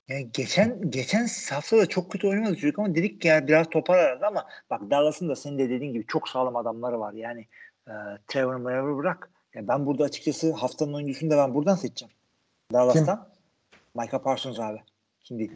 [0.10, 3.98] Yani geçen geçen hafta da çok kötü oynamadı çocuk ama dedik ki ya biraz topar
[3.98, 7.14] aradı ama bak Dallas'ın da senin de dediğin gibi çok sağlam adamları var.
[7.14, 7.48] Yani
[7.88, 7.94] e,
[8.28, 9.30] Trevor Mayor'u bırak.
[9.54, 12.14] Ya ben burada açıkçası haftanın oyuncusunu da ben buradan seçeceğim.
[12.74, 13.30] Dallas'tan.
[13.96, 14.82] Micah Parsons abi.
[15.24, 15.52] Şimdi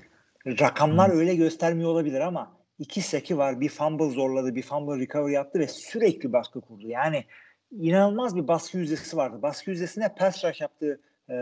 [0.47, 3.61] rakamlar öyle göstermiyor olabilir ama iki seki var.
[3.61, 6.87] Bir fumble zorladı, bir fumble recovery yaptı ve sürekli baskı kurdu.
[6.87, 7.25] Yani
[7.71, 9.41] inanılmaz bir baskı yüzdesi vardı.
[9.41, 10.99] Baskı yüzdesine pass rush yaptığı
[11.33, 11.37] e,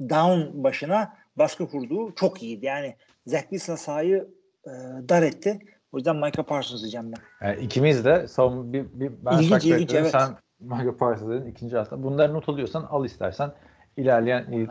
[0.00, 2.66] down başına baskı kurduğu çok iyiydi.
[2.66, 2.96] Yani
[3.26, 4.28] Zach Wilson sahayı
[4.66, 4.70] e,
[5.08, 5.58] dar etti.
[5.92, 7.46] O yüzden Micah Parsons diyeceğim ben.
[7.46, 10.10] Yani ikimiz de son bir, bir ben İlginç, ilginç, evet.
[10.10, 12.02] sen Michael Parsons'ın ikinci hafta.
[12.02, 13.52] Bunları not alıyorsan al istersen
[13.96, 14.68] ilerleyen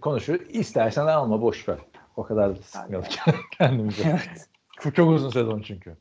[0.00, 0.40] konuşur.
[0.48, 1.78] İstersen alma boş ver.
[2.16, 3.08] O kadar da sıkmayalım
[3.58, 4.02] kendimize.
[4.06, 4.48] Evet.
[4.94, 5.96] Çok, uzun sezon çünkü.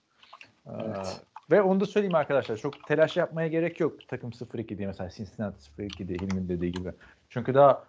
[0.68, 1.22] Evet.
[1.52, 2.58] Ve onu da söyleyeyim arkadaşlar.
[2.58, 4.08] Çok telaş yapmaya gerek yok.
[4.08, 6.92] Takım 0-2 diye mesela Cincinnati 0-2 diye Hilmi'nin dediği gibi.
[7.30, 7.84] Çünkü daha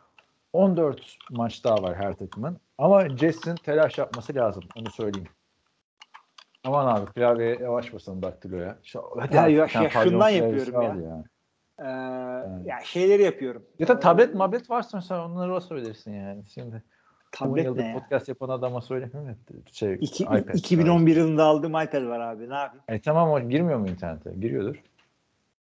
[0.53, 2.57] 14 maç daha var her takımın.
[2.79, 4.65] Ama Jets'in telaş yapması lazım.
[4.77, 5.29] Onu söyleyeyim.
[6.65, 8.79] Aman abi klavyeye yavaş basalım daktiloya.
[9.35, 11.25] Ya ya- ya şundan klavyesi yapıyorum al ya.
[11.81, 11.85] Ee,
[12.69, 13.65] ya şeyleri yapıyorum.
[13.79, 16.47] Ya da tablet mablet varsa mesela onları basabilirsin yani.
[16.47, 16.83] Şimdi
[17.33, 17.99] Tablet 10 yıldır ne ya?
[17.99, 19.37] podcast yapan adama söylemiyorum ya.
[19.73, 22.51] Şey, İki, iPad 2011 yılında aldığım iPad var abi.
[22.51, 22.85] Ne yapayım?
[22.89, 24.31] E tamam o girmiyor mu internete?
[24.41, 24.83] Giriyordur.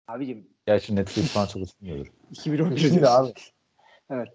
[0.08, 2.06] Abicim Gerçi Netflix falan çalışmıyordur.
[2.30, 3.24] 2011 Şimdi diyorsun.
[3.24, 3.32] abi.
[4.10, 4.28] Evet.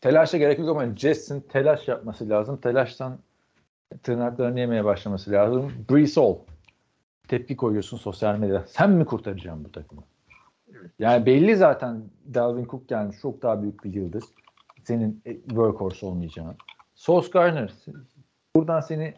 [0.00, 2.56] Telaşa gerek yok ama Jets'in telaş yapması lazım.
[2.56, 3.18] Telaştan
[4.02, 5.72] tırnaklarını yemeye başlaması lazım.
[5.90, 6.36] Brees Hall.
[7.28, 8.64] Tepki koyuyorsun sosyal medyada.
[8.66, 10.02] Sen mi kurtaracaksın bu takımı?
[10.98, 12.02] Yani belli zaten
[12.34, 13.16] Dalvin Cook gelmiş.
[13.22, 14.24] Çok daha büyük bir yıldız.
[14.84, 16.56] Senin e, workhorse olmayacağın.
[17.00, 17.72] Sauce Gardner.
[18.56, 19.14] Buradan seni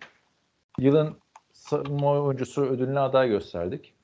[0.79, 1.17] yılın
[1.53, 3.95] savunma oyuncusu ödülüne aday gösterdik.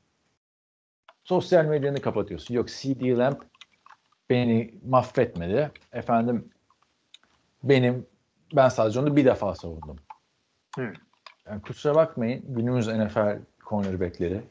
[1.24, 2.54] Sosyal medyanı kapatıyorsun.
[2.54, 3.36] Yok CD Lamb
[4.30, 5.70] beni mahvetmedi.
[5.92, 6.48] Efendim
[7.62, 8.06] benim
[8.56, 9.96] ben sadece onu bir defa savundum.
[10.76, 10.92] Hı.
[11.46, 14.42] Yani kusura bakmayın günümüz NFL cornerbackleri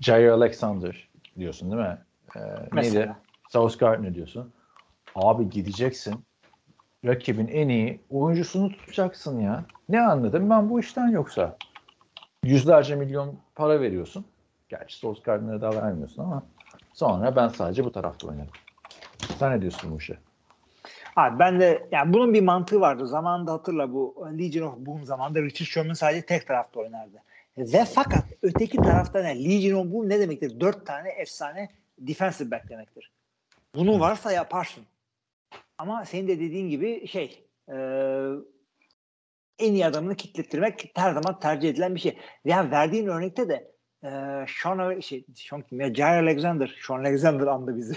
[0.00, 1.08] Jair Alexander
[1.38, 1.98] diyorsun değil mi?
[2.36, 2.66] Ee, neydi?
[2.72, 3.20] Mesela.
[3.48, 4.52] Sauce Gardner diyorsun.
[5.14, 6.24] Abi gideceksin.
[7.06, 9.64] Rakibin en iyi oyuncusunu tutacaksın ya.
[9.88, 11.56] Ne anladım ben bu işten yoksa?
[12.44, 14.24] Yüzlerce milyon para veriyorsun.
[14.68, 16.42] Gerçi Sauce Gardner'a da vermiyorsun ama
[16.92, 18.50] sonra ben sadece bu tarafta oynarım.
[19.38, 20.18] Sen ne diyorsun bu işe?
[21.16, 23.06] Abi ben de yani bunun bir mantığı vardı.
[23.06, 27.22] Zamanında hatırla bu Legion of Boom zamanında Richard Sherman sadece tek tarafta oynardı.
[27.58, 29.44] Ve fakat öteki tarafta ne?
[29.44, 30.60] Legion of Boom ne demektir?
[30.60, 33.12] Dört tane efsane defensive back demektir.
[33.74, 34.84] Bunu varsa yaparsın.
[35.82, 37.76] Ama senin de dediğin gibi şey e,
[39.58, 42.18] en iyi adamını kitlettirmek her zaman tercih edilen bir şey.
[42.44, 43.72] Yani verdiğin örnekte de
[44.04, 44.10] e,
[44.62, 45.94] Sean, şey, Sean kim ya?
[45.94, 46.78] Jair Alexander.
[46.86, 47.94] Sean Alexander andı bizi.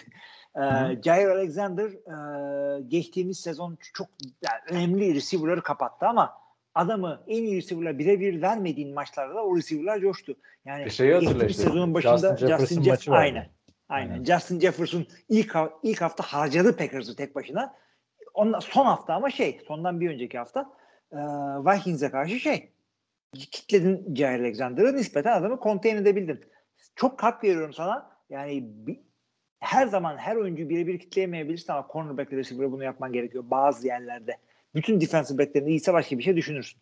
[0.55, 0.61] E,
[1.03, 4.07] Jair Alexander e, geçtiğimiz sezon çok
[4.41, 6.33] yani önemli receiver'ları kapattı ama
[6.75, 10.35] adamı en iyi receiver'la birebir vermediğin maçlarda da o receiver'lar coştu.
[10.65, 13.54] Yani E şeyi geçtiğimiz sezonun başında Justin Justin, Jefferson Jeff maçı aynen.
[13.89, 14.11] Aynen.
[14.11, 14.23] Aynen.
[14.23, 17.75] Justin Jefferson ilk ilk hafta harcadı Packers'ı tek başına.
[18.33, 20.73] Ondan, son hafta ama şey, sondan bir önceki hafta
[21.11, 21.17] e,
[21.65, 22.71] Vikings'e karşı şey
[23.35, 26.41] kitledin Jair Alexander'ı nispeten adamı contain edebildin.
[26.95, 28.11] Çok hak veriyorum sana.
[28.29, 28.99] Yani bir,
[29.59, 34.37] her zaman her oyuncu birebir kitleyemeyebilirsin ama cornerback ve receiver'a bunu yapman gerekiyor bazı yerlerde.
[34.75, 36.79] Bütün defensive back'lerin iyiyse başka bir şey düşünürsün.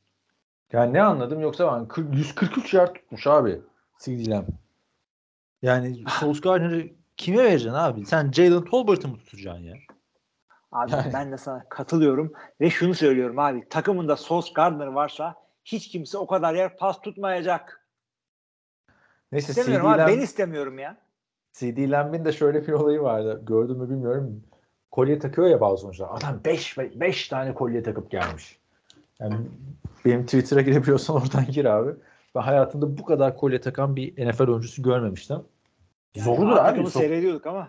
[0.72, 3.62] Yani ne anladım yoksa ben 40 143 yard tutmuş abi
[4.00, 4.48] CD Lamb.
[5.64, 6.04] Yani
[6.44, 8.06] Gardner'ı kime vereceksin abi?
[8.06, 9.76] Sen Jalen Tolbert'ı mı tutacaksın ya?
[10.72, 11.14] Abi Yani.
[11.14, 15.36] ben de sana katılıyorum ve şunu söylüyorum abi takımında Sauce Gardner varsa
[15.66, 17.88] hiç kimse o kadar yer pas tutmayacak.
[19.32, 20.98] Neyse CD İstemiyorum abi Lamb, ben istemiyorum ya.
[21.54, 23.42] CD Lamb'in de şöyle bir olayı vardı.
[23.46, 24.44] Gördün mü bilmiyorum.
[24.92, 26.10] Kolye takıyor ya bazı oyuncular.
[26.14, 28.60] Adam 5 5 tane kolye takıp gelmiş.
[29.20, 29.36] Yani
[30.06, 31.92] benim Twitter'a girebiliyorsan oradan gir abi.
[32.36, 35.44] Ben hayatımda bu kadar kolye takan bir NFL oyuncusu görmemiştim.
[36.16, 36.58] Zorudur abi.
[36.58, 37.68] Takımı Sok- seyrediyorduk ama.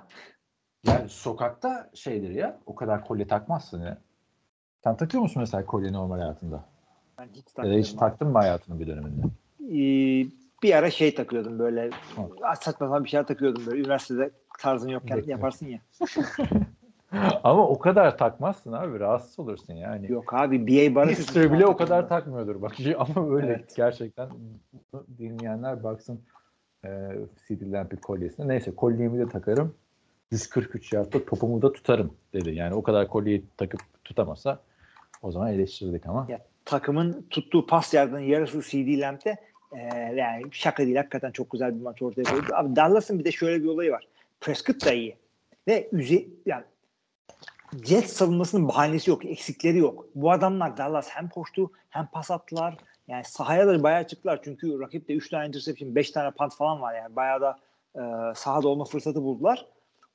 [0.86, 2.58] yani sokakta şeydir ya.
[2.66, 3.98] O kadar kolye takmazsın ya.
[4.84, 6.64] Sen takıyor musun mesela kolye normal hayatında?
[7.18, 9.22] Ben hiç da hiç taktın mı hayatının bir döneminde?
[9.60, 10.26] Ee,
[10.62, 11.90] bir ara şey takıyordum böyle.
[12.60, 13.80] Saçma sapan bir şeyler takıyordum böyle.
[13.80, 15.32] Üniversitede tarzın yokken Bekle.
[15.32, 15.78] yaparsın ya.
[17.44, 19.00] Ama o kadar takmazsın abi.
[19.00, 20.12] Rahatsız olursun yani.
[20.12, 22.72] Yok abi BA barı History bile o kadar takmıyordur bak.
[22.98, 23.76] Ama böyle Evet.
[23.76, 24.28] gerçekten
[25.18, 26.20] dinleyenler baksın
[26.84, 26.88] e,
[27.48, 28.48] CD Lamp'in kolyesine.
[28.48, 29.74] Neyse kolyemi de takarım.
[30.30, 32.54] 143 yardta topumu da tutarım dedi.
[32.54, 34.60] Yani o kadar kolyeyi takıp tutamasa
[35.22, 36.26] o zaman eleştirdik ama.
[36.28, 39.36] Ya, takımın tuttuğu pas yardının yarısı CD Lamp'te
[39.72, 39.78] e,
[40.14, 42.46] yani şaka değil hakikaten çok güzel bir maç ortaya koydu.
[42.52, 44.08] Abi Dallas'ın bir de şöyle bir olayı var.
[44.40, 45.16] Prescott da iyi.
[45.68, 46.64] Ve üze, yani
[47.82, 49.24] Jets savunmasının bahanesi yok.
[49.24, 50.06] Eksikleri yok.
[50.14, 52.76] Bu adamlar Dallas hem koştu hem pas attılar.
[53.08, 54.40] Yani sahaya da bayağı çıktılar.
[54.44, 57.16] Çünkü rakipte 3 tane interception, 5 tane punt falan var yani.
[57.16, 57.58] Bayağı da
[57.96, 59.66] e, sahada olma fırsatı buldular.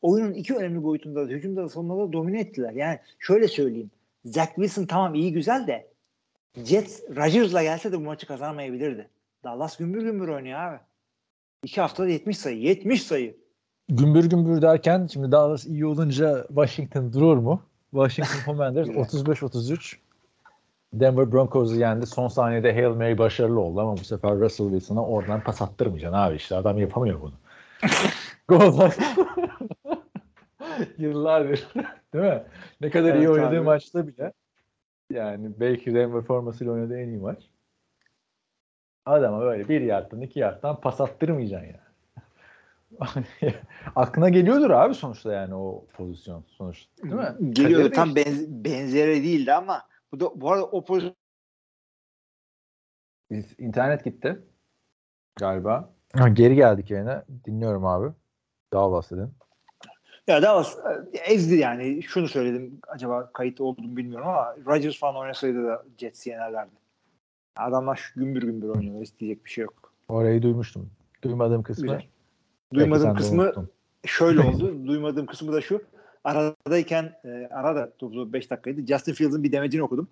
[0.01, 2.71] Oyunun iki önemli boyutunda da hücumda da savunmada da domine ettiler.
[2.71, 3.91] Yani şöyle söyleyeyim.
[4.25, 5.87] Zach Wilson tamam iyi güzel de
[6.63, 9.09] Jets Rodgers'la gelse de bu maçı kazanamayabilirdi.
[9.43, 10.79] Dallas gümbür gümbür oynuyor abi.
[11.63, 12.61] İki haftada 70 sayı.
[12.61, 13.37] 70 sayı.
[13.89, 17.63] Gümbür gümbür derken şimdi Dallas iyi olunca Washington durur mu?
[17.91, 19.95] Washington Commanders 35-33
[20.93, 22.05] Denver Broncos'u yendi.
[22.05, 26.35] Son saniyede Hail Mary başarılı oldu ama bu sefer Russell Wilson'a oradan pas attırmayacaksın abi
[26.35, 26.55] işte.
[26.55, 27.33] Adam yapamıyor bunu.
[28.47, 28.89] Gol
[30.97, 31.67] Yıllardır.
[32.13, 32.43] Değil mi?
[32.81, 33.65] Ne kadar iyi Evet oynadığı abi.
[33.65, 34.33] maçta bile
[35.13, 37.43] yani belki Denver formasıyla oynadığı en iyi maç.
[39.05, 41.89] Adama böyle bir yardtan iki yardtan pas attırmayacaksın yani.
[43.95, 47.53] Aklına geliyordur abi sonuçta yani o pozisyon sonuçta değil mi?
[47.53, 49.81] Geliyordu Kaderi tam benz, benzeri değildi ama
[50.11, 51.15] bu da bu arada o pozisyon
[53.31, 54.39] Biz, internet gitti
[55.39, 55.93] galiba.
[56.15, 57.23] Ha, geri geldik yine.
[57.45, 58.13] Dinliyorum abi.
[58.73, 59.33] Daha bahsedin.
[60.27, 60.77] ya Dallas
[61.13, 65.85] e, ezdi yani şunu söyledim acaba kayıt oldu mu bilmiyorum ama Rodgers falan oynasaydı da
[65.97, 66.71] Jets'i yenerlerdi.
[67.55, 69.93] Adamlar şu gümbür gümbür oynuyorlar isteyecek bir şey yok.
[70.07, 70.91] Orayı duymuştum.
[71.23, 71.85] Duymadığım kısmı.
[71.85, 72.03] Güzel.
[72.73, 73.53] Duymadığım kısmı
[74.05, 74.87] şöyle oldu.
[74.87, 75.81] Duymadığım kısmı da şu.
[76.23, 77.93] Aradayken e, arada
[78.33, 78.85] 5 dakikaydı.
[78.85, 80.09] Justin Fields'ın bir demecini okudum.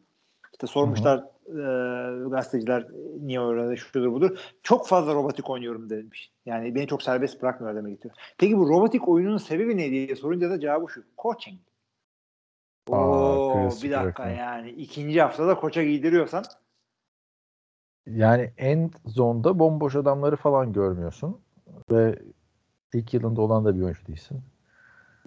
[0.52, 2.88] İşte sormuşlar e, gazeteciler
[3.22, 4.40] niye öyle şudur budur.
[4.64, 6.32] Çok fazla robotik oynuyorum demiş.
[6.46, 8.16] Yani beni çok serbest bırakmıyor demek istiyor.
[8.38, 11.04] Peki bu robotik oyunun sebebi ne diye sorunca da cevabı şu.
[11.18, 11.60] Coaching.
[12.92, 14.38] Aa, Oo, klasik bir dakika rakam.
[14.38, 16.44] yani ikinci haftada koça giydiriyorsan
[18.06, 21.42] Yani end zonda bomboş adamları falan görmüyorsun.
[21.92, 22.20] Ve
[22.94, 24.42] ilk yılında olan da bir oyuncu değilsin.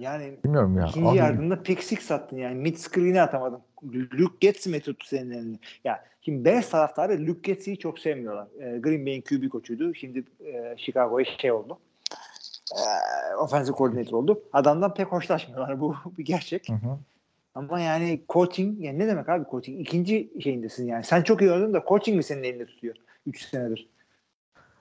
[0.01, 0.87] Yani Bilmiyorum ya.
[0.87, 2.55] İkinci yardımda pick six attın yani.
[2.55, 3.61] Mid screen'e atamadın.
[3.93, 5.59] Luke Getz mi tuttu senin elini?
[5.85, 8.47] Ya şimdi Bears taraftarı Luke Getz'i çok sevmiyorlar.
[8.61, 9.95] Ee, Green Bay'in QB koçuydu.
[9.95, 11.79] Şimdi e, Chicago'ya şey oldu.
[12.73, 12.83] E,
[13.35, 14.43] offensive coordinator oldu.
[14.53, 15.81] Adamdan pek hoşlaşmıyorlar.
[15.81, 16.69] Bu bir gerçek.
[16.69, 16.99] Hı hı.
[17.55, 19.81] Ama yani coaching yani ne demek abi coaching?
[19.81, 21.05] İkinci şeyindesin yani.
[21.05, 22.97] Sen çok iyi oynadın da coaching mi senin elinde tutuyor?
[23.27, 23.89] 3 senedir.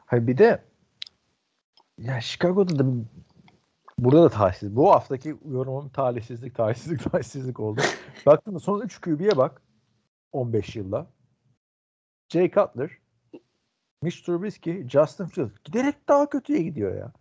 [0.05, 0.61] Hayır bir de
[1.97, 2.86] ya Chicago'da da
[4.04, 4.76] burada da talihsiz.
[4.76, 7.82] Bu haftaki yorumum talihsizlik, talihsizlik, talihsizlik oldu.
[8.26, 9.62] Baktığında son 3 QB'ye bak
[10.32, 11.08] 15 yılda.
[12.30, 12.91] Jay Cutler,
[14.02, 17.12] Mitch Trubisky, Justin Fields giderek daha kötüye gidiyor ya.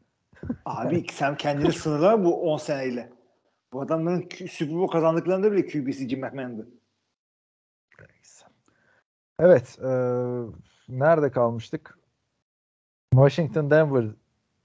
[0.65, 3.13] Abi sen kendini sınırlama bu 10 seneyle.
[3.73, 6.69] Bu adamların Super Bowl kazandıklarında bile QB'si Jim McMahon'dı.
[9.41, 9.91] Evet, e,
[10.89, 11.99] nerede kalmıştık?
[13.13, 14.05] Washington Denver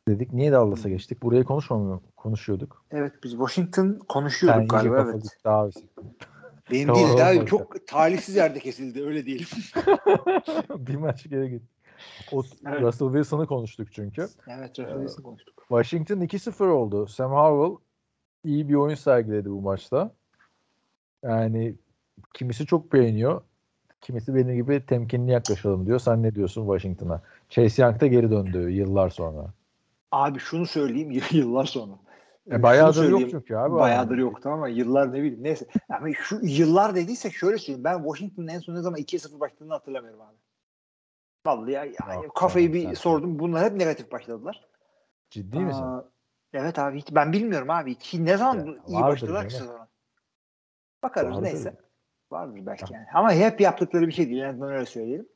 [0.07, 0.33] dedik.
[0.33, 1.23] Niye Dallas'a geçtik?
[1.23, 2.85] Burayı konuşmamıyor, konuşuyorduk.
[2.91, 5.23] Evet biz Washington Sen konuşuyorduk iyice galiba evet.
[5.23, 5.71] gitti abi.
[6.71, 7.47] Benim Tamam, değil olmaz.
[7.47, 9.47] çok talihsiz yerde kesildi öyle diyelim.
[10.87, 11.63] bir maç geri git.
[12.31, 12.81] O Evet.
[12.81, 14.27] Russell Wilson'ı konuştuk çünkü.
[14.47, 15.65] evet Russell konuştuk.
[15.67, 17.07] Washington 2-0 oldu.
[17.07, 17.77] Sam Howell
[18.43, 20.11] iyi bir oyun sergiledi bu maçta.
[21.23, 21.75] Yani
[22.33, 23.41] kimisi çok beğeniyor.
[24.01, 25.99] Kimisi benim gibi temkinli yaklaşalım diyor.
[25.99, 27.21] Sen ne diyorsun Washington'a?
[27.49, 29.53] Chase Young da geri döndü yıllar sonra.
[30.13, 31.93] Abi şunu söyleyeyim yıllar sonra.
[32.47, 33.73] E, Şunu bayağıdır yok çünkü abi.
[33.75, 35.43] Bayağıdır yoktu ama yıllar ne bileyim.
[35.43, 35.65] Neyse.
[35.89, 37.83] Ama şu yıllar dediyse şöyle söyleyeyim.
[37.83, 40.35] Ben Washington'ın en son ne zaman 2-0 başladığını hatırlamıyorum abi.
[41.45, 43.39] Vallahi ya, ya, Yok kafayı canım, bir sen- sordum.
[43.39, 44.67] Bunlar hep negatif başladılar.
[45.29, 45.81] Ciddi misin?
[45.83, 46.05] Aa,
[46.53, 47.95] Evet abi hiç, ben bilmiyorum abi.
[47.95, 49.87] Hiç, ne zaman Ya, iyi başladılar ki sezona.
[51.03, 51.43] Bakarız Vardır.
[51.43, 51.75] neyse.
[52.31, 53.05] Vardır belki yani.
[53.13, 54.41] Ama hep yaptıkları bir şey değil.
[54.41, 55.27] En azından öyle söyleyelim.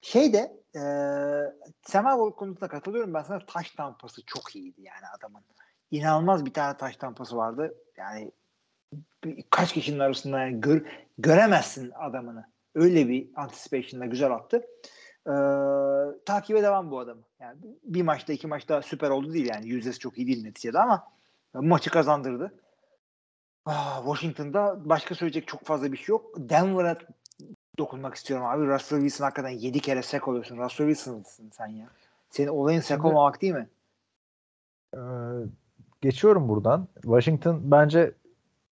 [0.00, 0.82] Şey de e,
[1.82, 3.14] Semah konusunda katılıyorum.
[3.14, 5.42] Ben sana taş tampası çok iyiydi yani adamın.
[5.90, 7.74] İnanılmaz bir tane taş tampası vardı.
[7.96, 8.32] Yani
[9.50, 10.82] kaç kişinin arasında yani gör,
[11.18, 12.46] göremezsin adamını.
[12.74, 14.66] Öyle bir anticipation'la güzel attı.
[15.26, 15.32] Ee,
[16.26, 17.22] takibe devam bu adamı.
[17.40, 19.68] Yani bir maçta iki maçta süper oldu değil yani.
[19.68, 21.12] Yüzdesi çok iyi değil neticede ama
[21.54, 22.54] maçı kazandırdı.
[23.64, 26.34] Ah, Washington'da başka söyleyecek çok fazla bir şey yok.
[26.36, 26.98] Denver'a
[27.78, 28.66] dokunmak istiyorum abi.
[28.66, 30.56] Russell Wilson hakikaten 7 kere sek oluyorsun.
[30.56, 31.86] Russell Wilson'sın sen ya.
[32.30, 33.68] Senin olayın sek olmamak değil mi?
[34.94, 34.98] Ee,
[36.00, 36.88] geçiyorum buradan.
[37.02, 38.12] Washington bence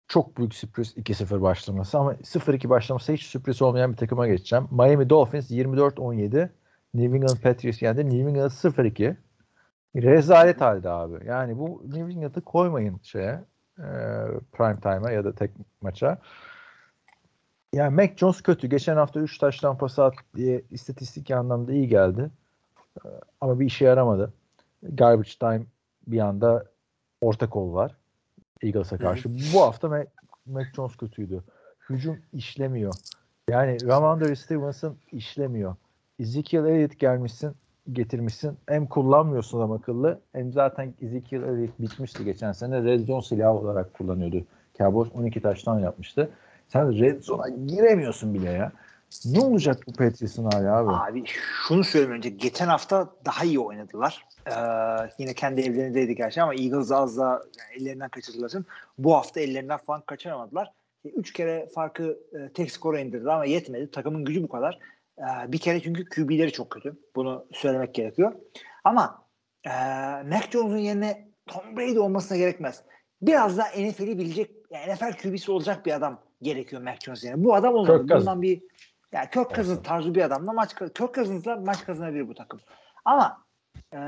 [0.08, 4.68] çok büyük sürpriz 2-0 başlaması ama 0-2 başlaması hiç sürpriz olmayan bir takıma geçeceğim.
[4.70, 6.48] Miami Dolphins 24-17
[6.94, 8.04] New England Patriots yendi.
[8.04, 9.16] New England 0-2
[9.96, 11.26] rezalet halde abi.
[11.26, 13.44] Yani bu New England'ı koymayın şeye
[13.78, 13.86] e,
[14.52, 15.50] prime time'a ya da tek
[15.80, 16.18] maça.
[17.74, 18.66] Yani Mac Jones kötü.
[18.66, 22.30] Geçen hafta 3 taştan pas attı diye istatistik anlamda iyi geldi.
[23.04, 23.08] Ee,
[23.40, 24.32] Ama bir işe yaramadı.
[24.82, 25.62] Garbage time
[26.06, 26.64] bir anda
[27.20, 27.96] orta kol var.
[28.62, 29.28] Eagles'a karşı.
[29.54, 30.06] Bu hafta Mac,
[30.46, 31.42] Mac Jones kötüydü.
[31.90, 32.94] Hücum işlemiyor.
[33.50, 35.76] Yani Ramondre Stevenson işlemiyor.
[36.18, 37.54] Ezekiel Elliott gelmişsin
[37.92, 38.58] getirmişsin.
[38.68, 42.82] Hem kullanmıyorsun adam akıllı hem zaten Ezekiel Elliott bitmişti geçen sene.
[42.82, 44.44] Red Zone silahı olarak kullanıyordu.
[44.78, 46.30] Cowboys 12 taştan yapmıştı.
[46.72, 48.72] Sen Red Zone'a giremiyorsun bile ya.
[49.24, 50.90] Ne olacak bu Patriots'ın hali abi?
[50.90, 52.28] Abi şunu söyleyeyim önce.
[52.28, 54.26] Geçen hafta daha iyi oynadılar.
[54.46, 54.52] Ee,
[55.18, 58.48] yine kendi evlerindeydi gerçi ama Eagles az daha yani ellerinden kaçırdılar.
[58.48, 58.66] için.
[58.98, 60.72] Bu hafta ellerinden falan kaçıramadılar.
[61.04, 63.90] E, Üç kere farkı e, tek skora indirdi ama yetmedi.
[63.90, 64.78] Takımın gücü bu kadar.
[65.18, 66.96] Ee, bir kere çünkü QB'leri çok kötü.
[67.16, 68.32] Bunu söylemek gerekiyor.
[68.84, 69.24] Ama
[69.64, 69.70] e,
[70.22, 72.82] Mac Jones'un yerine Tom Brady olmasına gerekmez.
[73.22, 77.44] Biraz daha NFL'i bilecek, yani NFL QB'si olacak bir adam gerekiyor Mac Jones yerine.
[77.44, 77.74] Bu adam.
[77.74, 78.20] Kirk Cousins.
[78.20, 78.62] Bundan bir
[79.12, 82.60] yani Kirk Cousins tarzı bir adamla maç Kirk Cousins'la maç kazanabilir bu takım.
[83.04, 83.38] Ama
[83.92, 83.98] e,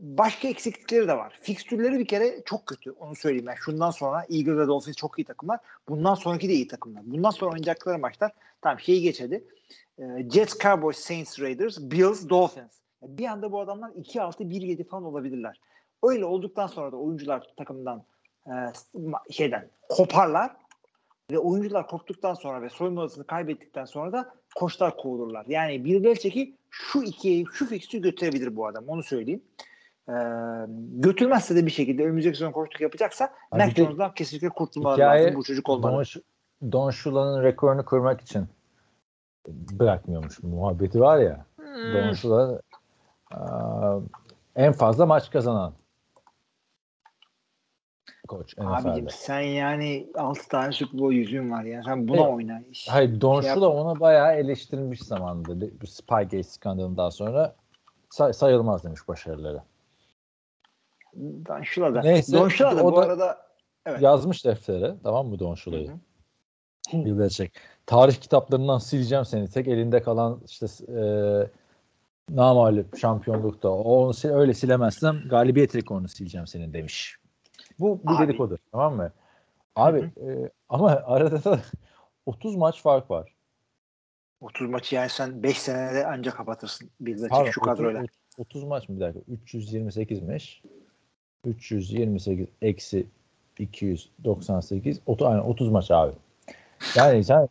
[0.00, 1.38] başka eksiklikleri de var.
[1.42, 2.90] Fikstürleri bir kere çok kötü.
[2.90, 3.54] Onu söyleyeyim ben.
[3.54, 5.60] Şundan sonra Eagles ve Dolphins çok iyi takımlar.
[5.88, 7.02] Bundan sonraki de iyi takımlar.
[7.06, 8.32] Bundan sonra oynayacakları maçlar
[8.62, 9.44] tamam şeyi geçedi.
[9.98, 12.72] E, Jets, Cowboys, Saints, Raiders, Bills, Dolphins.
[13.02, 15.60] Bir anda bu adamlar 2-6-1-7 falan olabilirler.
[16.02, 18.04] Öyle olduktan sonra da oyuncular takımdan
[18.46, 18.52] e,
[19.30, 20.56] şeyden koparlar
[21.30, 25.44] ve oyuncular koptuktan sonra ve soyunma odasını kaybettikten sonra da koçlar kovulurlar.
[25.48, 28.84] Yani Bill Belichick'i şu ikiye, şu fikstürü götürebilir bu adam.
[28.88, 29.42] Onu söyleyeyim.
[30.08, 30.12] Ee,
[30.92, 35.34] götürmezse de bir şekilde önümüzdeki sezon koçluk yapacaksa Mac bir Jones'dan kesinlikle kurtulmaları lazım.
[35.34, 35.92] Bu çocuk olmalı.
[35.92, 36.22] Don, Sh-
[36.72, 38.46] Don Shula'nın rekorunu kırmak için
[39.48, 41.46] bırakmıyormuş muhabbeti var ya.
[41.56, 41.94] Hmm.
[41.94, 42.60] Don Shula
[43.30, 43.98] aa,
[44.56, 45.72] en fazla maç kazanan
[48.28, 51.82] koç Abicim sen yani 6 tane Super Bowl yüzüğün var ya.
[51.82, 52.34] Sen buna Evet.
[52.34, 52.60] oyna.
[52.70, 52.88] iş.
[52.88, 55.66] Hayır Don Şey Shula ona bayağı eleştirilmiş zamanında.
[55.82, 57.54] Bu Spygate skandalından sonra
[58.10, 59.62] say- sayılmaz demiş başarıları.
[61.16, 62.00] Don Shula da.
[62.00, 63.38] Neyse, Don Shula da bu da- arada
[63.86, 64.02] evet.
[64.02, 65.90] Yazmış deftere tamam mı Don Shula'yı?
[66.92, 67.58] Belichick.
[67.86, 69.48] Tarih kitaplarından sileceğim seni.
[69.50, 71.00] Tek elinde kalan işte e,
[72.30, 73.68] namalip şampiyonlukta.
[73.68, 77.16] O onu öyle silemezsem galibiyet rekorunu sileceğim senin demiş.
[77.78, 78.28] Bu bir Abi.
[78.28, 79.12] dedikodu tamam mı?
[79.76, 81.60] Abi e, ama arada da
[82.26, 83.34] 30 maç fark var.
[84.40, 88.04] 30 maçı yani sen 5 senede ancak kapatırsın Belichick Pardon, şu 30, kadroyla.
[88.38, 89.20] 30 maç mı bir dakika?
[89.32, 90.62] 328'miş.
[91.44, 93.06] 328 eksi
[93.58, 96.12] 298 30, aynen 30 maç abi.
[96.96, 97.48] Yani sen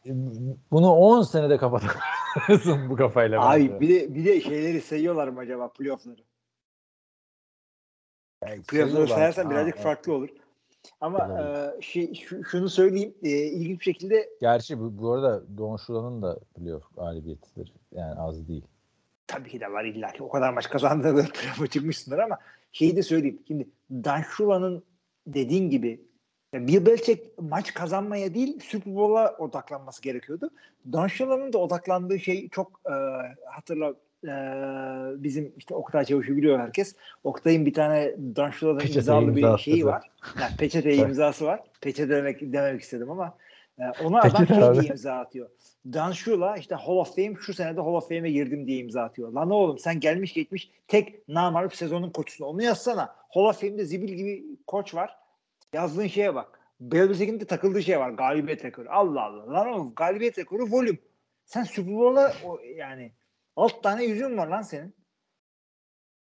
[0.71, 3.41] bunu 10 senede kapatırsın bu kafayla.
[3.41, 3.73] bence.
[3.73, 6.21] Abi bir de bir de şeyleri sayıyorlar mı acaba playoff'ları?
[8.43, 9.15] Yani Playoff'ları sayıyorlar.
[9.15, 9.83] sayarsan birazcık evet.
[9.83, 10.29] farklı olur.
[11.01, 13.13] Ama e, şey, şu- şunu söyleyeyim.
[13.23, 17.73] E, ilginç bir şekilde Gerçi bu, bu arada Don Shula'nın da playoff galibiyetidir.
[17.91, 18.63] Yani az değil.
[19.27, 20.23] tabii ki de var illa ki.
[20.23, 22.37] O kadar maç kazandığında playoff'a çıkmışsındır ama
[22.71, 23.39] şeyi de söyleyeyim.
[23.47, 24.83] Şimdi Dan Shula'nın
[25.27, 26.01] dediğin gibi
[26.53, 30.49] ya Bill Belichick maç kazanmaya değil Super Bowl'a odaklanması gerekiyordu.
[30.91, 32.93] Dan Shula'nın da odaklandığı şey çok e,
[33.45, 33.93] hatırla
[34.23, 34.33] e,
[35.23, 36.95] bizim işte Oktay Çavuş'u biliyor herkes.
[37.23, 40.09] Oktay'ın bir tane Dan Shula'nın Peçete imzalı bir şeyi var.
[40.41, 41.63] Yani peçete imzası var.
[41.81, 43.37] Peçete demek, demek istedim ama
[43.79, 45.49] e, ona adam diye imza atıyor.
[45.85, 49.31] Dan Shula işte Hall of Fame şu senede Hall of Fame'e girdim diye imza atıyor.
[49.31, 52.45] Lan oğlum sen gelmiş geçmiş tek namarup sezonun koçusun.
[52.45, 53.15] Onu yazsana.
[53.29, 55.15] Hall of Fame'de zibil gibi koç var.
[55.73, 56.59] Yazdığın şeye bak.
[56.79, 58.09] Belichick'in de takıldığı şey var.
[58.09, 58.87] Galibiyet rekoru.
[58.89, 59.53] Allah Allah.
[59.53, 60.99] Lan oğlum galibiyet rekoru volüm.
[61.45, 62.33] Sen Super Bowl'a
[62.75, 63.11] yani
[63.57, 64.95] alt tane yüzüğün var lan senin.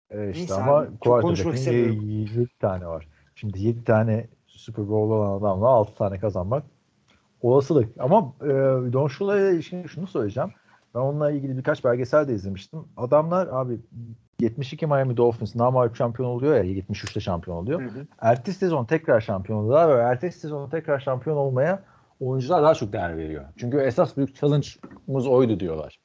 [0.10, 2.10] Evet işte Neyse ama quarterback'in istemiyorum.
[2.10, 3.08] 7 tane var.
[3.36, 6.64] Şimdi 7 tane Super Bowl olan adamla 6 tane kazanmak
[7.42, 7.90] olasılık.
[8.00, 8.48] Ama e,
[8.94, 10.50] Don Shula'ya ilişkin şunu söyleyeceğim.
[10.96, 12.80] Ben onunla ilgili birkaç belgesel de izlemiştim.
[12.98, 13.80] Adamlar abi
[14.40, 17.82] 72 Miami Dolphins namalip şampiyon oluyor ya 73'te şampiyon oluyor.
[17.82, 18.08] Hı hı.
[18.22, 21.84] Ertesi sezon tekrar şampiyon oluyorlar ve ertesi sezon tekrar şampiyon olmaya
[22.20, 23.46] oyuncular daha çok değer veriyor.
[23.58, 26.00] Çünkü esas büyük challenge'ımız oydu diyorlar.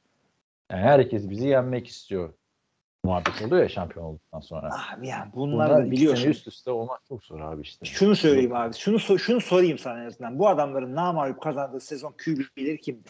[0.71, 2.33] Yani herkes bizi yenmek istiyor.
[3.03, 4.69] Muhabbet oluyor ya şampiyon olduktan sonra.
[4.93, 6.29] Abi ya bunlar biliyorsun.
[6.29, 7.85] üst üste olmak çok zor abi işte.
[7.85, 8.73] Şunu söyleyeyim abi.
[8.73, 10.39] Şunu so- şunu sorayım sana en azından.
[10.39, 13.09] Bu adamların namalup kazandığı sezon QB'leri kimdi?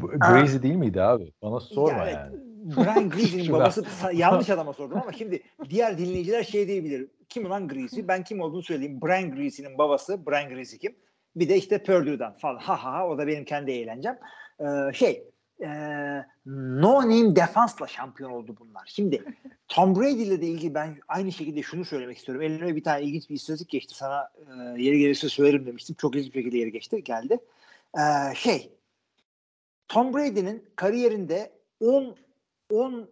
[0.00, 1.32] Crazy değil miydi abi?
[1.42, 2.36] Bana sorma evet, yani.
[2.76, 7.08] Brian Greasy'nin babası yanlış adama sordum ama şimdi diğer dinleyiciler şey diyebilir.
[7.28, 8.00] Kim lan Greasy?
[8.08, 9.00] Ben kim olduğunu söyleyeyim.
[9.02, 10.26] Brian Greasy'nin babası.
[10.26, 10.96] Brian Greasy kim?
[11.36, 12.58] Bir de işte Purdue'dan falan.
[12.58, 14.18] Ha ha ha o da benim kendi eğlencem.
[14.60, 15.31] Ee, şey
[15.62, 15.68] e,
[16.46, 18.82] no name defansla şampiyon oldu bunlar.
[18.86, 19.24] Şimdi
[19.68, 22.42] Tom Brady ile de ilgili ben aynı şekilde şunu söylemek istiyorum.
[22.42, 23.96] Elime bir tane ilginç bir istatistik geçti.
[23.96, 25.96] Sana e, yeri gelirse söylerim demiştim.
[25.98, 27.04] Çok ilginç bir şekilde yeri geçti.
[27.04, 27.38] Geldi.
[27.98, 28.72] Ee, şey
[29.88, 32.16] Tom Brady'nin kariyerinde 10
[32.70, 33.08] 10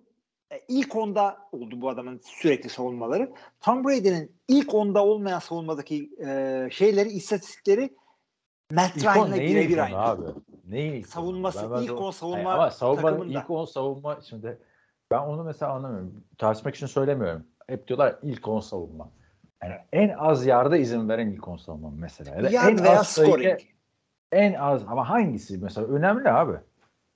[0.50, 3.32] e, ilk onda oldu bu adamın sürekli savunmaları.
[3.60, 7.90] Tom Brady'nin ilk onda olmayan savunmadaki e, şeyleri, istatistikleri
[8.72, 9.98] Matt Ryan'la birebir aynı.
[9.98, 10.24] abi?
[10.70, 11.06] Neyin ilk?
[11.06, 13.38] Savunması, Ben- ben ilk de- on savunma Hayır, ama savunma, takımında.
[13.38, 14.58] ilk on savunma şimdi
[15.10, 16.24] ben onu mesela anlamıyorum.
[16.38, 17.44] Tartışmak için söylemiyorum.
[17.66, 19.10] Hep diyorlar ilk on savunma.
[19.62, 22.36] Yani en az yarda izin veren ilk on savunma mesela.
[22.36, 23.60] Ya da Yard en veya az scoring.
[24.32, 26.56] en az ama hangisi mesela önemli abi.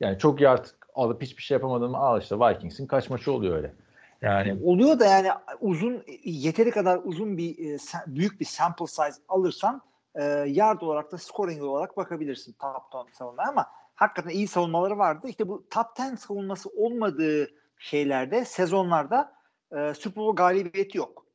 [0.01, 0.64] Yani çok yard
[0.94, 3.74] alıp hiçbir şey yapamadığımı al işte Vikings'in kaç maçı oluyor öyle.
[4.22, 5.28] Yani Oluyor da yani
[5.60, 9.82] uzun yeteri kadar uzun bir e, büyük bir sample size alırsan
[10.14, 15.28] e, yard olarak da scoring olarak bakabilirsin top 10 savunmaya ama hakikaten iyi savunmaları vardı.
[15.28, 19.32] İşte bu top 10 savunması olmadığı şeylerde sezonlarda
[19.76, 21.26] e, Super Bowl galibiyeti yok.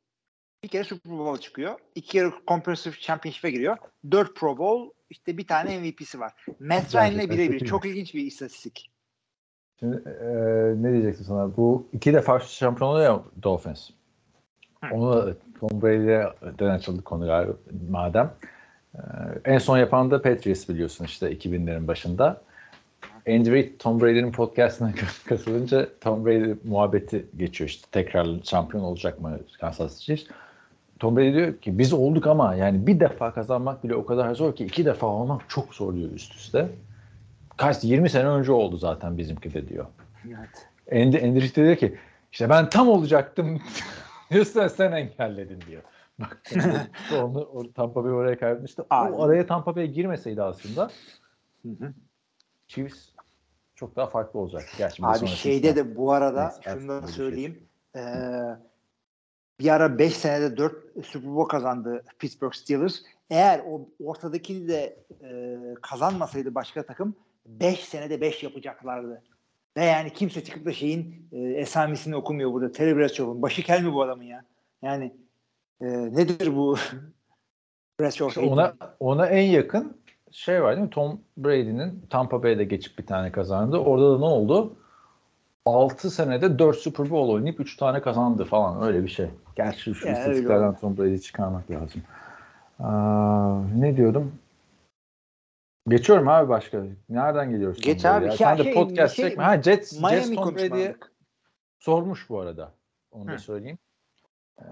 [0.62, 1.78] Bir kere Super Bowl çıkıyor.
[1.94, 3.76] iki kere Comprehensive Championship'e giriyor.
[4.10, 6.32] Dört Pro Bowl işte bir tane MVP'si var.
[6.60, 7.66] Matt Ryan'le birebir.
[7.66, 8.90] Çok ilginç bir istatistik.
[9.80, 10.28] Şimdi e,
[10.82, 11.56] ne diyeceksin sana?
[11.56, 13.90] Bu iki defa şampiyon oluyor ya Dolphins.
[14.84, 14.94] Hı.
[14.94, 17.52] Onu Tom Brady'den açıldı konu galiba
[17.90, 18.34] madem.
[18.94, 19.00] E,
[19.44, 22.40] en son yapan da Patriots biliyorsun işte 2000'lerin başında.
[23.28, 24.92] Andy Reid Tom Brady'nin podcastına
[25.26, 30.32] katılınca Tom Brady muhabbeti geçiyor işte tekrar şampiyon olacak mı Kansas City.
[30.98, 34.56] Tom Brady diyor ki biz olduk ama yani bir defa kazanmak bile o kadar zor
[34.56, 36.68] ki iki defa olmak çok zor diyor üst üste.
[37.56, 39.86] Kaç 20 sene önce oldu zaten bizimki de diyor.
[40.26, 40.66] Evet.
[40.92, 41.98] Andy, Andy Reid de diyor ki
[42.32, 43.60] işte ben tam olacaktım
[44.30, 45.82] diyorsa sen engelledin diyor.
[46.20, 46.42] Bak
[47.14, 48.82] onu, o Tampa Bay oraya kaybetmişti.
[48.90, 49.12] Aynen.
[49.12, 50.90] O araya Tampa Bay girmeseydi aslında
[51.62, 51.92] Hı hı.
[52.66, 53.08] Chiefs
[53.74, 54.64] çok daha farklı olacak.
[54.78, 57.14] Gerçi Abi şeyde de bu arada Neyse, şunu da şey.
[57.14, 57.68] söyleyeyim.
[57.96, 58.00] Ee,
[59.60, 63.00] bir ara 5 senede 4 Super Bowl kazandı Pittsburgh Steelers.
[63.30, 67.16] Eğer o ortadakini de e, kazanmasaydı başka takım
[67.46, 69.22] 5 senede 5 yapacaklardı.
[69.76, 72.72] Ve yani kimse çıkıp da şeyin e, esamesini okumuyor burada.
[72.72, 73.42] Terry Bradshaw'un.
[73.42, 74.44] Başı kel mi bu adamın ya?
[74.82, 75.14] Yani
[75.80, 76.76] e, nedir bu
[78.00, 78.28] Bradshaw?
[78.28, 79.96] İşte ona ona en yakın
[80.30, 80.90] şey var değil mi?
[80.90, 83.78] Tom Brady'nin Tampa Bay'de geçip bir tane kazandı.
[83.78, 84.76] Orada da ne oldu?
[85.64, 89.30] 6 senede 4 Super Bowl oynayıp 3 tane kazandı falan öyle bir şey.
[89.56, 92.02] Gerçi şu Yani istatistiklerden Tom Brady'yi çıkarmak lazım.
[92.78, 94.32] Aa, ne diyordum?
[95.88, 96.82] Geçiyorum abi başka.
[97.08, 97.80] Nereden geliyoruz?
[97.80, 98.24] Geç abi.
[98.24, 99.44] Ya Sen de şey, podcast şey, çekme.
[99.44, 100.96] Ha Jets, Jets Miami Tom Brady'ye
[101.78, 102.72] sormuş bu arada.
[103.10, 103.38] Onu da Hı.
[103.38, 103.78] söyleyeyim.
[104.58, 104.64] Ee,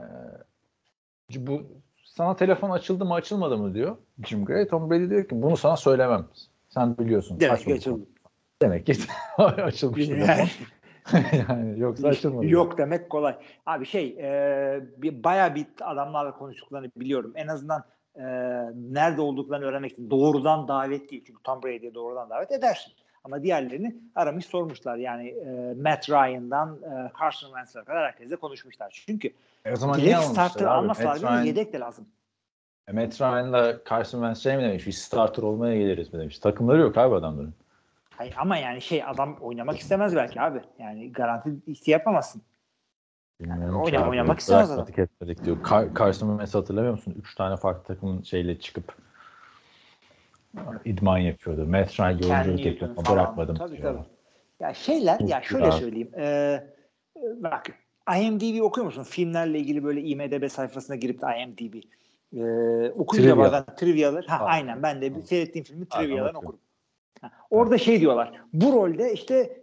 [1.37, 1.63] bu
[2.05, 3.97] sana telefon açıldı mı açılmadı mı diyor
[4.27, 4.69] Jim Gray.
[4.69, 6.27] Tom Brady diyor ki bunu sana söylemem.
[6.69, 7.41] Sen biliyorsun.
[7.41, 8.07] Demek ki açıldı.
[8.63, 8.93] Demek ki
[9.39, 10.49] açılmış telefon.
[11.49, 12.47] yani yoksa açılmadı.
[12.47, 13.37] Yok demek kolay.
[13.67, 17.33] Abi şey e, bir, bayağı bir adamlarla konuştuklarını biliyorum.
[17.35, 17.85] En azından
[18.17, 18.23] e,
[18.75, 21.25] nerede olduklarını öğrenmek için doğrudan davet değil.
[21.27, 22.93] Çünkü Tom Brady'ye doğrudan davet edersin.
[23.24, 24.97] Ama diğerlerini aramış sormuşlar.
[24.97, 29.03] Yani e, Matt Ryan'dan e, Carson Wentz'e kadar herkesle konuşmuşlar.
[29.07, 29.31] Çünkü
[29.65, 32.07] E o zaman direkt starter almasalar bile yedek de lazım.
[32.89, 34.86] e, Matt Ryan'la Carson Wentz şey mi demiş?
[34.86, 36.39] Biz starter olmaya geliriz mi demiş.
[36.39, 37.55] Takımları yok abi adamların.
[38.16, 40.61] Hayır, ama yani şey adam oynamak istemez belki abi.
[40.78, 42.43] Yani garanti isteği yapamazsın.
[43.40, 43.99] Bilmiyorum abi.
[43.99, 44.86] oynamak istemez adam.
[44.97, 45.57] Etmedik diyor.
[45.57, 47.15] Car- Carson Wentz hatırlamıyor musun?
[47.19, 48.95] Üç tane farklı takımın şeyle çıkıp
[50.85, 51.73] idman yapıyordu.
[51.73, 52.95] Ken yolculuk Newton yapıyor.
[52.95, 53.16] falan.
[53.16, 53.95] Bırakmadım Tabii, diyor.
[53.95, 54.05] tabii.
[54.61, 55.81] Ya şeyler ya şöyle güzel.
[55.81, 56.11] söyleyeyim.
[56.19, 56.65] Ee,
[57.16, 57.66] bak
[58.20, 59.03] IMDb okuyor musun?
[59.03, 61.75] Filmlerle ilgili böyle IMDb sayfasına girip de IMDb
[62.37, 63.45] ee, okuyunca Trivia.
[63.45, 64.25] bazen trivyalar.
[64.25, 64.45] Ha, Ha.
[64.45, 66.37] aynen ben de bir seyrettiğim filmi bakıyorum.
[66.37, 66.61] okurum.
[67.20, 68.33] Ha, orada şey diyorlar.
[68.53, 69.62] Bu rolde işte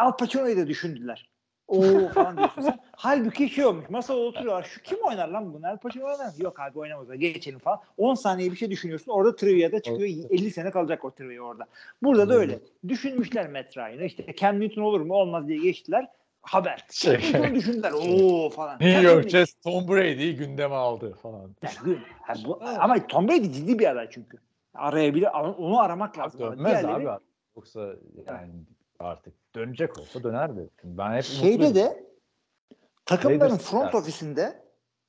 [0.00, 1.28] Al Pacino'yu da düşündüler.
[1.68, 2.78] Oo falan diyorsun sen.
[2.92, 3.84] Halbuki şey olmuş.
[3.90, 4.62] Masada oturuyorlar.
[4.62, 5.66] Şu kim oynar lan bunu?
[5.66, 6.32] Al Pacino oynar mı?
[6.38, 7.18] Yok abi oynamaz.
[7.18, 7.80] Geçelim falan.
[7.98, 9.12] 10 saniye bir şey düşünüyorsun.
[9.12, 10.08] Orada trivia'da çıkıyor.
[10.30, 11.66] 50 sene kalacak o trivia orada.
[12.02, 12.58] Burada da öyle.
[12.88, 14.04] Düşünmüşler Matt Ryan'ı.
[14.04, 15.14] İşte Cam Newton olur mu?
[15.14, 16.08] Olmaz diye geçtiler.
[16.42, 16.84] Haber.
[16.92, 17.92] Şey- Newton'u düşündüler.
[18.08, 18.78] Oo falan.
[18.80, 21.50] New York Jets Tom Brady'yi gündeme aldı falan.
[21.62, 24.38] Yani, ha, bu- ama Tom Brady ciddi bir aday çünkü.
[24.74, 25.28] Arayabilir.
[25.58, 26.40] Onu aramak lazım.
[26.40, 27.22] Dönmez diğerleri- abi.
[27.56, 27.80] Yoksa
[28.26, 28.50] yani
[29.00, 30.68] artık dönecek olsa dönerdi.
[30.84, 32.06] Ben hep Şeyde de
[33.06, 33.98] takımların Raiders front der.
[33.98, 34.64] ofisinde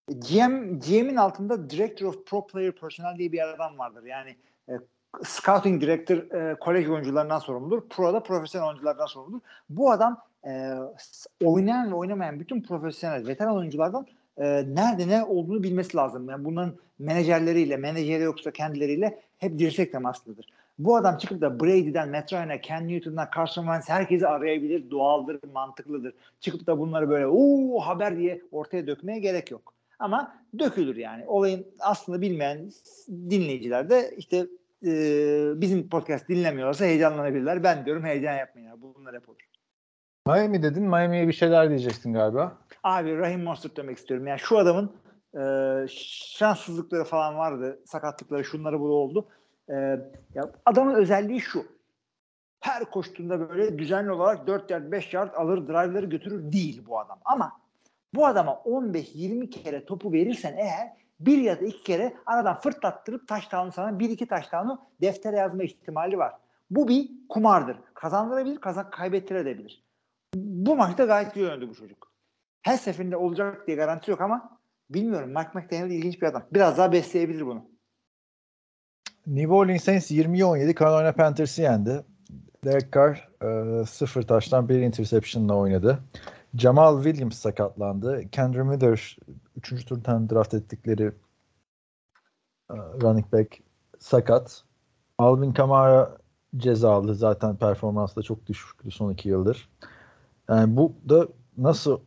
[0.07, 4.03] GM GM'in altında Director of Pro Player Personnel diye bir adam vardır.
[4.03, 4.35] Yani
[4.69, 4.73] e,
[5.23, 7.89] Scouting Director e, kolej oyuncularından sorumludur.
[7.89, 9.41] Pro'da profesyonel oyunculardan sorumludur.
[9.69, 10.73] Bu adam e,
[11.43, 14.07] oynayan ve oynamayan bütün profesyonel veteran oyunculardan
[14.37, 14.43] e,
[14.75, 16.29] nerede ne olduğunu bilmesi lazım.
[16.29, 20.45] Yani bunların menajerleriyle, menajeri yoksa kendileriyle hep dirsek temaslıdır.
[20.79, 26.13] Bu adam çıkıp da Brady'den, Matt Ryan'a, Ken Newton'dan, Carson Wentz herkesi arayabilir, doğaldır, mantıklıdır.
[26.39, 29.73] Çıkıp da bunları böyle uuu haber diye ortaya dökmeye gerek yok.
[29.99, 31.23] Ama dökülür yani.
[31.27, 32.71] Olayın aslında bilmeyen
[33.09, 34.47] dinleyiciler de işte
[34.85, 34.91] e,
[35.61, 37.63] bizim podcast dinlemiyorsa heyecanlanabilirler.
[37.63, 38.67] Ben diyorum heyecan yapmayın.
[38.67, 38.75] ya.
[38.81, 39.37] Bunlar hep olur.
[40.27, 40.83] Miami dedin.
[40.83, 42.57] Miami'ye bir şeyler diyecektin galiba.
[42.83, 44.27] Abi Rahim Mostert demek istiyorum.
[44.27, 44.91] Yani şu adamın
[45.37, 45.43] e,
[46.37, 47.79] şanssızlıkları falan vardı.
[47.85, 49.27] Sakatlıkları şunları bu oldu.
[49.69, 49.73] E,
[50.33, 51.65] ya adamın özelliği şu.
[52.59, 57.19] Her koştuğunda böyle düzenli olarak 4 yard 5 yard alır drive'ları götürür değil bu adam.
[57.25, 57.61] Ama
[58.15, 63.71] bu adama 15-20 kere topu verirsen eğer bir ya da iki kere aradan fırlattırıp taştanı
[63.71, 66.33] sana bir iki taştanı deftere yazma ihtimali var.
[66.69, 67.77] Bu bir kumardır.
[67.93, 69.83] Kazandırabilir, kazan kaybettirebilir.
[70.35, 72.11] Bu maçta gayet iyi oynadı bu çocuk.
[72.61, 74.59] Her seferinde olacak diye garanti yok ama
[74.89, 75.29] bilmiyorum.
[75.29, 76.43] Mike McDaniel ilginç bir adam.
[76.51, 77.74] Biraz daha besleyebilir bunu.
[79.27, 82.03] New Orleans Saints 20-17 Carolina Panthers'ı yendi.
[82.65, 85.99] Derek Carr e, sıfır taştan bir interception'la oynadı.
[86.55, 88.29] Jamal Williams sakatlandı.
[88.31, 89.17] Kendra Miller
[89.55, 89.85] 3.
[89.85, 91.11] turdan draft ettikleri
[92.71, 93.57] e, running back
[93.99, 94.63] sakat.
[95.17, 96.17] Alvin Kamara
[96.57, 97.15] cezalı.
[97.15, 99.69] Zaten performansı da çok düşüktü son iki yıldır.
[100.49, 101.27] Yani bu da
[101.57, 101.99] nasıl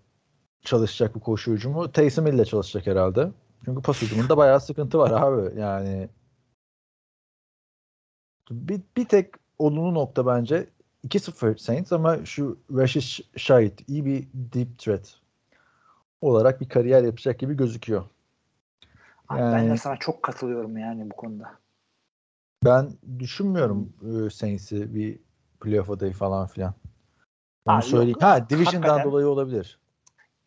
[0.62, 1.92] çalışacak bu koşu hücumu?
[1.92, 3.30] Taysom ile çalışacak herhalde.
[3.64, 5.60] Çünkü pas hücumunda bayağı sıkıntı var abi.
[5.60, 6.08] Yani
[8.50, 10.66] bir, bir tek olumlu nokta bence
[11.08, 15.14] 2-0 Saints ama şu Rashid Shahid iyi bir deep threat
[16.20, 18.04] olarak bir kariyer yapacak gibi gözüküyor.
[19.28, 21.50] Abi ben de Yani- sana çok katılıyorum yani bu konuda.
[22.64, 25.18] Ben düşünmüyorum e, Saints'i bir
[25.60, 26.74] playoff adayı falan filan.
[27.66, 28.10] Onu Aa, söyleyeyim.
[28.10, 28.22] yok.
[28.22, 29.78] Ha Division'dan dolayı olabilir.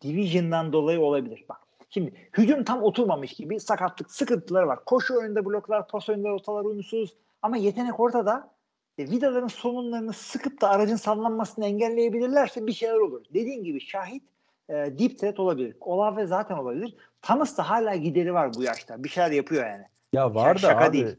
[0.02, 1.44] Division'dan dolayı olabilir.
[1.48, 1.56] Bak
[1.90, 4.84] şimdi hücum tam oturmamış gibi sakatlık sıkıntıları var.
[4.84, 8.52] Koşu önünde bloklar, pas önünde rotalar uyumsuz ama yetenek ortada.
[8.98, 13.24] E, vidaların somunlarını sıkıp da aracın sallanmasını engelleyebilirlerse bir şeyler olur.
[13.34, 14.22] Dediğin gibi şahit
[14.68, 15.76] e, deep threat olabilir.
[15.80, 16.96] Olave zaten olabilir.
[17.22, 19.04] Thomas da hala gideri var bu yaşta.
[19.04, 19.84] Bir şeyler yapıyor yani.
[20.12, 21.16] Ya var da şaka abi değil.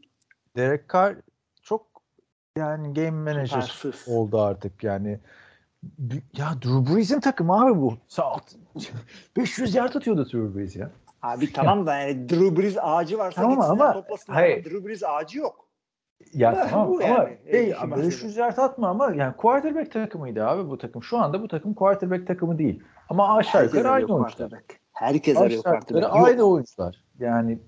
[0.56, 1.16] Derek Carr
[1.62, 1.86] çok
[2.56, 4.08] yani game manager Süpersiz.
[4.14, 5.20] oldu artık yani.
[6.38, 7.94] Ya Drew Brees'in takımı abi bu.
[8.08, 8.56] Saat
[9.36, 10.90] 500 yard atıyordu Drew Brees ya.
[11.22, 14.38] Abi tamam da yani Drew Brees ağacı varsa Tamam gitsinler ama- toplasınlar.
[14.40, 14.64] hayır.
[14.64, 15.63] Drew Brees ağacı yok.
[16.34, 17.38] Ya Bu tamam ama yani.
[17.44, 21.02] hey, Ee, abi şu 500 yard atma ama yani quarterback takımıydı abi bu takım.
[21.02, 22.82] Şu anda bu takım quarterback takımı değil.
[23.08, 24.50] Ama aşağı Herkes yukarı aynı oyuncular.
[24.92, 26.14] Herkes arıyor quarterback.
[26.14, 27.04] Aynı oyuncular.
[27.18, 27.58] Yani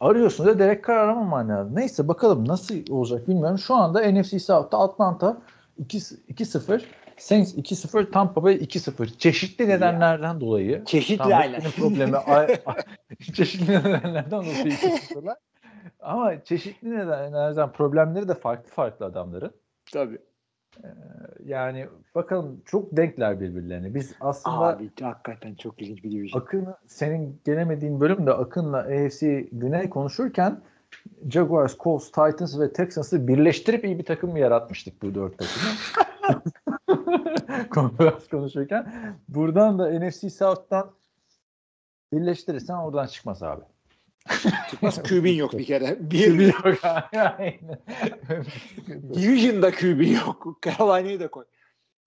[0.00, 1.76] arıyorsun da Derek Carr aramaman lazım.
[1.76, 3.58] Neyse bakalım nasıl olacak bilmiyorum.
[3.58, 5.42] Şu anda NFC South'ta Atlanta
[5.78, 6.82] 2 2-0,
[7.16, 9.16] Saints 2-0, Tampa Bay 2-0.
[9.18, 10.84] Çeşitli nedenlerden dolayı.
[10.84, 11.60] Çeşitli aynen.
[11.70, 12.16] problemi
[13.34, 15.34] çeşitli nedenlerden dolayı 2-0'lar.
[16.02, 19.52] Ama çeşitli nedenlerden problemleri de farklı farklı adamların.
[19.92, 20.18] Tabii.
[21.44, 23.94] Yani bakalım çok denkler birbirlerine.
[23.94, 26.40] Biz aslında Abi hakikaten çok ilginç bir division.
[26.40, 30.60] Akın senin gelemediğin bölümde Akın'la AFC Güney konuşurken
[31.28, 35.74] Jaguars, Colts, Titans ve Texans'ı birleştirip iyi bir takım mı yaratmıştık bu dört takımı?
[37.70, 38.92] Konferans konuşurken.
[39.28, 40.90] Buradan da NFC South'tan
[42.12, 43.62] birleştirirsen oradan çıkmaz abi.
[44.70, 45.96] Çıkmaz QB'in yok bir kere.
[46.00, 46.74] Bir Bir yok.
[49.14, 50.58] Division'da QB yok.
[50.62, 51.44] Carolina'yı da koy.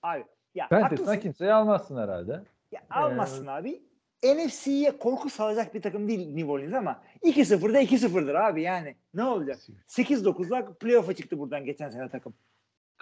[0.04, 0.24] Abi
[0.56, 1.20] ya haklısın.
[1.20, 2.44] kimseyi almazsın herhalde.
[2.72, 3.82] Ya, almazsın abi.
[4.24, 8.95] NFC'ye korku salacak bir takım değil New Orleans ama 2-0'da 2-0'dır abi yani.
[9.14, 9.58] Ne olacak?
[9.88, 12.34] 8-9'la playoff'a çıktı buradan geçen sene takım.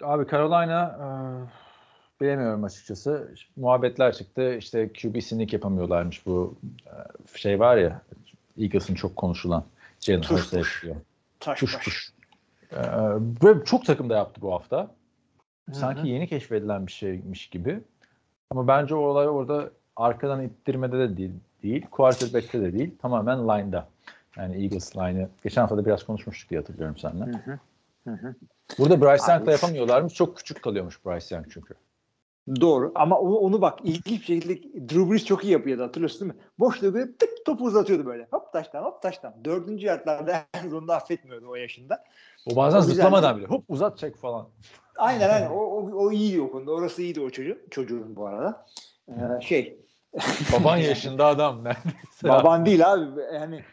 [0.02, 1.06] Abi Carolina e,
[2.20, 3.34] bilemiyorum açıkçası.
[3.56, 4.54] Muhabbetler çıktı.
[4.54, 6.54] İşte QB yapamıyorlarmış bu
[6.86, 8.02] e, şey var ya
[8.58, 9.64] Eagles'ın çok konuşulan
[10.00, 10.96] Jalen Hurts'a yapıyor.
[11.40, 11.84] Taş Tuş baş.
[11.84, 12.12] tuş.
[12.72, 12.76] E,
[13.42, 14.90] böyle çok takım da yaptı bu hafta.
[15.72, 17.80] Sanki yeni keşfedilen bir şeymiş gibi.
[18.50, 22.94] Ama bence o olay orada arkadan ittirmede de değil, değil quarterback'te de değil.
[23.02, 23.88] Tamamen line'da.
[24.36, 25.28] Yani Eagles line'ı.
[25.44, 27.24] Geçen hafta da biraz konuşmuştuk diye hatırlıyorum seninle.
[27.24, 27.58] Hı hı.
[28.04, 28.34] Hı hı.
[28.78, 30.14] Burada Bryce Young'la yapamıyorlarmış.
[30.14, 31.74] Çok küçük kalıyormuş Bryce Young çünkü.
[32.60, 36.32] Doğru ama onu, onu bak ilginç bir şekilde Drew Brees çok iyi yapıyordu hatırlıyorsun değil
[36.32, 36.40] mi?
[36.58, 38.28] Boşluğu görüp tık topu uzatıyordu böyle.
[38.30, 39.34] Hop taştan hop taştan.
[39.44, 42.04] Dördüncü yardlarda en sonunda affetmiyordu o yaşında.
[42.52, 44.48] O bazen O zıplamadan bile hop uzat çek falan.
[44.96, 45.50] Aynen aynen.
[45.50, 46.72] O, o, o iyiydi o konuda.
[46.72, 47.58] Orası iyiydi o çocuğun.
[47.70, 48.66] Çocuğun bu arada.
[49.08, 49.78] Ee, şey.
[50.52, 52.28] Baban yaşında adam neredeyse.
[52.28, 53.20] Baban değil abi.
[53.34, 53.64] Yani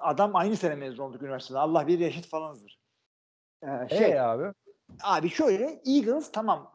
[0.00, 1.58] adam aynı sene mezun olduk üniversitede.
[1.58, 2.78] Allah bir yaşıt falanızdır.
[3.62, 4.52] Ee, şey, Şey abi.
[5.02, 6.72] Abi şöyle Eagles tamam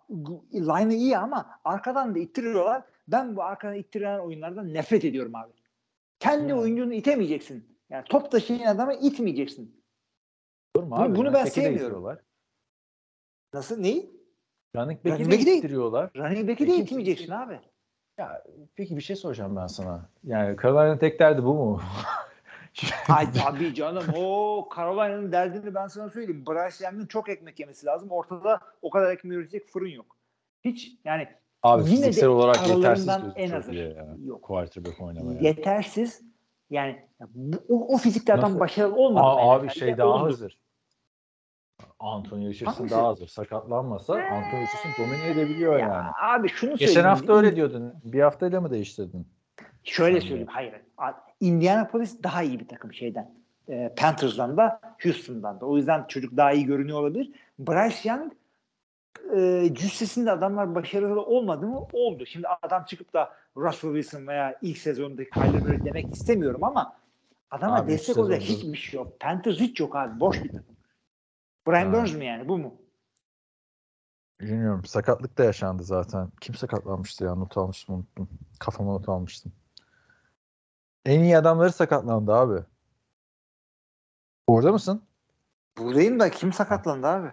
[0.54, 2.84] line'ı iyi ama arkadan da ittiriyorlar.
[3.08, 5.52] Ben bu arkadan ittirilen oyunlardan nefret ediyorum abi.
[6.20, 6.60] Kendi Hmm.
[6.60, 7.78] oyuncunu itemeyeceksin.
[7.90, 9.84] Yani top taşıyan adamı itmeyeceksin.
[10.76, 11.16] Olur mu abi?
[11.16, 12.18] bunu ben sevmiyorum.
[13.54, 13.78] Nasıl?
[13.78, 14.18] Neyi?
[14.76, 16.12] Running back'i Running de back'i de- ittiriyorlar.
[16.16, 17.60] Running back'i de itmeyeceksin abi.
[18.18, 18.44] Ya,
[18.76, 20.10] peki bir şey soracağım ben sana.
[20.24, 21.82] Yani Carolina'nın tek derdi bu mu?
[23.10, 24.04] Ay tabii canım.
[24.16, 26.46] O Carolina'nın derdini ben sana söyleyeyim.
[26.48, 28.12] Bryce Young'ın çok ekmek yemesi lazım.
[28.12, 30.18] Ortada o kadar ekmek üretecek fırın yok.
[30.66, 31.28] Hiç yani
[31.64, 33.76] Abi Yine de fiziksel olarak yetersiz en azı.
[34.26, 34.42] Yok.
[34.44, 35.40] Quarterback oynamaya.
[35.42, 36.22] yetersiz
[36.70, 38.60] yani bu, o, o fizikli adam Nasıl?
[38.60, 39.26] başarılı olmadı.
[39.26, 40.24] Aa, abi şey daha Oldu.
[40.26, 40.60] hazır.
[42.00, 43.28] Anthony Richardson daha hazır.
[43.28, 46.10] Sakatlanmasa Anthony Richardson domine edebiliyor Ya yani.
[46.22, 47.94] abi şunu Geçen hafta öyle diyordun.
[48.04, 49.28] Bir haftayla mı değiştirdin?
[49.88, 50.48] Şöyle söyleyeyim.
[50.50, 50.74] Hayır.
[51.40, 53.32] Indianapolis daha iyi bir takım şeyden.
[53.70, 55.66] E, Panthers'dan da Houston'dan da.
[55.66, 57.32] O yüzden çocuk daha iyi görünüyor olabilir.
[57.60, 58.34] Bryce Young
[59.36, 61.88] e, cüssesinde adamlar başarılı olmadı mı?
[61.94, 62.26] Oldu.
[62.26, 66.96] Şimdi adam çıkıp da Russell Wilson veya ilk sezondaki Kyler Murray demek istemiyorum ama
[67.52, 69.20] adama Abi, destek olacak hiçbir şey yok.
[69.20, 70.20] Panthers hiç yok abi.
[70.20, 70.76] Boş bir takım.
[71.68, 71.94] Brian Ha.
[71.94, 72.48] Burns mu yani?
[72.48, 72.76] Bu mu?
[74.42, 74.86] Bilmiyorum.
[74.86, 76.30] Sakatlık da yaşandı zaten.
[76.42, 77.36] Kim sakatlanmıştı ya?
[77.36, 78.30] Not almıştım unuttum.
[78.60, 79.52] Kafama not almıştım.
[81.08, 82.64] En iyi adamları sakatlandı abi.
[84.48, 85.04] Orada mısın?
[85.78, 87.32] Buradayım da kim sakatlandı abi?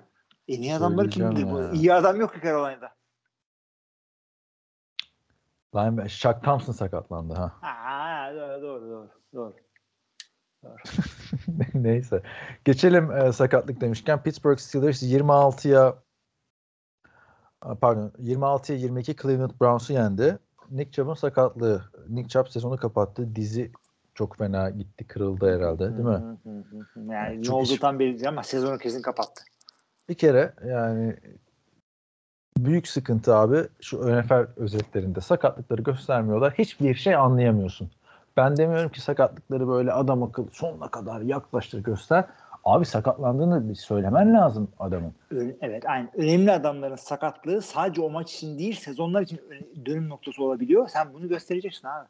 [0.49, 1.51] En iyi adamları kimdi?
[1.51, 1.75] Bu?
[1.75, 2.95] İyi adam yok ki Carolina'da.
[5.75, 7.53] Linebacker Shaq Thompson sakatlandı ha.
[7.63, 9.55] Aa, doğru doğru doğru.
[10.63, 10.77] doğru.
[11.75, 12.23] Neyse.
[12.65, 16.03] Geçelim e, sakatlık demişken Pittsburgh Steelers 26'ya
[17.61, 20.39] a, pardon 26'ya 22 Cleveland Browns'u yendi.
[20.71, 21.83] Nick Chubb'ın sakatlığı.
[22.09, 23.37] Nick Chubb sezonu kapattı.
[23.37, 23.73] Dizi
[24.15, 25.07] çok fena gitti.
[25.07, 26.11] Kırıldı herhalde değil mi?
[26.11, 27.13] Hı hı hı hı.
[27.13, 29.45] Yani ne Çok olduğu iş- tam belli değil ama sezonu kesin kapattı.
[30.09, 31.17] Bir kere yani
[32.59, 36.53] büyük sıkıntı abi şu NFL özetlerinde sakatlıkları göstermiyorlar.
[36.55, 37.91] Hiçbir şey anlayamıyorsun.
[38.37, 42.25] Ben demiyorum ki sakatlıkları böyle adam akıllı sonuna kadar yaklaştır göster.
[42.65, 45.13] Abi sakatlandığını bir söylemen lazım adamın.
[45.61, 46.09] Evet aynı.
[46.15, 49.41] Önemli adamların sakatlığı sadece o maç için değil sezonlar için
[49.87, 50.89] dönüm noktası olabiliyor.
[50.89, 52.07] Sen bunu göstereceksin abi.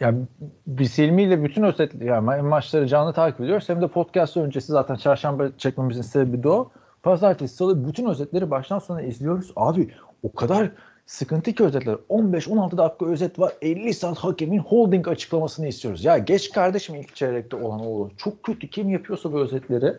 [0.00, 0.18] Yani
[0.66, 3.68] biz Hilmi'yle bütün özetli yani ma- maçları canlı takip ediyoruz.
[3.68, 6.70] Hem de podcast öncesi zaten çarşamba çekmemizin sebebi de o.
[7.02, 9.52] Pazartesi, salı bütün özetleri baştan sona izliyoruz.
[9.56, 9.90] Abi
[10.22, 10.70] o kadar
[11.06, 11.96] sıkıntı ki özetler.
[12.10, 13.52] 15-16 dakika özet var.
[13.62, 16.04] 50 saat hakemin holding açıklamasını istiyoruz.
[16.04, 18.10] Ya geç kardeşim ilk çeyrekte olan o.
[18.16, 18.70] Çok kötü.
[18.70, 19.94] Kim yapıyorsa bu özetleri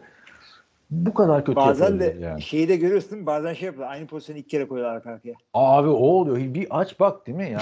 [0.92, 2.42] bu kadar kötü Bazen de yani.
[2.42, 3.94] şeyi de görüyorsun bazen şey yapıyorlar.
[3.94, 5.34] Aynı pozisyonu iki kere koyuyorlar arka arkaya.
[5.54, 6.54] Abi o oluyor.
[6.54, 7.60] Bir aç bak değil mi ya?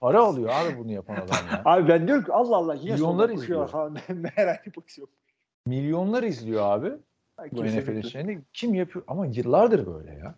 [0.00, 1.62] Para alıyor abi bunu yapan adam ya.
[1.72, 3.68] Abi ben diyorum ki Allah Allah yine Milyonlar izliyor.
[3.68, 3.92] falan.
[4.08, 5.08] Meğer aynı pozisyon.
[5.66, 6.92] Milyonlar izliyor abi.
[7.52, 7.64] Bu.
[7.64, 10.34] NFL'in şeyini kim yapıyor ama yıllardır böyle ya.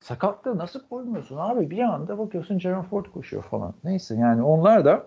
[0.00, 1.70] Sakatlığı nasıl koymuyorsun abi?
[1.70, 3.74] Bir anda bakıyorsun Jaron Ford koşuyor falan.
[3.84, 5.06] Neyse yani onlar da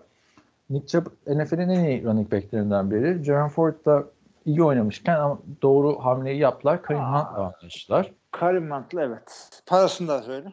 [0.70, 3.24] Nick Chubb NFL'in en iyi running backlerinden biri.
[3.24, 4.04] Jaron Ford da
[4.44, 6.82] iyi oynamışken ama doğru hamleyi yaptılar.
[6.82, 7.18] Kareem Aa.
[7.18, 8.12] Hunt'la anlaştılar.
[8.30, 9.62] Karim Hunt'la evet.
[9.66, 10.52] Parasını da söyle.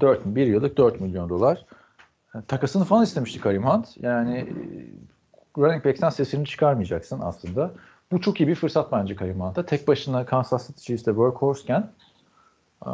[0.00, 1.64] 4, 1 yıllık 4 milyon dolar.
[2.34, 3.96] Yani takasını falan istemişti Kareem Hunt.
[3.96, 4.46] Yani e,
[5.58, 7.70] running back'ten sesini çıkarmayacaksın aslında.
[8.12, 9.66] Bu çok iyi bir fırsat bence Kareem Hunt'a.
[9.66, 11.90] Tek başına Kansas City Chiefs'te workhorse'ken
[12.86, 12.90] e,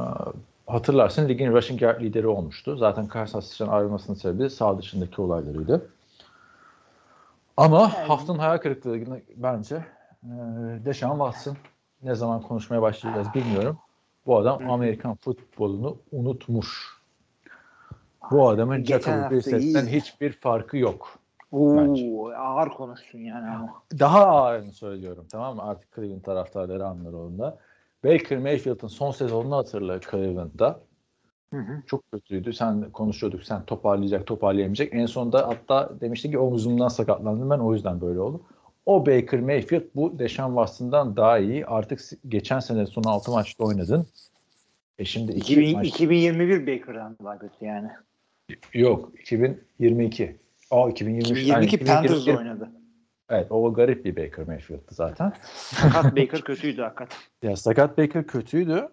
[0.73, 2.77] hatırlarsın ligin rushing yard lideri olmuştu.
[2.77, 5.91] Zaten Kansas City'den ayrılmasının sebebi sağ dışındaki olaylarıydı.
[7.57, 9.75] Ama haftanın hayal kırıklığını bence
[10.25, 10.29] e,
[10.85, 11.57] Deshaun Watson
[12.03, 13.79] ne zaman konuşmaya başlayacağız bilmiyorum.
[14.27, 17.01] Bu adam Amerikan futbolunu unutmuş.
[18.31, 21.19] Bu adamın hafta Brissett'ten hiçbir farkı yok.
[21.53, 23.83] Oo, ağır konuştun yani ama.
[23.99, 25.63] Daha ağırını söylüyorum tamam mı?
[25.63, 27.59] Artık Cleveland taraftarları anlar onda.
[28.05, 30.81] Baker Mayfield'ın son sezonunu hatırla Cleveland'da.
[31.55, 31.83] Hı hı.
[31.87, 32.53] Çok kötüydü.
[32.53, 34.95] Sen konuşuyorduk sen toparlayacak toparlayamayacak.
[34.95, 38.43] En sonunda hatta demişti ki omuzumdan sakatlandım ben o yüzden böyle oldu.
[38.87, 41.67] O Baker Mayfield bu Deshaun Watson'dan daha iyi.
[41.67, 44.07] Artık geçen sene son 6 maçta oynadın.
[44.99, 47.89] E şimdi 2 2000, maç 2021 Baker'dan daha kötü yani.
[48.75, 50.37] yok 2022.
[50.71, 51.31] Aa 2023.
[51.31, 52.71] 2022 yani Panthers'da oynadı.
[53.31, 55.33] Evet o garip bir Baker Mayfield'dı zaten.
[55.53, 57.19] Sakat Baker kötüydü hakikaten.
[57.43, 58.89] Ya sakat Baker kötüydü.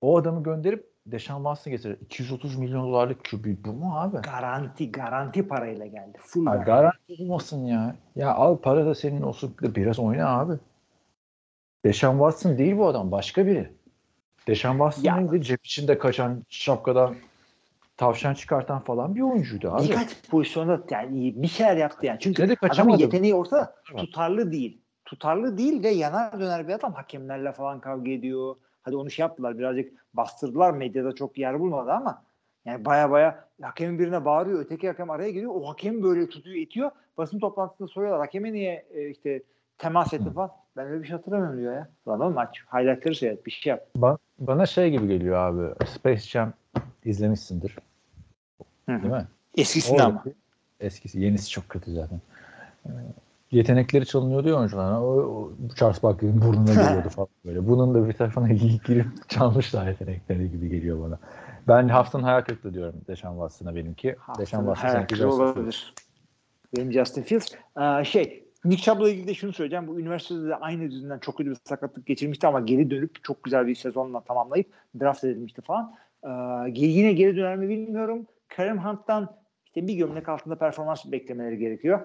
[0.00, 1.96] O adamı gönderip Deshaun Watson'ı getirir.
[2.00, 4.16] 230 milyon dolarlık QB bu mu abi?
[4.16, 6.18] Garanti garanti parayla geldi.
[6.20, 7.16] Full Ha, garanti.
[7.22, 7.96] olmasın ya.
[8.16, 10.52] Ya al para da senin olsun da biraz oyna abi.
[11.84, 13.10] Deshaun Watson değil bu adam.
[13.12, 13.72] Başka biri.
[14.46, 15.16] Deshaun Watson Ya.
[15.16, 15.42] neydi?
[15.44, 17.14] Cep içinde kaçan şapkadan
[17.96, 19.82] tavşan çıkartan falan bir oyuncuydu abi.
[19.82, 22.18] Birkaç pozisyonda yani bir şeyler yaptı yani.
[22.20, 23.74] Çünkü de adamın yeteneği ortada.
[23.96, 24.82] Tutarlı değil.
[25.04, 26.92] Tutarlı değil ve yanar döner bir adam.
[26.92, 28.56] Hakemlerle falan kavga ediyor.
[28.82, 29.58] Hadi onu şey yaptılar.
[29.58, 30.72] Birazcık bastırdılar.
[30.72, 32.22] Medyada çok yer bulmadı ama
[32.64, 34.60] yani baya baya hakemin birine bağırıyor.
[34.60, 35.52] Öteki hakem araya giriyor.
[35.54, 36.90] O hakemi böyle tutuyor, itiyor.
[37.18, 38.20] Basın toplantısında soruyorlar.
[38.20, 39.42] Hakeme niye e, işte
[39.78, 40.50] temas etti falan.
[40.76, 41.88] Ben öyle bir şey hatırlamıyorum diyor ya.
[42.08, 42.64] Lan oğlum aç.
[42.72, 43.46] Highlightları seyret.
[43.46, 43.86] Bir şey yap.
[43.98, 45.86] Ba- bana şey gibi geliyor abi.
[45.86, 46.52] Space Jam
[47.04, 47.76] izlemişsindir.
[48.88, 49.26] Değil mi?
[49.56, 50.18] Eskisinde ama.
[50.20, 50.36] Oradaki-
[50.80, 51.20] Eskisi.
[51.20, 52.20] Yenisi çok kötü zaten.
[52.86, 52.90] Ee,
[53.50, 54.92] yetenekleri çalınıyordu ya oyuncular.
[54.92, 57.68] O, o Charles Barkley'in burnuna geliyordu falan böyle.
[57.68, 58.48] Bunun da bir tarafına
[58.86, 61.18] girip çalmışlar yetenekleri gibi geliyor bana.
[61.68, 64.16] Ben haftanın hayal kırıklığı diyorum Deshaun Watson'a benimki.
[64.38, 65.94] Deshaun Watson sanki olabilir.
[66.76, 67.54] Benim Justin Fields.
[67.80, 69.86] Ee, şey, Nick Chubb'la ilgili de şunu söyleyeceğim.
[69.86, 73.66] Bu üniversitede de aynı yüzünden çok kötü bir sakatlık geçirmişti ama geri dönüp çok güzel
[73.66, 75.94] bir sezonla tamamlayıp draft edilmişti falan.
[76.24, 76.28] Ee,
[76.74, 78.26] yine geri döner mi bilmiyorum.
[78.48, 79.36] Kareem Hunt'tan
[79.66, 82.00] işte bir gömlek altında performans beklemeleri gerekiyor.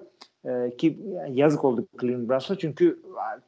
[0.46, 1.00] Ee, ki
[1.30, 3.00] yazık oldu Cleveland Browns'a çünkü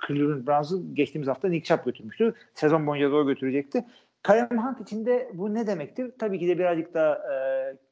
[0.08, 2.34] Cleveland Browns'ı geçtiğimiz hafta Nick Chubb götürmüştü.
[2.54, 3.86] Sezon boyunca da götürecekti.
[4.24, 6.12] Kareem Hunt için de bu ne demektir?
[6.20, 7.36] Tabii ki de birazcık da e,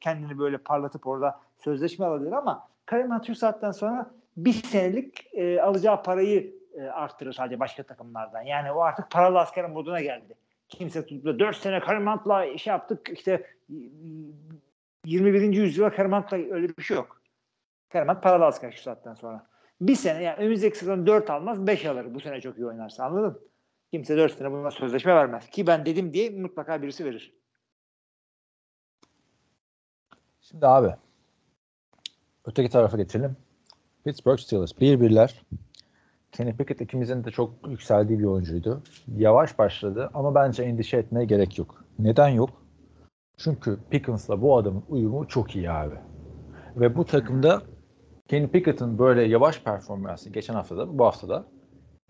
[0.00, 5.60] kendini böyle parlatıp orada sözleşme alabilir ama Kareem Hunt şu saatten sonra bir senelik e,
[5.62, 8.42] alacağı parayı e, arttırır sadece başka takımlardan.
[8.42, 10.34] Yani o artık paralı asker moduna geldi.
[10.68, 15.52] Kimse tutup da 4 sene Kareem Hunt'la iş yaptık işte 21.
[15.52, 17.22] yüzyıla Kareem Hunt'la öyle bir şey yok.
[17.88, 19.46] Kareem Hunt paralı asker şu saatten sonra.
[19.80, 23.40] Bir sene yani önümüzdeki sezon 4 almaz 5 alır bu sene çok iyi oynarsa anladın?
[23.90, 25.50] Kimse 4 sene buna sözleşme vermez.
[25.50, 27.34] Ki ben dedim diye mutlaka birisi verir.
[30.40, 30.94] Şimdi abi
[32.44, 33.36] öteki tarafa geçelim.
[34.04, 35.34] Pittsburgh Steelers 1-1'ler.
[36.32, 38.82] Kenny Pickett ikimizin de çok yükseldiği bir oyuncuydu.
[39.16, 41.84] Yavaş başladı ama bence endişe etmeye gerek yok.
[41.98, 42.50] Neden yok?
[43.36, 45.94] Çünkü Pickens'la bu adamın uyumu çok iyi abi.
[46.76, 47.62] Ve bu takımda
[48.28, 51.44] Kenny Pickett'ın böyle yavaş performansı geçen haftada bu haftada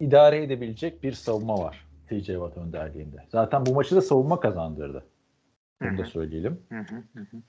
[0.01, 3.17] idare edebilecek bir savunma var TJ Watt önderliğinde.
[3.29, 5.05] Zaten bu maçı da savunma kazandırdı.
[5.83, 6.61] Bunu da söyleyelim.
[6.69, 7.43] Hı hı hı.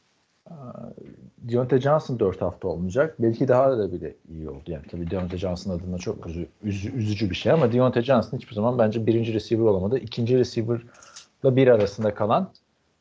[1.38, 3.16] Deontay Johnson 4 hafta olmayacak.
[3.20, 4.64] Belki daha da bile iyi oldu.
[4.68, 8.56] Yani tabii Deontay Johnson adına çok üzü, üzü, üzücü bir şey ama Deontay Johnson hiçbir
[8.56, 9.98] zaman bence birinci receiver olamadı.
[9.98, 12.50] İkinci receiver'la bir arasında kalan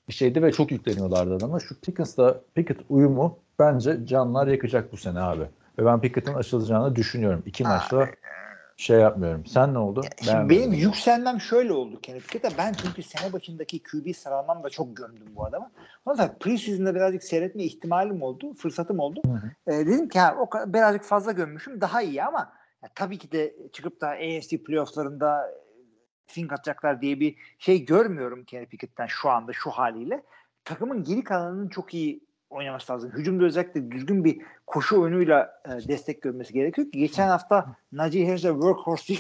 [0.09, 1.61] bir şeydi ve çok yükleniyorlardı adama.
[1.61, 5.45] Şu Pickens'la Pickett uyumu bence canlar yakacak bu sene abi.
[5.79, 7.43] Ve ben Pickett'ın açılacağını düşünüyorum.
[7.47, 8.09] İki maçta
[8.79, 9.47] şey yapmıyorum.
[9.47, 10.03] Sen ne oldu?
[10.23, 12.49] Şimdi benim yükselmem şöyle oldu Kenny Pickett'e.
[12.59, 15.43] Ben çünkü sene başındaki QB sıralamam da çok gömdüm bu.
[15.43, 15.71] Ondan
[16.07, 19.23] sonra preseason'da birazcık seyretme ihtimalim oldu, fırsatım oldu.
[19.67, 22.53] Ee, dedim ki ha, o kadar, birazcık fazla gömmüşüm daha iyi ama
[22.83, 25.55] ya, tabii ki de çıkıp da AFC playofflarında
[26.27, 30.23] fink atacaklar diye bir şey görmüyorum Kenny Pickett'ten şu anda şu haliyle.
[30.65, 33.11] Takımın geri kalanının çok iyi oynaması lazım.
[33.11, 38.49] Hücumda özellikle düzgün bir koşu oyunuyla e, destek görmesi gerekiyor ki geçen hafta Najee Harris'e
[38.49, 39.15] workhorse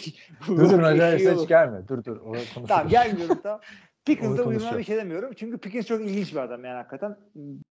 [0.46, 1.88] Dur dur Nacar'a hiç gelme.
[1.88, 2.20] Dur dur.
[2.68, 3.60] Tamam gelmiyorum tamam.
[4.04, 5.32] Pickens'da Onu uyumuna bir şey demiyorum.
[5.36, 7.16] Çünkü Pickens çok ilginç bir adam yani hakikaten.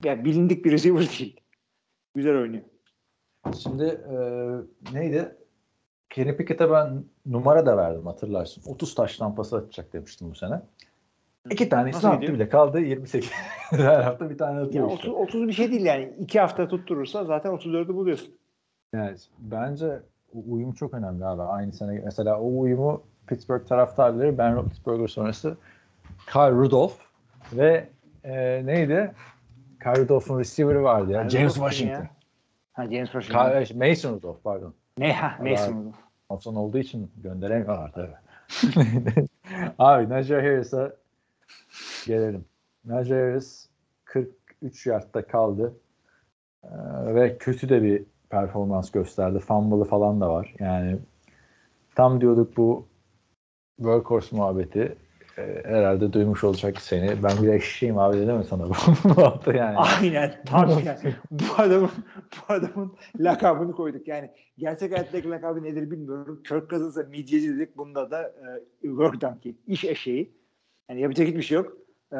[0.04, 1.40] Ya bilindik bir receiver değil.
[2.14, 2.62] Güzel oynuyor.
[3.62, 4.16] Şimdi e,
[4.92, 5.36] neydi?
[6.10, 8.62] Kenny Pickett'e ben numara da verdim hatırlarsın.
[8.66, 10.62] 30 taş tampası atacak demiştim bu sene.
[11.50, 12.34] İki tanesini Nasıl attı gidiyor?
[12.34, 13.30] bile kaldı 28.
[13.70, 15.10] Her hafta bir tane atıyor işte.
[15.10, 16.12] 30, 30 bir şey değil yani.
[16.18, 18.34] İki hafta tutturursa zaten 34'ü buluyorsun.
[18.92, 20.00] Yani bence
[20.46, 21.42] uyum çok önemli abi.
[21.42, 25.56] Aynı sene mesela o uyumu Pittsburgh taraftarları Ben Roethlisberger sonrası
[26.32, 26.94] Kyle Rudolph
[27.52, 27.88] ve
[28.24, 29.12] e, neydi?
[29.82, 31.18] Kyle Rudolph'un receiver'ı vardı ya.
[31.18, 32.02] Yani James Rudolph Washington.
[32.02, 32.10] ya?
[32.72, 33.64] Ha James Washington.
[33.64, 34.74] Kyle, Mason Rudolph pardon.
[34.98, 35.94] ne ha Mason.
[36.28, 38.14] Thompson olduğu için gönderemiyorlar tabii.
[39.78, 40.92] Abi Najee Harris'a
[42.06, 42.44] gelelim.
[42.84, 43.68] Najee Harris
[44.04, 45.74] 43 yardta kaldı.
[46.64, 46.68] Ee,
[47.14, 49.38] ve kötü de bir performans gösterdi.
[49.38, 50.54] Fumble'ı falan da var.
[50.58, 50.98] Yani
[51.94, 52.86] tam diyorduk bu
[53.76, 54.96] workhorse muhabbeti
[55.38, 57.22] e, herhalde duymuş olacak seni.
[57.22, 58.74] Ben bir eşeğim abi dedim mi sana bu
[59.04, 59.76] bu hafta yani.
[59.76, 61.14] Aynen tam yani.
[61.30, 61.90] bu adamın
[62.32, 64.08] bu adamın lakabını koyduk.
[64.08, 66.42] Yani gerçek hayattaki lakabı nedir bilmiyorum.
[66.48, 67.76] Kirk Cousins'a midyeci dedik.
[67.76, 68.46] Bunda da e,
[68.82, 69.56] work donkey.
[69.66, 70.32] iş eşeği.
[70.90, 71.83] Yani yapacak hiçbir şey yok.
[72.12, 72.18] E,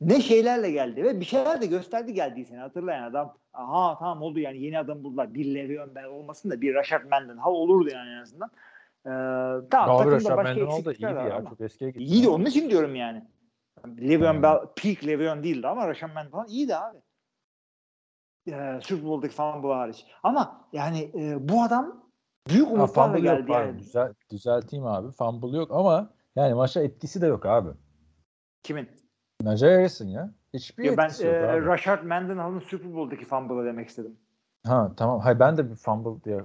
[0.00, 2.60] ne şeylerle geldi ve bir şeyler de gösterdi geldiği sene.
[2.60, 3.36] Hatırlayın adam.
[3.52, 5.34] Aha tamam oldu yani yeni adam buldular.
[5.34, 8.50] Bir Le'Veon Bell olmasın da bir Rashard Mendenhall olurdu yani en azından.
[9.06, 9.10] E,
[9.70, 11.36] tamam Abi Rashad başka Mendenhall da iyiydi ya.
[11.36, 11.50] ama.
[11.50, 12.04] Çok eskiye gitti.
[12.04, 13.24] İyiydi onun için diyorum yani.
[13.86, 14.42] Le'Veon Hmm.
[14.42, 16.98] Bell, peak Le'Veon değildi ama Rashad Mendenhall falan iyiydi abi.
[18.48, 20.06] Ee, Super Bowl'daki falan bu hariç.
[20.22, 22.04] Ama yani e, bu adam
[22.48, 23.66] büyük umutlarla yok geldi pardon.
[23.66, 23.78] yani.
[23.78, 25.10] Düzel, düzelteyim abi.
[25.10, 27.68] Fumble yok ama yani maça etkisi de yok abi.
[28.62, 28.88] Kimin?
[29.44, 30.30] Najee Harris'in ya.
[30.54, 31.60] Hiçbir Ya ben e.
[31.60, 34.16] Rashard Mendenhall'ın Super Bowl'daki fumble'ı demek istedim.
[34.66, 35.20] Ha tamam.
[35.20, 36.44] Hayır ben de bir fumble diye.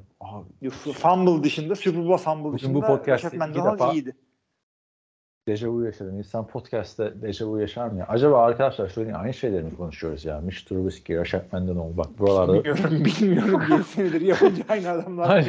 [0.93, 4.15] Fumble dışında, Super Bowl fumble Bugün dışında bu podcast'te Rashard Mendenhall defa- iyiydi.
[5.47, 6.17] dejavu yaşadım.
[6.17, 8.05] İnsan podcast'te dejavu yaşar mı ya?
[8.07, 10.41] Acaba arkadaşlar şöyle aynı şeyleri mi konuşuyoruz ya?
[10.41, 12.53] Mitch Trubisky, Rashad Mendenhall bak buralarda.
[12.53, 13.61] Bilmiyorum, bilmiyorum.
[13.71, 15.47] 7 senedir yapınca aynı adamlar.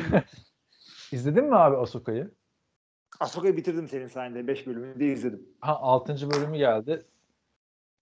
[1.12, 2.30] İzledin mi abi Asoka'yı?
[3.20, 4.46] Ahsoka'yı bitirdim senin sayende.
[4.46, 5.42] 5 bölümünü de izledim.
[5.60, 6.30] Ha 6.
[6.30, 7.06] bölümü geldi.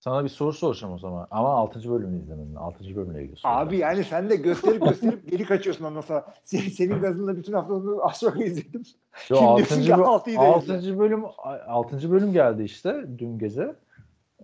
[0.01, 1.27] Sana bir soru soracağım o zaman.
[1.31, 1.91] Ama 6.
[1.91, 2.55] bölümünü izlemedin.
[2.55, 2.85] 6.
[2.97, 3.49] bölümüne gidiyorsun.
[3.49, 6.35] Abi yani sen de gösterip gösterip geri kaçıyorsun ondan sonra.
[6.45, 8.83] Senin, senin gazınla bütün hafta onu Ahsoka'yı izledim.
[9.31, 9.57] Yo, Kim 6.
[9.57, 11.25] diyorsun ki bö- altıyı da altıncı bölüm
[11.67, 12.11] 6.
[12.13, 13.75] bölüm geldi işte dün gece.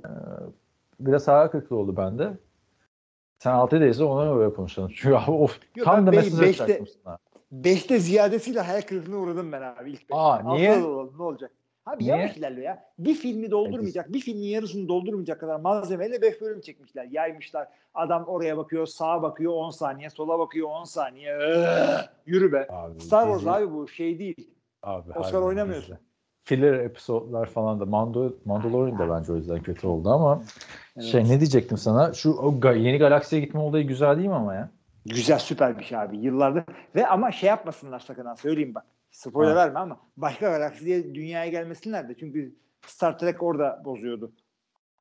[0.05, 0.09] Ee,
[1.01, 2.33] biraz hayal kırıklığı oldu bende.
[3.39, 4.93] Sen 6'yı da izle ona öyle konuşalım.
[4.97, 7.19] Çünkü abi of Yo, tam da mesaj beşte- atacaktım sana.
[7.55, 10.17] 5'te ziyadesiyle hayal kırıklığına uğradım ben abi ilk beş.
[10.17, 10.85] Aa, Altıda niye?
[10.85, 11.51] olalım, ne olacak?
[11.87, 12.17] Abi Niye?
[12.17, 12.85] yavaş ilerliyor ya.
[12.99, 17.05] Bir filmi doldurmayacak, bir filmin yarısını doldurmayacak kadar malzemeyle 5 bölüm çekmişler.
[17.11, 17.69] Yaymışlar.
[17.95, 21.39] Adam oraya bakıyor, sağa bakıyor 10 saniye, sola bakıyor 10 saniye.
[22.27, 22.67] Yürü be.
[22.71, 24.51] Abi, Star Wars dizi- abi bu şey değil.
[24.83, 25.95] Abi, Oscar oynamıyorsun.
[25.95, 26.05] dizi.
[26.45, 30.43] Filler episodlar falan da Mando, Mandalorian da bence o yüzden kötü oldu ama
[31.11, 34.71] şey ne diyecektim sana şu o yeni galaksiye gitme olayı güzel değil mi ama ya?
[35.07, 36.65] Güzel süper bir şey abi yıllardır.
[36.95, 38.85] Ve ama şey yapmasınlar sakın ha söyleyeyim bak.
[39.15, 39.57] Spoiler Ha.
[39.57, 42.17] verme ama başka galaksi diye dünyaya gelmesinler de.
[42.19, 42.55] Çünkü
[42.87, 44.33] Star Trek orada bozuyordu.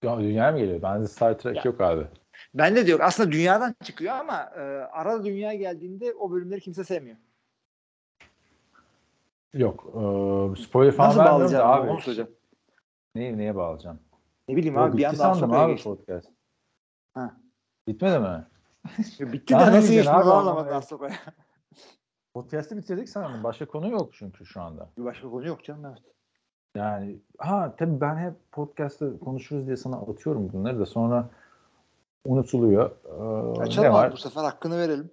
[0.04, 0.82] Ya dünyaya mı geliyor?
[0.82, 1.62] Bende Star Trek Ya.
[1.66, 2.08] yok abi.
[2.54, 4.60] Ben de diyor aslında dünyadan çıkıyor ama e,
[4.92, 7.18] arada dünyaya geldiğinde o bölümleri kimse sevmiyor.
[9.54, 9.84] Yok.
[9.88, 11.90] Ee, spoiler falan Nasıl bağlayacağım abi?
[11.90, 12.30] Onu soracağım.
[13.16, 14.00] Neye, neye bağlayacağım?
[14.48, 15.90] Ne bileyim Yo, abi bir bitti anda sandım Ahsoka'ya abi geçti.
[15.90, 16.30] podcast.
[17.14, 17.38] Ha.
[17.88, 18.46] Bitmedi mi?
[19.34, 21.16] Bitti Daha de nasıl geçti anlamadım Ahsoka'ya.
[22.34, 23.44] Podcast'ı bitirdik sandım.
[23.44, 24.90] Başka konu yok çünkü şu anda.
[24.98, 26.02] Bir başka konu yok canım evet.
[26.76, 31.30] Yani ha tabii ben hep podcast'ta konuşuruz diye sana atıyorum bunları da sonra
[32.26, 32.92] unutuluyor.
[33.06, 34.12] Ee, Açalım ne abi var?
[34.12, 35.12] bu sefer hakkını verelim.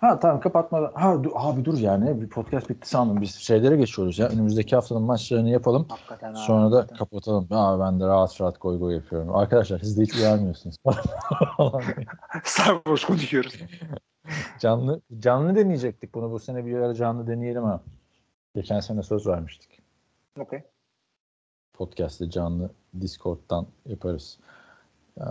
[0.00, 0.92] Ha tamam kapatmadan.
[0.94, 3.20] Ha dur, abi dur yani bir podcast bitti sandım.
[3.20, 4.28] Biz şeylere geçiyoruz ya.
[4.28, 5.86] Önümüzdeki haftanın maçlarını yapalım.
[5.88, 6.38] Hakikaten abi.
[6.38, 6.98] Sonra da hakikaten.
[6.98, 7.48] kapatalım.
[7.50, 9.36] Aa, ben de rahat rahat goy goy yapıyorum.
[9.36, 10.76] Arkadaşlar siz de hiç uyarmıyorsunuz.
[12.44, 13.54] Wars konuşuyoruz.
[14.58, 16.30] canlı canlı deneyecektik bunu.
[16.30, 17.80] Bu sene bir ara canlı deneyelim ha.
[18.54, 19.82] Geçen sene söz vermiştik.
[20.38, 20.62] Okey.
[21.72, 22.70] Podcast'te canlı
[23.00, 24.38] Discord'dan yaparız.
[25.20, 25.22] Ee,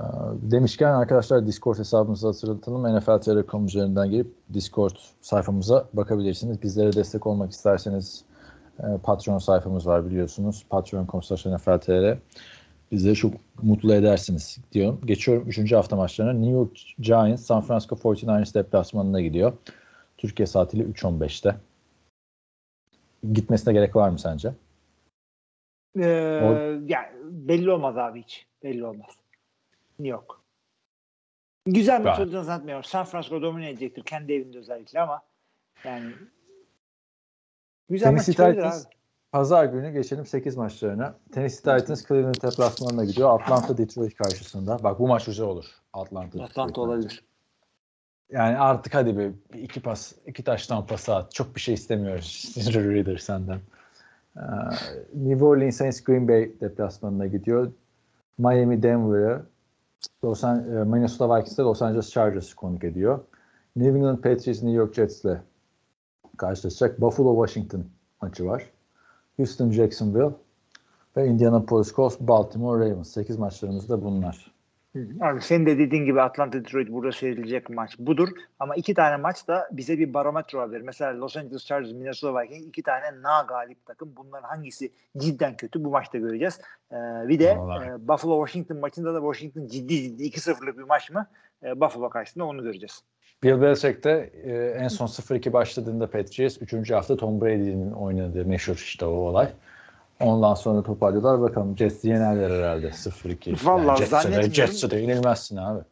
[0.41, 2.97] demişken arkadaşlar Discord hesabımızı hatırlatalım.
[2.97, 6.61] NFL.com üzerinden girip Discord sayfamıza bakabilirsiniz.
[6.61, 8.23] Bizlere destek olmak isterseniz
[8.79, 10.65] e, Patreon sayfamız var biliyorsunuz.
[10.69, 11.21] Patreon.com
[11.53, 12.17] NFLTR
[12.91, 15.01] Bizleri çok mutlu edersiniz diyorum.
[15.05, 15.71] Geçiyorum 3.
[15.71, 16.33] hafta maçlarına.
[16.33, 19.53] New York Giants San Francisco 49ers deplasmanına gidiyor.
[20.17, 21.55] Türkiye saatiyle 3.15'te.
[23.33, 24.53] Gitmesine gerek var mı sence?
[25.99, 26.05] Ee,
[26.87, 28.47] yani belli olmaz abi hiç.
[28.63, 29.17] Belli olmaz.
[29.99, 30.41] Yok.
[31.65, 32.83] Güzel maç Ben- olacağını zannetmiyorum.
[32.83, 34.03] San Francisco domine edecektir.
[34.03, 35.21] Kendi evinde özellikle ama
[35.83, 36.11] yani
[37.89, 38.93] güzel maç Tennessee çıkabilir Titans abi.
[39.31, 41.15] Pazar günü geçelim 8 maçlarına.
[41.31, 43.39] Tennessee Titans Cleveland deplasmanına gidiyor.
[43.39, 44.83] Atlanta Detroit karşısında.
[44.83, 45.65] Bak bu maç güzel olur.
[45.93, 46.43] Atlanta.
[46.43, 47.23] Atlanta olabilir.
[48.31, 51.31] Yani artık hadi be iki pas, iki taştan pas at.
[51.31, 53.59] Çok bir şey istemiyoruz Reader senden.
[54.37, 54.41] Ee,
[55.15, 57.71] New Orleans Saints Green Bay deplasmanına gidiyor.
[58.37, 59.45] Miami Denver'ı
[60.23, 63.19] Los An- e, Minnesota Vikings'te Los Angeles Chargers konuk ediyor.
[63.75, 65.37] New England Patriots New York Jets'le
[66.37, 67.01] karşılaşacak.
[67.01, 67.85] Buffalo Washington
[68.21, 68.69] maçı var.
[69.41, 70.31] Houston Jacksonville
[71.17, 73.13] ve Indianapolis Colts Baltimore Ravens.
[73.13, 74.51] 8 maçlarımız da bunlar.
[75.21, 78.29] Abi senin de dediğin gibi Atlanta Detroit burada seyredilecek maç budur.
[78.59, 80.81] Ama iki tane maç da bize bir barometre olabilir.
[80.81, 84.13] Mesela Los Angeles Chargers, Minnesota Vikings iki tane na galip takım.
[84.17, 86.61] Bunların hangisi cidden kötü bu maçta göreceğiz.
[86.91, 86.95] Ee,
[87.27, 87.89] bir de Vallahi.
[87.89, 91.27] e, Buffalo Washington maçında da Washington ciddi ciddi 2-0'lık bir maç mı?
[91.63, 93.03] E, Buffalo karşısında onu göreceğiz.
[93.43, 96.91] Bill Belichick de e, en son 0-2 başladığında Patriots 3.
[96.91, 99.49] hafta Tom Brady'nin oynadığı meşhur işte o olay.
[100.19, 101.41] Ondan sonra toparlıyorlar.
[101.41, 103.65] Bakalım Jets'i yenerler herhalde 0-2.
[103.65, 104.53] Vallahi Jets'e de, zannetmiyorum.
[104.53, 105.83] Jets'e de yenilmezsin abi.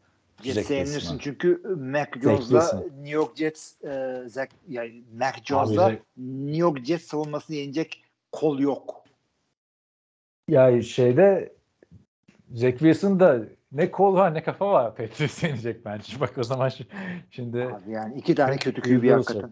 [0.44, 2.84] Jets'e yenilirsin çünkü Mac Jones'la.
[2.98, 9.04] New York Jets e, Zach, yani Mac Jones'la New York Jets savunmasını yenecek kol yok.
[10.48, 11.54] Ya şeyde
[12.54, 16.20] Zach Wilson'da ne kol var ne kafa var Patriots yenecek bence.
[16.20, 16.88] Bak o zaman şi-
[17.32, 19.52] şimdi Abi yani iki tane kötü QB hakikaten.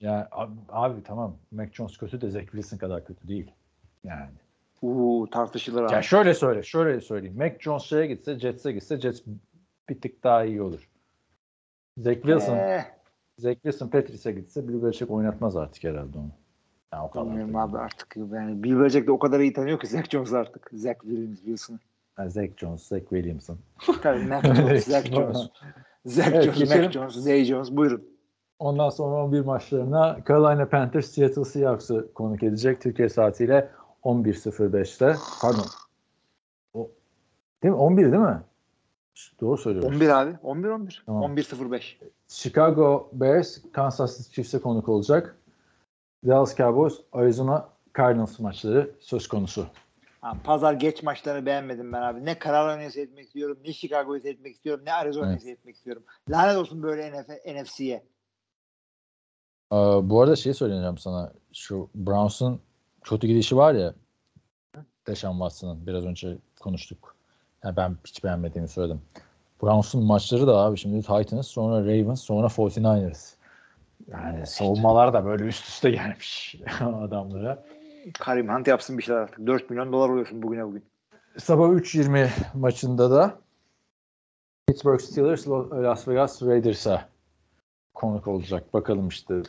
[0.00, 3.50] Ya abi, abi tamam Mac Jones kötü de Zach Wilson kadar kötü değil.
[4.04, 4.30] Yani.
[4.82, 5.92] Uuu tartışılır abi.
[5.92, 7.36] Ya şöyle söyle, şöyle söyleyeyim.
[7.38, 9.22] Mac Jones şeye gitse, Jets'e gitse Jets
[9.88, 10.88] bir tık daha iyi olur.
[11.98, 12.84] Zach Wilson, Eh,
[13.38, 16.30] Zach Wilson Patrice'e gitse Bill Belichick oynatmaz artık herhalde onu.
[16.92, 17.26] Ya o kadar.
[17.26, 18.16] bilmiyorum abi artık.
[18.16, 20.70] Yani Bill Belichick de o kadar iyi tanıyor ki Zach Jones artık.
[20.72, 21.78] Zach Wilson'ı.
[22.18, 23.58] Ha, Zach Jones, Zach Williamson.
[24.02, 25.38] Tabii Mac Jones, Zach Jones.
[26.06, 26.82] Zach Evet, Jones, geçelim.
[26.84, 27.70] Mac Jones, Zay Jones.
[27.70, 28.08] Buyurun.
[28.58, 32.80] Ondan sonra 11 maçlarına Carolina Panthers Seattle Seahawks'ı konuk edecek.
[32.80, 33.70] Türkiye saatiyle
[34.04, 35.16] 11.05'te.
[35.40, 35.64] Pardon.
[36.74, 36.90] O,
[37.62, 37.80] değil mi?
[37.80, 38.40] 11 değil mi?
[39.40, 39.94] Doğru söylüyorum.
[39.94, 40.30] 11 abi.
[40.30, 40.98] 11-11.
[41.06, 41.36] Tamam.
[41.36, 41.96] 11-05.
[42.28, 45.36] Chicago Bears Kansas City Chiefs'e konuk olacak.
[46.26, 49.66] Dallas Cowboys Arizona Cardinals maçları söz konusu.
[50.20, 52.24] Ha, Pazar geç maçlarını beğenmedim ben abi.
[52.24, 55.42] Ne Carolina'yı seyretmek istiyorum, ne Chicago'yu seyretmek istiyorum, ne Arizona'yı Evet.
[55.42, 56.02] seyretmek istiyorum.
[56.30, 58.04] Lanet olsun böyle NF NFC'ye.
[59.72, 61.32] Ee, bu arada şey söyleyeceğim sana.
[61.52, 62.60] Şu Browns'un
[63.04, 63.94] kötü gidişi var ya
[65.06, 67.16] Deshaun Watson'ın biraz önce konuştuk.
[67.64, 69.02] Yani ben hiç beğenmediğimi söyledim.
[69.62, 73.34] Browns'un maçları da abi şimdi Titans, sonra Ravens, sonra 49ers.
[74.08, 77.64] Yani savunmalar da böyle üst üste gelmiş adamlara.
[78.18, 79.46] Karim Hunt yapsın bir şeyler artık.
[79.46, 80.84] 4 milyon dolar oluyorsun bugüne bugün.
[81.38, 83.40] Sabah 3.20 maçında da
[84.68, 87.08] Pittsburgh Steelers Las Vegas Raiders'a
[87.94, 88.74] konuk olacak.
[88.74, 89.42] Bakalım işte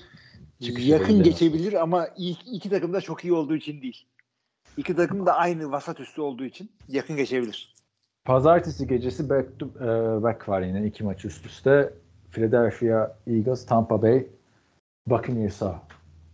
[0.59, 4.05] Yakın geçebilir ama ilk iki takım da çok iyi olduğu için değil.
[4.77, 7.75] İki takım da aynı vasat üstü olduğu için yakın geçebilir.
[8.25, 11.93] Pazartesi gecesi back, to, e, back var yine iki maç üst üste.
[12.31, 14.27] Philadelphia Eagles, Tampa Bay
[15.07, 15.81] Buccaneers'a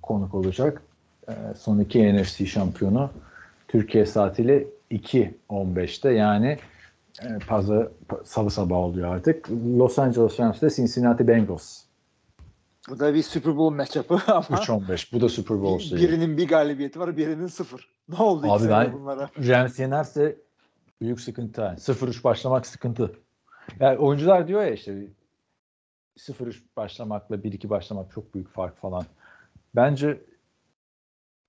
[0.02, 0.82] konuk olacak.
[1.30, 3.10] E, son iki NFC şampiyonu
[3.68, 6.58] Türkiye saatiyle 2.15'te yani
[7.24, 9.50] e, pazar, pa- salı sabahı oluyor artık.
[9.52, 11.82] Los Angeles Rams'te Cincinnati Bengals
[12.90, 15.14] Bu da bir Super Bowl matchup'ı ama 3.15.
[15.14, 16.02] Bu da Super Bowl şeyi.
[16.02, 17.90] birinin bir galibiyeti var, birinin sıfır.
[18.10, 19.30] Ne oldu Abi ben- bunlara?
[19.38, 20.36] Rams yenerse
[21.02, 21.62] büyük sıkıntı.
[21.62, 23.12] Yani 0-3 başlamak sıkıntı.
[23.80, 25.08] Yani oyuncular diyor ya işte
[26.18, 29.06] 0-3 başlamakla 1-2 başlamak çok büyük fark falan.
[29.76, 30.22] Bence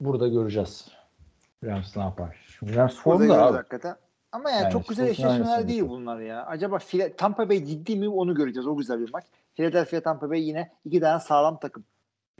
[0.00, 0.88] burada göreceğiz.
[1.64, 2.58] Rams ne yapar?
[2.74, 3.56] Rams formda abi.
[3.56, 3.96] hakikaten.
[4.32, 6.46] Ama yani, Yani çok güzel eşleşmeler değil bunlar ya.
[6.46, 8.66] Acaba Fila- Tampa Bay ciddi mi onu göreceğiz.
[8.66, 9.24] O güzel bir maç.
[9.54, 11.84] Philadelphia Tampa Bay yine iki tane sağlam takım.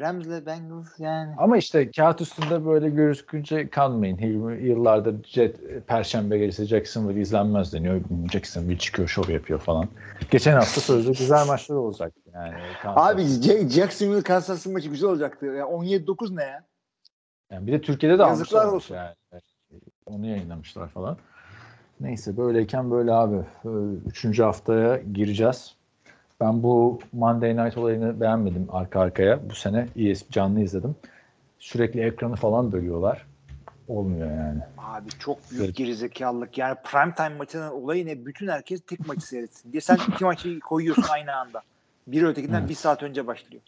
[0.01, 1.35] Rams'le Bengals yani.
[1.39, 4.19] Ama işte kağıt üstünde böyle gözükünce kanmayın.
[4.65, 8.01] Yıllardır Jet, Perşembe gecesi Jacksonville izlenmez deniyor.
[8.33, 9.89] Jacksonville çıkıyor, şov yapıyor falan.
[10.31, 12.13] Geçen hafta sözde güzel maçlar olacak.
[12.35, 15.47] Yani Kansas- Abi J- Jacksonville Kansas maçı güzel olacaktı.
[15.47, 16.65] Ya 17-9 ne ya?
[17.53, 18.95] Yani bir de Türkiye'de de Yazıklar almışlar olsun.
[18.95, 19.15] yani.
[20.07, 21.17] Onu yayınlamışlar falan.
[22.01, 23.37] Neyse böyleyken böyle abi.
[23.65, 23.69] Ee,
[24.07, 25.75] Üçüncü haftaya gireceğiz.
[26.41, 29.51] Ben bu Monday Night olayını beğenmedim arka arkaya.
[29.51, 30.97] Bu sene ES canlı izledim.
[31.59, 33.27] Sürekli ekranı falan bölüyorlar.
[33.89, 34.61] Olmuyor yani.
[34.79, 35.77] Abi çok büyük Evet.
[35.77, 36.59] gerizekalılık.
[36.59, 38.27] Yani prime time maçının olayı ne?
[38.27, 39.81] Bütün herkes tek maçı seyretsin diye.
[39.81, 41.63] Sen iki maçı koyuyorsun aynı anda.
[42.07, 42.69] Biri ötekinden Evet.
[42.69, 43.63] bir saat önce başlıyor.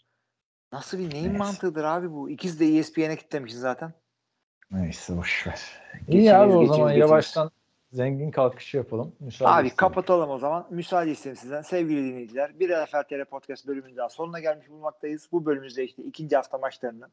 [0.71, 1.37] Nasıl bir neyin Neyse.
[1.37, 2.29] mantığıdır abi bu?
[2.29, 3.93] İkiz de ESPN'e kitlemişsin zaten.
[4.71, 5.61] Neyse boşver.
[5.99, 7.09] Geçiniz, İyi abi o geçiniz, zaman geçiniz.
[7.09, 7.51] yavaştan
[7.91, 9.15] zengin kalkışı yapalım.
[9.19, 9.77] Müsaade Abi istedim.
[9.77, 10.67] kapatalım o zaman.
[10.69, 11.61] Müsaade istedim sizden.
[11.61, 12.59] Sevgili dinleyiciler.
[12.59, 15.29] Bir NFL TR Podcast bölümünün daha sonuna gelmiş bulunmaktayız.
[15.31, 17.09] Bu bölümümüzde işte ikinci hafta maçlarını,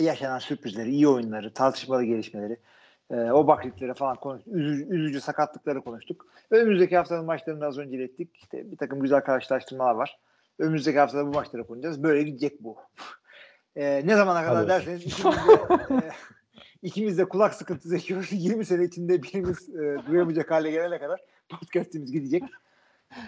[0.00, 2.56] yaşanan sürprizleri, iyi oyunları, tartışmalı gelişmeleri,
[3.10, 4.54] e, o baklitlere falan konuştuk.
[4.54, 6.26] Üzücü, üzücü sakatlıkları konuştuk.
[6.50, 8.36] Önümüzdeki haftanın maçlarını az önce ilettik.
[8.36, 10.18] İşte bir takım güzel karşılaştırmalar var.
[10.58, 12.02] Önümüzdeki haftada bu maçları konuşacağız.
[12.02, 12.76] Böyle gidecek bu.
[13.76, 15.52] E, ne zamana kadar Hadi derseniz ikimiz de,
[15.94, 16.10] e,
[16.82, 18.28] ikimiz de kulak sıkıntısı çekiyoruz.
[18.32, 22.42] 20 sene içinde birimiz e, duyamayacak hale gelene kadar podcastimiz gidecek.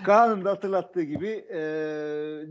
[0.05, 1.59] Kaan'ın da hatırlattığı gibi e,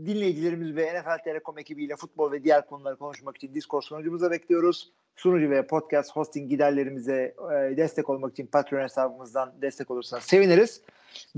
[0.06, 4.92] dinleyicilerimiz ve NFL Telekom ekibiyle futbol ve diğer konuları konuşmak için Discord sunucumuza bekliyoruz.
[5.16, 10.82] Sunucu ve podcast hosting giderlerimize e, destek olmak için Patreon hesabımızdan destek olursanız seviniriz.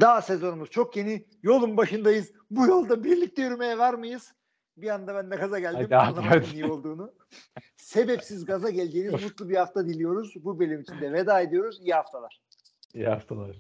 [0.01, 1.27] Daha sezonumuz çok yeni.
[1.43, 2.33] Yolun başındayız.
[2.51, 4.33] Bu yolda birlikte yürümeye var mıyız?
[4.77, 5.81] Bir anda ben de gaza geldim.
[5.91, 7.15] Hadi Anlamadım niye olduğunu.
[7.77, 10.35] Sebepsiz gaza geleceğiniz mutlu bir hafta diliyoruz.
[10.45, 11.81] Bu bölüm için de veda ediyoruz.
[11.81, 12.41] İyi haftalar.
[12.95, 13.57] İyi haftalar.